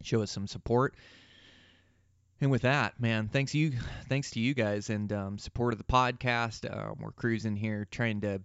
show 0.00 0.22
us 0.22 0.30
some 0.30 0.46
support. 0.46 0.96
And 2.40 2.50
with 2.50 2.62
that, 2.62 2.98
man, 2.98 3.28
thanks 3.28 3.54
you, 3.54 3.72
thanks 4.08 4.30
to 4.32 4.40
you 4.40 4.54
guys 4.54 4.88
and 4.88 5.12
um, 5.12 5.38
support 5.38 5.74
of 5.74 5.78
the 5.78 5.84
podcast. 5.84 6.68
Um, 6.68 6.96
we're 7.00 7.12
cruising 7.12 7.54
here, 7.54 7.86
trying 7.90 8.22
to 8.22 8.40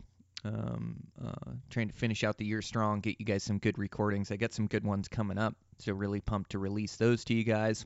um, 0.46 0.98
uh, 1.24 1.52
trying 1.70 1.88
to 1.88 1.94
finish 1.94 2.24
out 2.24 2.38
the 2.38 2.46
year 2.46 2.62
strong, 2.62 3.00
get 3.00 3.20
you 3.20 3.26
guys 3.26 3.44
some 3.44 3.58
good 3.58 3.78
recordings. 3.78 4.32
I 4.32 4.36
got 4.36 4.54
some 4.54 4.68
good 4.68 4.84
ones 4.84 5.08
coming 5.08 5.38
up, 5.38 5.56
so 5.80 5.94
really 5.94 6.22
pumped 6.22 6.52
to 6.52 6.60
release 6.60 6.96
those 6.96 7.24
to 7.26 7.34
you 7.34 7.44
guys. 7.44 7.86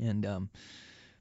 And 0.00 0.24
um, 0.26 0.50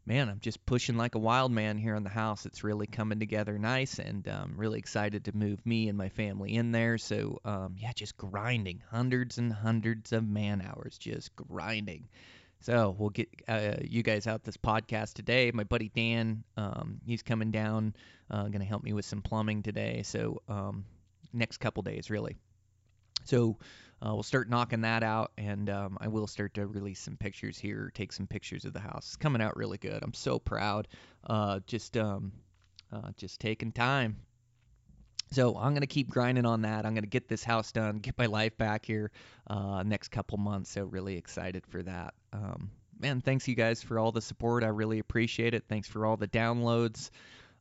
man, 0.06 0.30
I'm 0.30 0.40
just 0.40 0.66
pushing 0.66 0.98
like 0.98 1.16
a 1.16 1.20
wild 1.20 1.52
man 1.52 1.78
here 1.78 1.96
in 1.96 2.04
the 2.04 2.10
house. 2.10 2.46
It's 2.46 2.64
really 2.64 2.88
coming 2.88 3.20
together 3.20 3.58
nice, 3.58 4.00
and 4.00 4.28
um, 4.28 4.54
really 4.56 4.80
excited 4.80 5.26
to 5.26 5.36
move 5.36 5.66
me 5.66 5.90
and 5.90 5.98
my 5.98 6.10
family 6.10 6.56
in 6.56 6.72
there. 6.72 6.98
So 6.98 7.40
um, 7.46 7.76
yeah, 7.78 7.92
just 7.94 8.18
grinding, 8.18 8.82
hundreds 8.90 9.38
and 9.38 9.52
hundreds 9.52 10.12
of 10.12 10.28
man 10.28 10.62
hours, 10.62 10.98
just 10.98 11.36
grinding. 11.36 12.08
So 12.62 12.96
we'll 12.98 13.10
get 13.10 13.28
uh, 13.48 13.78
you 13.84 14.04
guys 14.04 14.28
out 14.28 14.44
this 14.44 14.58
podcast 14.58 15.14
today. 15.14 15.52
My 15.52 15.64
buddy 15.64 15.90
Dan, 15.90 16.44
um, 16.58 17.00
he's 17.06 17.24
coming 17.24 17.50
down, 17.50 17.96
uh, 18.30 18.44
going 18.44 18.60
to 18.60 18.66
help 18.66 18.84
me 18.84 18.94
with 18.94 19.06
some 19.06 19.24
plumbing 19.24 19.64
today. 19.64 20.04
So 20.04 20.44
um, 20.48 20.86
next 21.34 21.58
couple 21.58 21.82
days, 21.82 22.12
really. 22.12 22.38
So 23.24 23.58
uh, 24.04 24.14
we'll 24.14 24.24
start 24.24 24.50
knocking 24.50 24.82
that 24.82 25.04
out, 25.04 25.32
and 25.38 25.70
um, 25.70 25.98
I 26.02 26.08
will 26.08 26.28
start 26.28 26.56
to 26.56 26.66
release 26.66 27.00
some 27.00 27.18
pictures 27.18 27.60
here, 27.60 27.92
take 27.94 28.12
some 28.12 28.26
pictures 28.26 28.66
of 28.66 28.74
the 28.74 28.80
house. 28.80 29.08
It's 29.08 29.16
coming 29.16 29.42
out 29.42 29.56
really 29.56 29.78
good. 29.78 30.02
I'm 30.02 30.14
so 30.14 30.40
proud. 30.40 30.88
Uh, 31.26 31.60
just 31.68 31.96
um, 31.98 32.32
uh, 32.92 33.12
just 33.18 33.40
taking 33.40 33.72
time. 33.72 34.18
So 35.32 35.56
I'm 35.56 35.74
gonna 35.74 35.88
keep 35.88 36.10
grinding 36.10 36.46
on 36.46 36.64
that. 36.64 36.86
I'm 36.86 36.94
gonna 36.96 37.08
get 37.08 37.30
this 37.30 37.44
house 37.44 37.72
done, 37.72 38.00
get 38.00 38.18
my 38.18 38.26
life 38.26 38.58
back 38.58 38.86
here 38.86 39.12
uh, 39.48 39.84
next 39.84 40.10
couple 40.10 40.38
months. 40.38 40.72
So 40.72 40.84
really 40.84 41.16
excited 41.16 41.66
for 41.68 41.84
that. 41.84 42.16
Um, 42.34 42.72
man, 43.00 43.22
thanks 43.22 43.48
you 43.48 43.56
guys 43.56 43.82
for 43.82 43.98
all 43.98 44.12
the 44.12 44.22
support. 44.22 44.64
I 44.64 44.68
really 44.68 45.00
appreciate 45.00 45.54
it. 45.54 45.66
Thanks 45.70 45.88
for 45.88 46.06
all 46.06 46.18
the 46.18 46.28
downloads. 46.28 47.12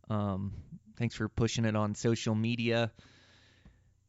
Um, 0.08 0.52
thanks 0.96 1.14
for 1.14 1.28
pushing 1.28 1.64
it 1.64 1.76
on 1.76 1.94
social 1.94 2.34
media. 2.34 2.90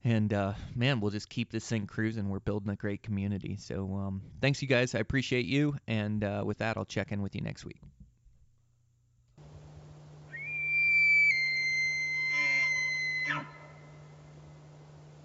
And 0.03 0.33
uh, 0.33 0.53
man, 0.75 0.99
we'll 0.99 1.11
just 1.11 1.29
keep 1.29 1.51
this 1.51 1.67
thing 1.67 1.85
cruising. 1.85 2.29
We're 2.29 2.39
building 2.39 2.71
a 2.71 2.75
great 2.75 3.03
community. 3.03 3.57
So 3.57 3.93
um, 3.93 4.21
thanks 4.41 4.61
you 4.61 4.67
guys. 4.67 4.95
I 4.95 4.99
appreciate 4.99 5.45
you. 5.45 5.75
And 5.87 6.23
uh, 6.23 6.43
with 6.45 6.57
that, 6.59 6.77
I'll 6.77 6.85
check 6.85 7.11
in 7.11 7.21
with 7.21 7.35
you 7.35 7.41
next 7.41 7.65
week. 7.65 7.81